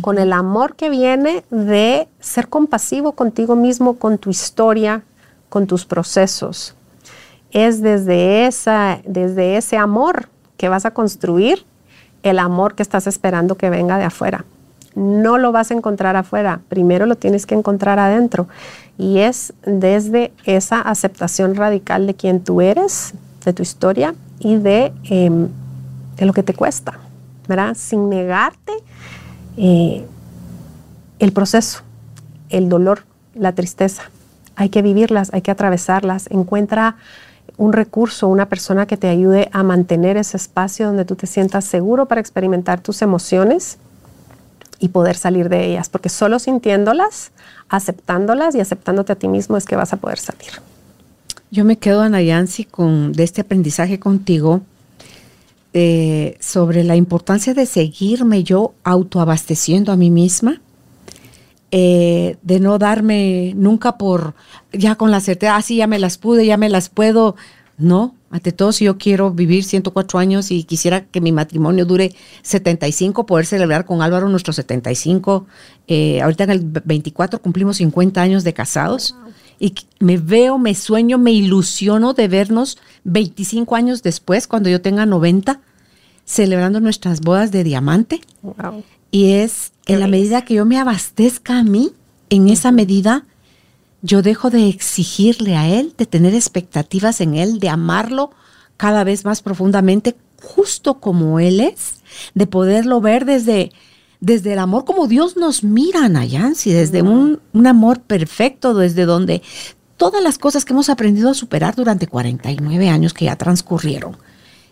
con 0.02 0.18
el 0.18 0.34
amor 0.34 0.76
que 0.76 0.90
viene 0.90 1.46
de 1.52 2.08
ser 2.20 2.48
compasivo 2.48 3.12
contigo 3.12 3.56
mismo, 3.56 4.00
con 4.00 4.18
tu 4.18 4.32
historia, 4.32 5.04
con 5.50 5.68
tus 5.68 5.86
procesos. 5.86 6.74
Es 7.52 7.84
desde, 7.84 8.48
esa, 8.48 9.00
desde 9.06 9.58
ese 9.58 9.78
amor 9.78 10.30
que 10.58 10.70
vas 10.70 10.86
a 10.86 10.92
construir 10.92 11.66
el 12.24 12.40
amor 12.40 12.76
que 12.76 12.84
estás 12.84 13.08
esperando 13.08 13.56
que 13.56 13.70
venga 13.70 13.98
de 13.98 14.04
afuera 14.04 14.46
no 14.98 15.38
lo 15.38 15.52
vas 15.52 15.70
a 15.70 15.76
encontrar 15.76 16.16
afuera, 16.16 16.62
primero 16.70 17.06
lo 17.06 17.16
tienes 17.16 17.46
que 17.46 17.54
encontrar 17.54 18.00
adentro. 18.00 18.48
Y 18.98 19.20
es 19.20 19.54
desde 19.64 20.34
esa 20.44 20.82
aceptación 20.82 21.54
radical 21.54 22.08
de 22.08 22.16
quien 22.16 22.44
tú 22.44 22.62
eres, 22.62 23.14
de 23.46 23.54
tu 23.54 23.62
historia 23.62 24.16
y 24.40 24.56
de, 24.56 24.92
em, 25.04 25.50
de 26.18 26.26
lo 26.26 26.34
que 26.34 26.42
te 26.42 26.56
cuesta, 26.56 26.98
¿verdad? 27.48 27.76
Sin 27.76 28.10
negarte 28.10 28.74
eh, 29.56 30.04
el 31.20 31.32
proceso, 31.32 31.82
el 32.50 32.68
dolor, 32.68 33.04
la 33.36 33.54
tristeza. 33.54 34.10
Hay 34.56 34.70
que 34.70 34.82
vivirlas, 34.82 35.32
hay 35.32 35.44
que 35.44 35.52
atravesarlas. 35.52 36.26
Encuentra 36.32 36.96
un 37.58 37.74
recurso, 37.74 38.28
una 38.28 38.48
persona 38.48 38.86
que 38.86 38.98
te 38.98 39.08
ayude 39.08 39.50
a 39.52 39.64
mantener 39.64 40.16
ese 40.16 40.38
espacio 40.38 40.88
donde 40.88 41.06
tú 41.06 41.16
te 41.16 41.28
sientas 41.28 41.66
seguro 41.66 42.06
para 42.06 42.22
experimentar 42.22 42.82
tus 42.82 43.02
emociones 43.02 43.78
y 44.80 44.90
poder 44.90 45.18
salir 45.18 45.50
de 45.50 45.66
ellas, 45.66 45.90
porque 45.90 46.10
solo 46.10 46.38
sintiéndolas, 46.38 47.32
aceptándolas 47.68 48.54
y 48.54 48.60
aceptándote 48.60 49.14
a 49.14 49.16
ti 49.16 49.28
mismo 49.28 49.58
es 49.58 49.66
que 49.66 49.76
vas 49.76 49.92
a 49.92 49.98
poder 49.98 50.20
salir. 50.20 50.52
Yo 51.50 51.66
me 51.66 51.78
quedo, 51.78 52.02
Ana 52.02 52.22
Yancy, 52.22 52.66
con 52.66 53.14
de 53.14 53.24
este 53.24 53.42
aprendizaje 53.42 54.00
contigo 54.00 54.62
eh, 55.74 56.38
sobre 56.40 56.84
la 56.84 56.96
importancia 56.96 57.54
de 57.54 57.66
seguirme 57.66 58.44
yo 58.44 58.74
autoabasteciendo 58.84 59.92
a 59.92 59.96
mí 59.96 60.12
misma, 60.12 60.62
eh, 61.72 62.38
de 62.44 62.60
no 62.60 62.78
darme 62.78 63.54
nunca 63.56 63.98
por, 63.98 64.36
ya 64.72 64.96
con 64.96 65.12
la 65.12 65.20
certeza, 65.20 65.58
así 65.58 65.76
ah, 65.76 65.84
ya 65.84 65.88
me 65.88 66.00
las 66.00 66.18
pude, 66.18 66.46
ya 66.46 66.58
me 66.58 66.70
las 66.70 66.90
puedo. 66.90 67.36
No, 67.78 68.16
ante 68.32 68.52
todo, 68.52 68.72
si 68.72 68.86
yo 68.86 68.98
quiero 68.98 69.32
vivir 69.32 69.64
104 69.64 70.18
años 70.18 70.50
y 70.50 70.64
quisiera 70.64 71.06
que 71.06 71.22
mi 71.22 71.32
matrimonio 71.32 71.86
dure 71.86 72.16
75, 72.42 73.26
poder 73.26 73.46
celebrar 73.46 73.86
con 73.86 74.02
Álvaro 74.02 74.30
nuestros 74.30 74.56
75. 74.56 75.46
Eh, 75.88 76.22
ahorita 76.22 76.46
en 76.46 76.50
el 76.50 76.62
24 76.64 77.42
cumplimos 77.42 77.78
50 77.78 78.22
años 78.22 78.44
de 78.44 78.54
casados. 78.54 79.16
Y 79.60 79.74
me 80.00 80.18
veo, 80.18 80.58
me 80.58 80.74
sueño, 80.76 81.18
me 81.18 81.32
ilusiono 81.32 82.14
de 82.14 82.28
vernos 82.28 82.78
25 83.04 83.76
años 83.76 84.04
después, 84.04 84.48
cuando 84.48 84.70
yo 84.70 84.82
tenga 84.82 85.06
90, 85.06 85.62
celebrando 86.26 86.80
nuestras 86.80 87.22
bodas 87.22 87.52
de 87.52 87.64
diamante. 87.64 88.22
Y 89.12 89.32
es 89.32 89.72
en 89.88 90.00
la 90.00 90.08
medida 90.08 90.44
que 90.44 90.56
yo 90.56 90.66
me 90.66 90.78
abastezca 90.78 91.58
a 91.58 91.64
mí, 91.64 91.94
en 92.30 92.50
esa 92.50 92.72
medida 92.72 93.26
yo 94.02 94.22
dejo 94.22 94.50
de 94.50 94.68
exigirle 94.68 95.56
a 95.56 95.68
Él, 95.68 95.94
de 95.98 96.06
tener 96.06 96.36
expectativas 96.36 97.22
en 97.22 97.36
Él, 97.36 97.60
de 97.60 97.70
amarlo 97.70 98.32
cada 98.76 99.04
vez 99.04 99.26
más 99.26 99.42
profundamente, 99.42 100.16
justo 100.42 101.00
como 101.00 101.40
Él 101.40 101.60
es, 101.60 101.96
de 102.36 102.48
poderlo 102.48 103.02
ver 103.02 103.26
desde, 103.26 103.72
desde 104.20 104.54
el 104.54 104.60
amor 104.60 104.86
como 104.86 105.08
Dios 105.08 105.36
nos 105.36 105.64
mira, 105.64 106.08
Nayansi, 106.10 106.72
desde 106.72 107.02
un, 107.02 107.40
un 107.54 107.68
amor 107.68 108.02
perfecto, 108.02 108.74
desde 108.74 109.06
donde 109.06 109.42
todas 109.96 110.22
las 110.22 110.38
cosas 110.38 110.64
que 110.64 110.74
hemos 110.74 110.90
aprendido 110.90 111.30
a 111.30 111.34
superar 111.34 111.76
durante 111.76 112.08
49 112.08 112.90
años 112.90 113.14
que 113.14 113.26
ya 113.26 113.36
transcurrieron, 113.36 114.18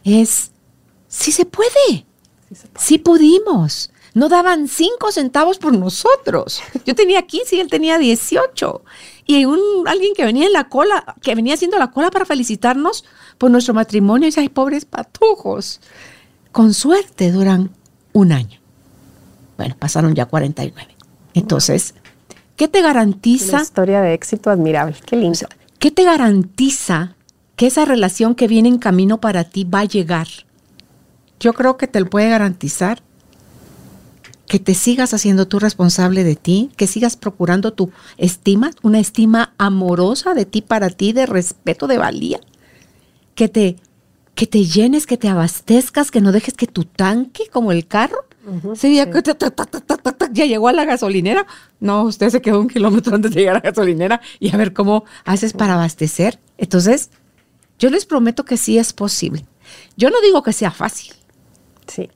es, 0.03 0.51
sí 1.07 1.31
se 1.31 1.45
puede, 1.45 2.05
sí, 2.49 2.55
se 2.55 2.67
puede. 2.67 2.85
sí 2.85 2.97
pudimos 2.99 3.89
no 4.15 4.29
daban 4.29 4.69
cinco 4.69 5.11
centavos 5.11 5.59
por 5.59 5.77
nosotros. 5.77 6.63
Yo 6.85 6.95
tenía 6.95 7.27
15 7.27 7.57
y 7.57 7.59
él 7.59 7.67
tenía 7.67 7.97
18. 7.97 8.81
Y 9.27 9.43
un, 9.43 9.59
alguien 9.87 10.13
que 10.15 10.23
venía 10.23 10.47
en 10.47 10.53
la 10.53 10.69
cola, 10.69 11.15
que 11.21 11.35
venía 11.35 11.53
haciendo 11.53 11.77
la 11.77 11.91
cola 11.91 12.09
para 12.11 12.25
felicitarnos 12.25 13.03
por 13.37 13.51
nuestro 13.51 13.73
matrimonio, 13.73 14.25
y 14.25 14.29
dice, 14.29 14.39
ay, 14.39 14.47
pobres 14.47 14.85
patujos. 14.85 15.81
Con 16.53 16.73
suerte 16.73 17.33
duran 17.33 17.71
un 18.13 18.31
año. 18.31 18.61
Bueno, 19.57 19.75
pasaron 19.77 20.15
ya 20.15 20.27
49. 20.27 20.95
Entonces, 21.33 21.93
¿qué 22.55 22.69
te 22.69 22.81
garantiza? 22.81 23.57
Una 23.57 23.63
historia 23.63 24.01
de 24.01 24.13
éxito 24.13 24.49
admirable. 24.49 24.95
Qué 25.05 25.17
lindo. 25.17 25.39
¿Qué 25.77 25.91
te 25.91 26.05
garantiza 26.05 27.17
que 27.57 27.67
esa 27.67 27.83
relación 27.83 28.33
que 28.33 28.47
viene 28.47 28.69
en 28.69 28.77
camino 28.77 29.19
para 29.19 29.43
ti 29.43 29.65
va 29.65 29.81
a 29.81 29.85
llegar? 29.85 30.27
Yo 31.37 31.51
creo 31.51 31.75
que 31.75 31.87
te 31.87 31.99
lo 31.99 32.09
puede 32.09 32.29
garantizar 32.29 33.03
que 34.47 34.59
te 34.59 34.73
sigas 34.73 35.13
haciendo 35.13 35.47
tú 35.47 35.59
responsable 35.59 36.23
de 36.23 36.35
ti, 36.35 36.71
que 36.77 36.87
sigas 36.87 37.15
procurando 37.17 37.73
tu 37.73 37.91
estima, 38.17 38.71
una 38.83 38.99
estima 38.99 39.53
amorosa 39.57 40.33
de 40.33 40.45
ti 40.45 40.61
para 40.61 40.89
ti, 40.89 41.13
de 41.13 41.25
respeto, 41.25 41.87
de 41.87 41.97
valía, 41.97 42.39
que 43.33 43.49
te, 43.49 43.77
que 44.35 44.47
te 44.47 44.65
llenes, 44.65 45.07
que 45.07 45.17
te 45.17 45.29
abastezcas, 45.29 46.11
que 46.11 46.21
no 46.21 46.31
dejes 46.31 46.53
que 46.53 46.67
tu 46.67 46.83
tanque, 46.83 47.47
como 47.51 47.71
el 47.71 47.87
carro, 47.87 48.25
ya 50.31 50.45
llegó 50.45 50.67
a 50.67 50.73
la 50.73 50.85
gasolinera. 50.85 51.47
No, 51.79 52.03
usted 52.03 52.29
se 52.29 52.41
quedó 52.41 52.61
un 52.61 52.67
kilómetro 52.67 53.15
antes 53.15 53.31
de 53.31 53.39
llegar 53.39 53.55
a 53.55 53.59
la 53.59 53.69
gasolinera 53.71 54.21
y 54.39 54.53
a 54.53 54.57
ver 54.57 54.73
cómo 54.73 55.05
haces 55.23 55.53
para 55.53 55.73
abastecer. 55.73 56.39
Entonces, 56.57 57.09
yo 57.79 57.89
les 57.89 58.05
prometo 58.05 58.45
que 58.45 58.57
sí 58.57 58.77
es 58.77 58.93
posible. 58.93 59.45
Yo 59.97 60.09
no 60.09 60.21
digo 60.21 60.43
que 60.43 60.53
sea 60.53 60.71
fácil. 60.71 61.13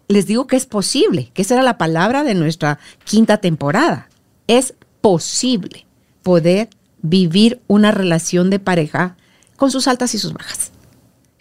Les 0.08 0.26
digo 0.26 0.48
que 0.48 0.56
es 0.56 0.66
posible, 0.66 1.32
que 1.34 1.42
esa 1.42 1.56
era 1.56 1.64
la 1.64 1.78
palabra 1.78 2.24
de 2.24 2.36
nuestra 2.36 2.80
quinta 3.04 3.38
temporada. 3.38 4.10
Es 4.48 4.74
posible 5.02 5.86
poder 6.24 6.70
vivir 7.02 7.62
una 7.68 7.92
relación 7.92 8.50
de 8.50 8.60
pareja 8.60 9.16
con 9.56 9.72
sus 9.72 9.88
altas 9.88 10.14
y 10.16 10.18
sus 10.18 10.34
bajas, 10.34 10.72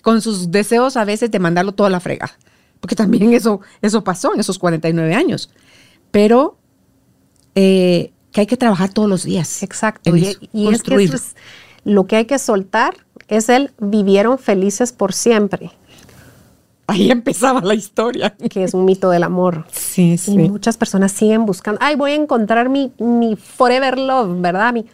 con 0.03 0.21
sus 0.23 0.51
deseos 0.51 0.97
a 0.97 1.05
veces 1.05 1.31
de 1.31 1.39
mandarlo 1.39 1.73
toda 1.73 1.91
la 1.91 2.01
frega, 2.01 2.31
porque 2.81 2.95
también 2.95 3.33
eso, 3.33 3.61
eso 3.83 4.05
pasó 4.05 4.35
en 4.35 4.41
esos 4.41 4.59
49 4.59 5.15
años. 5.15 5.51
Pero 6.11 6.59
eh, 7.55 8.13
que 8.33 8.43
hay 8.43 8.47
que 8.47 8.57
trabajar 8.57 8.93
todos 8.93 9.09
los 9.09 9.25
días. 9.25 9.63
Exacto. 9.63 10.17
y, 10.17 10.27
es 10.69 10.83
que 10.83 11.05
es, 11.05 11.35
lo 11.85 12.07
que 12.07 12.17
hay 12.17 12.25
que 12.27 12.39
soltar 12.39 12.95
es 13.29 13.49
el 13.49 13.73
vivieron 13.79 14.39
felices 14.39 14.93
por 14.93 15.13
siempre. 15.13 15.73
Ahí 16.89 17.11
empezaba 17.13 17.61
la 17.61 17.75
historia. 17.75 18.35
Que 18.51 18.65
es 18.65 18.75
un 18.75 18.85
mito 18.85 19.11
del 19.11 19.23
amor. 19.23 19.67
Sí, 19.71 20.19
sí. 20.19 20.33
Y 20.33 20.49
muchas 20.49 20.77
personas 20.77 21.13
siguen 21.13 21.47
buscando, 21.47 21.79
ay, 21.81 21.95
voy 21.95 22.13
a 22.13 22.15
encontrar 22.17 22.69
mi, 22.69 22.93
mi 22.99 23.37
forever 23.37 23.97
love, 23.97 24.41
¿verdad? 24.41 24.73
Mi... 24.73 24.87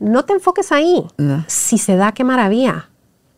No 0.00 0.24
te 0.24 0.32
enfoques 0.32 0.72
ahí. 0.72 1.04
Si 1.46 1.78
se 1.78 1.96
da, 1.96 2.12
qué 2.12 2.24
maravilla. 2.24 2.88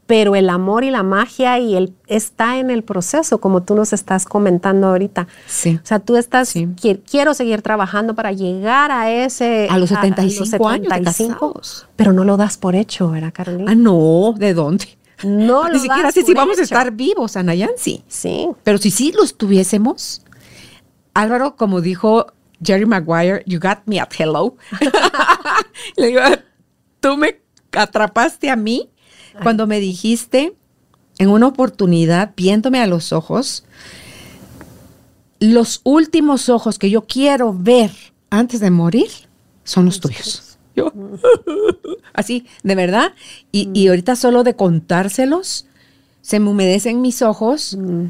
Pero 0.06 0.34
el 0.34 0.50
amor 0.50 0.82
y 0.84 0.90
la 0.90 1.02
magia 1.02 1.58
y 1.58 1.76
el 1.76 1.94
está 2.06 2.58
en 2.58 2.70
el 2.70 2.82
proceso, 2.82 3.38
como 3.38 3.62
tú 3.62 3.76
nos 3.76 3.92
estás 3.92 4.24
comentando 4.24 4.88
ahorita. 4.88 5.28
Sí. 5.46 5.78
O 5.82 5.86
sea, 5.86 6.00
tú 6.00 6.16
estás, 6.16 6.52
quiero 7.08 7.32
seguir 7.32 7.62
trabajando 7.62 8.14
para 8.14 8.32
llegar 8.32 8.90
a 8.90 9.10
ese... 9.10 9.68
A 9.70 9.78
los 9.78 9.88
75, 9.88 10.68
a, 10.68 10.76
los 10.76 10.86
75 10.88 11.46
años. 11.46 11.86
Pero 11.94 12.12
no 12.12 12.24
lo 12.24 12.36
das 12.36 12.58
por 12.58 12.74
hecho, 12.74 13.10
¿verdad, 13.10 13.32
Carolina? 13.32 13.70
Ah, 13.70 13.76
no, 13.76 14.34
¿de 14.36 14.52
dónde? 14.52 14.98
No 15.24 15.68
Ni 15.68 15.78
siquiera 15.78 16.10
sé 16.12 16.22
si 16.22 16.34
vamos 16.34 16.58
a 16.58 16.62
estar 16.62 16.92
vivos, 16.92 17.36
Anayansi. 17.36 18.04
Sí. 18.08 18.48
Pero 18.64 18.78
si 18.78 18.90
sí 18.90 19.12
los 19.12 19.36
tuviésemos, 19.36 20.22
Álvaro, 21.14 21.56
como 21.56 21.80
dijo 21.80 22.26
Jerry 22.62 22.86
Maguire, 22.86 23.42
you 23.46 23.58
got 23.58 23.80
me 23.86 24.00
at 24.00 24.10
hello. 24.18 24.56
Le 25.96 26.08
digo, 26.08 26.20
tú 27.00 27.16
me 27.16 27.40
atrapaste 27.72 28.50
a 28.50 28.56
mí 28.56 28.90
cuando 29.42 29.66
me 29.66 29.80
dijiste 29.80 30.54
en 31.18 31.28
una 31.28 31.48
oportunidad, 31.48 32.32
viéndome 32.36 32.80
a 32.80 32.86
los 32.86 33.12
ojos, 33.12 33.64
los 35.38 35.80
últimos 35.84 36.48
ojos 36.48 36.78
que 36.78 36.90
yo 36.90 37.02
quiero 37.02 37.54
ver 37.54 37.90
antes 38.30 38.60
de 38.60 38.70
morir 38.70 39.10
son 39.64 39.86
los 39.86 40.00
tuyos. 40.00 40.49
Así, 42.12 42.46
de 42.62 42.74
verdad. 42.74 43.12
Y, 43.52 43.70
y, 43.74 43.88
ahorita 43.88 44.16
solo 44.16 44.42
de 44.42 44.54
contárselos, 44.54 45.66
se 46.22 46.40
me 46.40 46.50
humedecen 46.50 47.00
mis 47.00 47.22
ojos. 47.22 47.76
Mm. 47.78 48.06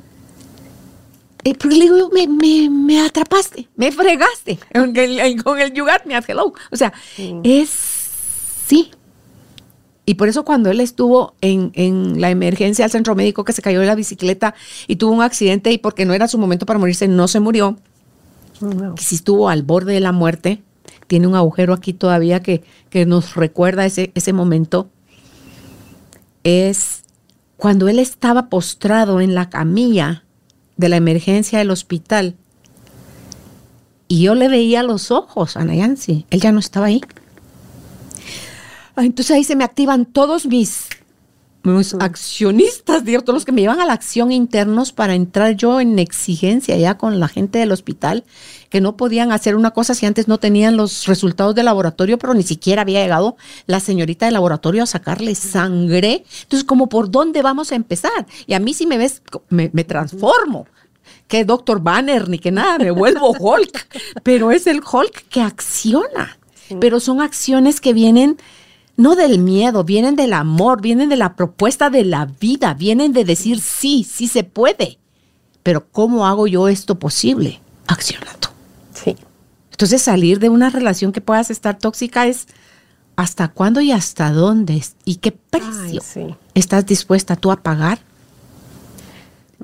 Eh, 1.45 1.55
porque 1.55 1.77
le 1.77 1.85
digo, 1.85 2.11
me, 2.13 2.27
me, 2.27 2.69
me, 2.69 3.01
atrapaste, 3.01 3.67
me 3.77 3.91
fregaste 3.93 4.59
con 4.75 4.95
el, 4.97 5.43
con 5.43 5.59
el 5.59 5.73
You 5.73 5.85
Got 5.85 6.05
Me 6.05 6.15
at 6.15 6.25
Hello. 6.29 6.53
O 6.71 6.77
sea, 6.77 6.93
es 7.43 7.71
sí. 8.67 8.91
Y 10.05 10.15
por 10.15 10.29
eso 10.29 10.45
cuando 10.45 10.71
él 10.71 10.81
estuvo 10.81 11.35
en, 11.41 11.71
en, 11.75 12.21
la 12.21 12.31
emergencia 12.31 12.85
al 12.85 12.91
centro 12.91 13.15
médico 13.15 13.45
que 13.45 13.53
se 13.53 13.63
cayó 13.63 13.81
de 13.81 13.87
la 13.87 13.95
bicicleta 13.95 14.55
y 14.89 14.97
tuvo 14.97 15.13
un 15.13 15.23
accidente 15.23 15.71
y 15.71 15.79
porque 15.79 16.05
no 16.05 16.15
era 16.15 16.27
su 16.27 16.37
momento 16.37 16.67
para 16.67 16.79
morirse, 16.79 17.07
no 17.07 17.29
se 17.29 17.41
murió. 17.41 17.77
Que 18.97 19.03
sí 19.03 19.15
estuvo 19.15 19.49
al 19.49 19.63
borde 19.63 19.95
de 19.95 20.01
la 20.01 20.13
muerte 20.13 20.63
tiene 21.11 21.27
un 21.27 21.35
agujero 21.35 21.75
aquí 21.75 21.93
todavía 21.93 22.41
que, 22.41 22.63
nos 23.05 23.35
recuerda 23.35 23.85
ese, 23.85 24.13
ese 24.15 24.33
momento, 24.33 24.89
es 26.45 27.03
cuando 27.57 27.89
él 27.89 27.99
estaba 27.99 28.49
postrado 28.49 29.21
en 29.21 29.35
la 29.35 29.51
camilla 29.51 30.23
de 30.77 30.89
la 30.89 30.95
emergencia 30.95 31.59
del 31.59 31.73
hospital. 31.73 32.37
Y 34.07 34.23
yo 34.23 34.37
le 34.37 34.49
veía 34.49 34.85
los 34.85 35.11
ojos 35.11 35.57
a 35.57 35.65
Nayansi. 35.65 36.27
Él 36.31 36.41
ya 36.41 36.53
no 36.53 36.61
estaba 36.61 36.87
ahí. 36.87 37.01
Entonces 38.97 39.35
ahí 39.35 39.43
se 39.43 39.57
me 39.57 39.65
activan 39.65 40.07
todos 40.07 40.47
mis, 40.47 40.87
mis 41.63 41.95
accionistas, 41.95 43.05
todos 43.05 43.35
los 43.35 43.45
que 43.45 43.53
me 43.53 43.61
llevan 43.61 43.81
a 43.81 43.85
la 43.85 43.93
acción 43.93 44.33
internos 44.33 44.93
para 44.93 45.15
entrar 45.15 45.55
yo 45.57 45.81
en 45.81 45.99
exigencia 45.99 46.77
ya 46.77 46.97
con 46.97 47.21
la 47.21 47.29
gente 47.29 47.59
del 47.59 47.73
hospital, 47.73 48.25
que 48.71 48.81
no 48.81 48.97
podían 48.97 49.33
hacer 49.33 49.57
una 49.57 49.73
cosa 49.73 49.95
si 49.95 50.07
antes 50.07 50.29
no 50.29 50.39
tenían 50.39 50.77
los 50.77 51.07
resultados 51.07 51.55
del 51.55 51.67
laboratorio, 51.67 52.19
pero 52.19 52.35
ni 52.35 52.43
siquiera 52.43 52.83
había 52.83 53.03
llegado 53.03 53.37
la 53.67 53.81
señorita 53.81 54.27
del 54.27 54.35
laboratorio 54.35 54.85
a 54.85 54.87
sacarle 54.87 55.35
sangre. 55.35 56.25
Entonces, 56.43 56.65
como 56.65 56.89
por 56.89 57.11
dónde 57.11 57.43
vamos 57.43 57.73
a 57.73 57.77
empezar? 57.77 58.27
Y 58.47 58.55
a 58.55 58.61
mí 58.61 58.73
si 58.73 58.87
me 58.87 58.97
ves, 58.97 59.23
me, 59.51 59.69
transformo. 59.85 60.67
Que 61.27 61.45
doctor 61.45 61.81
Banner 61.81 62.29
ni 62.29 62.39
que 62.39 62.51
nada, 62.51 62.79
me 62.79 62.91
vuelvo 62.91 63.35
Hulk, 63.39 64.23
pero 64.23 64.51
es 64.51 64.67
el 64.67 64.81
Hulk 64.81 65.29
que 65.29 65.43
acciona. 65.43 66.39
Pero 66.81 67.01
son 67.01 67.21
acciones 67.21 67.81
que 67.81 67.93
vienen 67.93 68.39
no 69.01 69.17
del 69.17 69.39
miedo, 69.39 69.83
vienen 69.83 70.15
del 70.15 70.35
amor, 70.35 70.83
vienen 70.83 71.09
de 71.09 71.17
la 71.17 71.35
propuesta 71.35 71.89
de 71.89 72.05
la 72.05 72.27
vida, 72.27 72.75
vienen 72.75 73.15
de 73.15 73.25
decir 73.25 73.61
sí, 73.61 74.05
sí 74.05 74.29
se 74.29 74.45
puede. 74.45 74.99
Pero 75.63 75.89
¿cómo 75.91 76.27
hago 76.27 76.47
yo 76.47 76.69
esto 76.69 76.99
posible? 76.99 77.61
Accionando. 77.87 78.49
Sí. 78.93 79.17
Entonces 79.71 80.03
salir 80.03 80.39
de 80.39 80.51
una 80.51 80.69
relación 80.69 81.13
que 81.13 81.23
puedas 81.23 81.51
estar 81.51 81.79
tóxica 81.79 82.27
es 82.27 82.47
hasta 83.17 83.49
cuándo 83.49 83.81
y 83.81 83.91
hasta 83.91 84.33
dónde 84.33 84.83
y 85.07 85.17
qué 85.17 85.33
precio 85.33 86.03
estás 86.55 86.85
dispuesta 86.85 87.37
tú 87.37 87.51
a 87.51 87.57
pagar. 87.57 88.01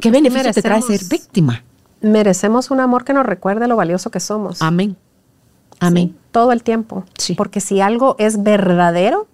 ¿Qué 0.00 0.10
beneficio 0.10 0.52
te 0.52 0.62
trae 0.62 0.80
ser 0.80 1.04
víctima? 1.04 1.62
Merecemos 2.00 2.70
un 2.70 2.80
amor 2.80 3.04
que 3.04 3.12
nos 3.12 3.26
recuerde 3.26 3.68
lo 3.68 3.76
valioso 3.76 4.10
que 4.10 4.20
somos. 4.20 4.62
Amén. 4.62 4.96
Amén. 5.80 6.16
todo 6.30 6.52
el 6.52 6.62
tiempo. 6.62 7.04
Sí. 7.16 7.34
Porque 7.34 7.60
si 7.60 7.80
algo 7.80 8.16
es 8.18 8.42
verdadero, 8.42 9.26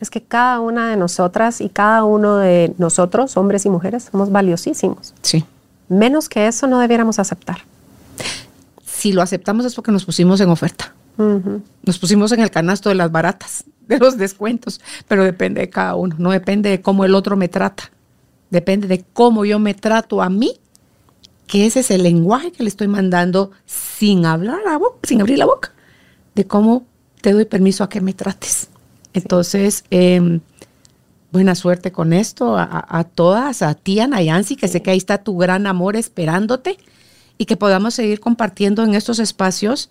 es 0.00 0.10
que 0.10 0.22
cada 0.22 0.60
una 0.60 0.88
de 0.88 0.96
nosotras 0.96 1.60
y 1.60 1.68
cada 1.68 2.04
uno 2.04 2.36
de 2.36 2.74
nosotros, 2.78 3.36
hombres 3.36 3.66
y 3.66 3.70
mujeres, 3.70 4.08
somos 4.10 4.30
valiosísimos. 4.30 5.14
Sí. 5.22 5.44
Menos 5.88 6.28
que 6.28 6.46
eso 6.46 6.66
no 6.66 6.78
debiéramos 6.78 7.18
aceptar. 7.18 7.58
Si 8.84 9.12
lo 9.12 9.22
aceptamos 9.22 9.64
es 9.64 9.74
porque 9.74 9.92
nos 9.92 10.04
pusimos 10.04 10.40
en 10.40 10.50
oferta. 10.50 10.92
Nos 11.82 11.98
pusimos 11.98 12.30
en 12.30 12.40
el 12.40 12.50
canasto 12.50 12.90
de 12.90 12.94
las 12.94 13.10
baratas, 13.10 13.64
de 13.88 13.98
los 13.98 14.16
descuentos, 14.16 14.80
pero 15.08 15.24
depende 15.24 15.60
de 15.60 15.70
cada 15.70 15.96
uno, 15.96 16.14
no 16.18 16.30
depende 16.30 16.70
de 16.70 16.80
cómo 16.80 17.04
el 17.04 17.14
otro 17.14 17.36
me 17.36 17.48
trata, 17.48 17.90
depende 18.50 18.86
de 18.86 19.04
cómo 19.12 19.44
yo 19.44 19.58
me 19.58 19.74
trato 19.74 20.22
a 20.22 20.28
mí, 20.28 20.60
que 21.48 21.66
ese 21.66 21.80
es 21.80 21.90
el 21.90 22.04
lenguaje 22.04 22.52
que 22.52 22.62
le 22.62 22.68
estoy 22.68 22.86
mandando 22.86 23.50
sin 23.66 24.26
hablar 24.26 24.60
la 24.64 24.78
boca, 24.78 24.98
sin 25.02 25.20
abrir 25.20 25.38
la 25.38 25.46
boca 25.46 25.72
de 26.38 26.46
cómo 26.46 26.86
te 27.20 27.32
doy 27.32 27.46
permiso 27.46 27.82
a 27.82 27.88
que 27.88 28.00
me 28.00 28.14
trates. 28.14 28.68
Entonces, 29.12 29.84
em, 29.90 30.40
buena 31.32 31.56
suerte 31.56 31.90
con 31.90 32.12
esto 32.12 32.56
a, 32.56 33.04
todas, 33.12 33.62
a 33.62 33.74
ti, 33.74 33.98
Ana 33.98 34.22
Yancy, 34.22 34.54
que 34.54 34.68
sé 34.68 34.80
que 34.80 34.92
ahí 34.92 34.98
está 34.98 35.18
tu 35.18 35.36
gran 35.36 35.66
amor 35.66 35.96
esperándote 35.96 36.78
y 37.38 37.46
que 37.46 37.56
podamos 37.56 37.94
seguir 37.94 38.20
compartiendo 38.20 38.84
en 38.84 38.94
estos 38.94 39.18
espacios 39.18 39.90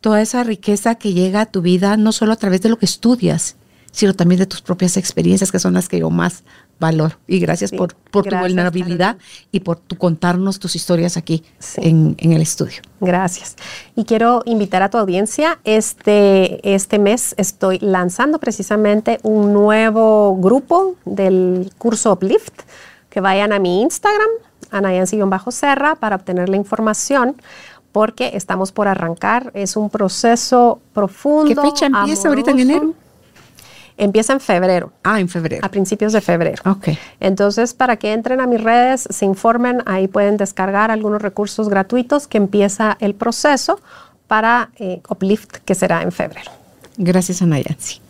toda 0.00 0.20
esa 0.20 0.42
riqueza 0.42 0.96
que 0.96 1.12
llega 1.12 1.42
a 1.42 1.46
tu 1.46 1.62
vida, 1.62 1.96
no 1.96 2.10
solo 2.10 2.32
a 2.32 2.36
través 2.36 2.60
de 2.60 2.70
lo 2.70 2.78
que 2.78 2.86
estudias, 2.86 3.54
sino 3.94 4.12
también 4.12 4.40
de 4.40 4.46
tus 4.46 4.60
propias 4.60 4.96
experiencias, 4.96 5.52
que 5.52 5.60
son 5.60 5.74
las 5.74 5.88
que 5.88 6.00
yo 6.00 6.10
más 6.10 6.42
valor. 6.80 7.16
Y 7.28 7.38
gracias 7.38 7.70
por, 7.70 7.94
por 7.94 8.24
tu 8.24 8.36
vulnerabilidad 8.36 9.16
y 9.52 9.60
por 9.60 9.78
tu 9.78 9.96
contarnos 9.96 10.58
tus 10.58 10.74
historias 10.74 11.16
aquí 11.16 11.44
en, 11.76 12.16
el 12.18 12.42
estudio. 12.42 12.82
Gracias. 13.00 13.54
Y 13.94 14.04
quiero 14.04 14.42
invitar 14.46 14.82
a 14.82 14.90
tu 14.90 14.98
audiencia. 14.98 15.60
Este, 15.62 16.74
este 16.74 16.98
mes 16.98 17.36
estoy 17.38 17.78
lanzando 17.78 18.40
precisamente 18.40 19.20
un 19.22 19.52
nuevo 19.52 20.36
grupo 20.38 20.96
del 21.04 21.70
curso 21.78 22.12
Uplift. 22.12 22.62
Que 23.10 23.20
vayan 23.20 23.52
a 23.52 23.60
mi 23.60 23.80
Instagram, 23.80 24.28
anayansi-serra, 24.72 25.94
para 25.94 26.16
obtener 26.16 26.48
la 26.48 26.56
información 26.56 27.36
porque 27.92 28.32
estamos 28.34 28.72
por 28.72 28.88
arrancar. 28.88 29.52
Es 29.54 29.76
un 29.76 29.88
proceso 29.88 30.80
profundo. 30.92 31.62
¿Qué 31.62 31.70
fecha 31.70 31.86
empieza 31.86 32.26
ahorita 32.26 32.50
en 32.50 32.58
enero? 32.58 32.94
Empieza 33.96 34.32
en 34.32 34.40
febrero. 34.40 34.92
Ah, 35.04 35.20
en 35.20 35.28
febrero. 35.28 35.64
A 35.64 35.68
principios 35.68 36.12
de 36.12 36.20
febrero. 36.20 36.62
Ok. 36.66 36.88
Entonces, 37.20 37.74
para 37.74 37.96
que 37.96 38.12
entren 38.12 38.40
a 38.40 38.46
mis 38.46 38.62
redes, 38.62 39.06
se 39.08 39.24
informen, 39.24 39.82
ahí 39.86 40.08
pueden 40.08 40.36
descargar 40.36 40.90
algunos 40.90 41.22
recursos 41.22 41.68
gratuitos 41.68 42.26
que 42.26 42.38
empieza 42.38 42.96
el 43.00 43.14
proceso 43.14 43.80
para 44.26 44.70
eh, 44.78 45.00
Uplift, 45.08 45.58
que 45.64 45.74
será 45.74 46.02
en 46.02 46.10
febrero. 46.10 46.50
Gracias, 46.96 47.40
Anayansi. 47.42 48.00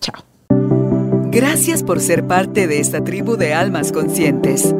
Chao. 0.00 0.22
Gracias 1.30 1.82
por 1.82 2.00
ser 2.00 2.26
parte 2.26 2.66
de 2.66 2.80
esta 2.80 3.02
tribu 3.02 3.36
de 3.36 3.54
almas 3.54 3.92
conscientes. 3.92 4.74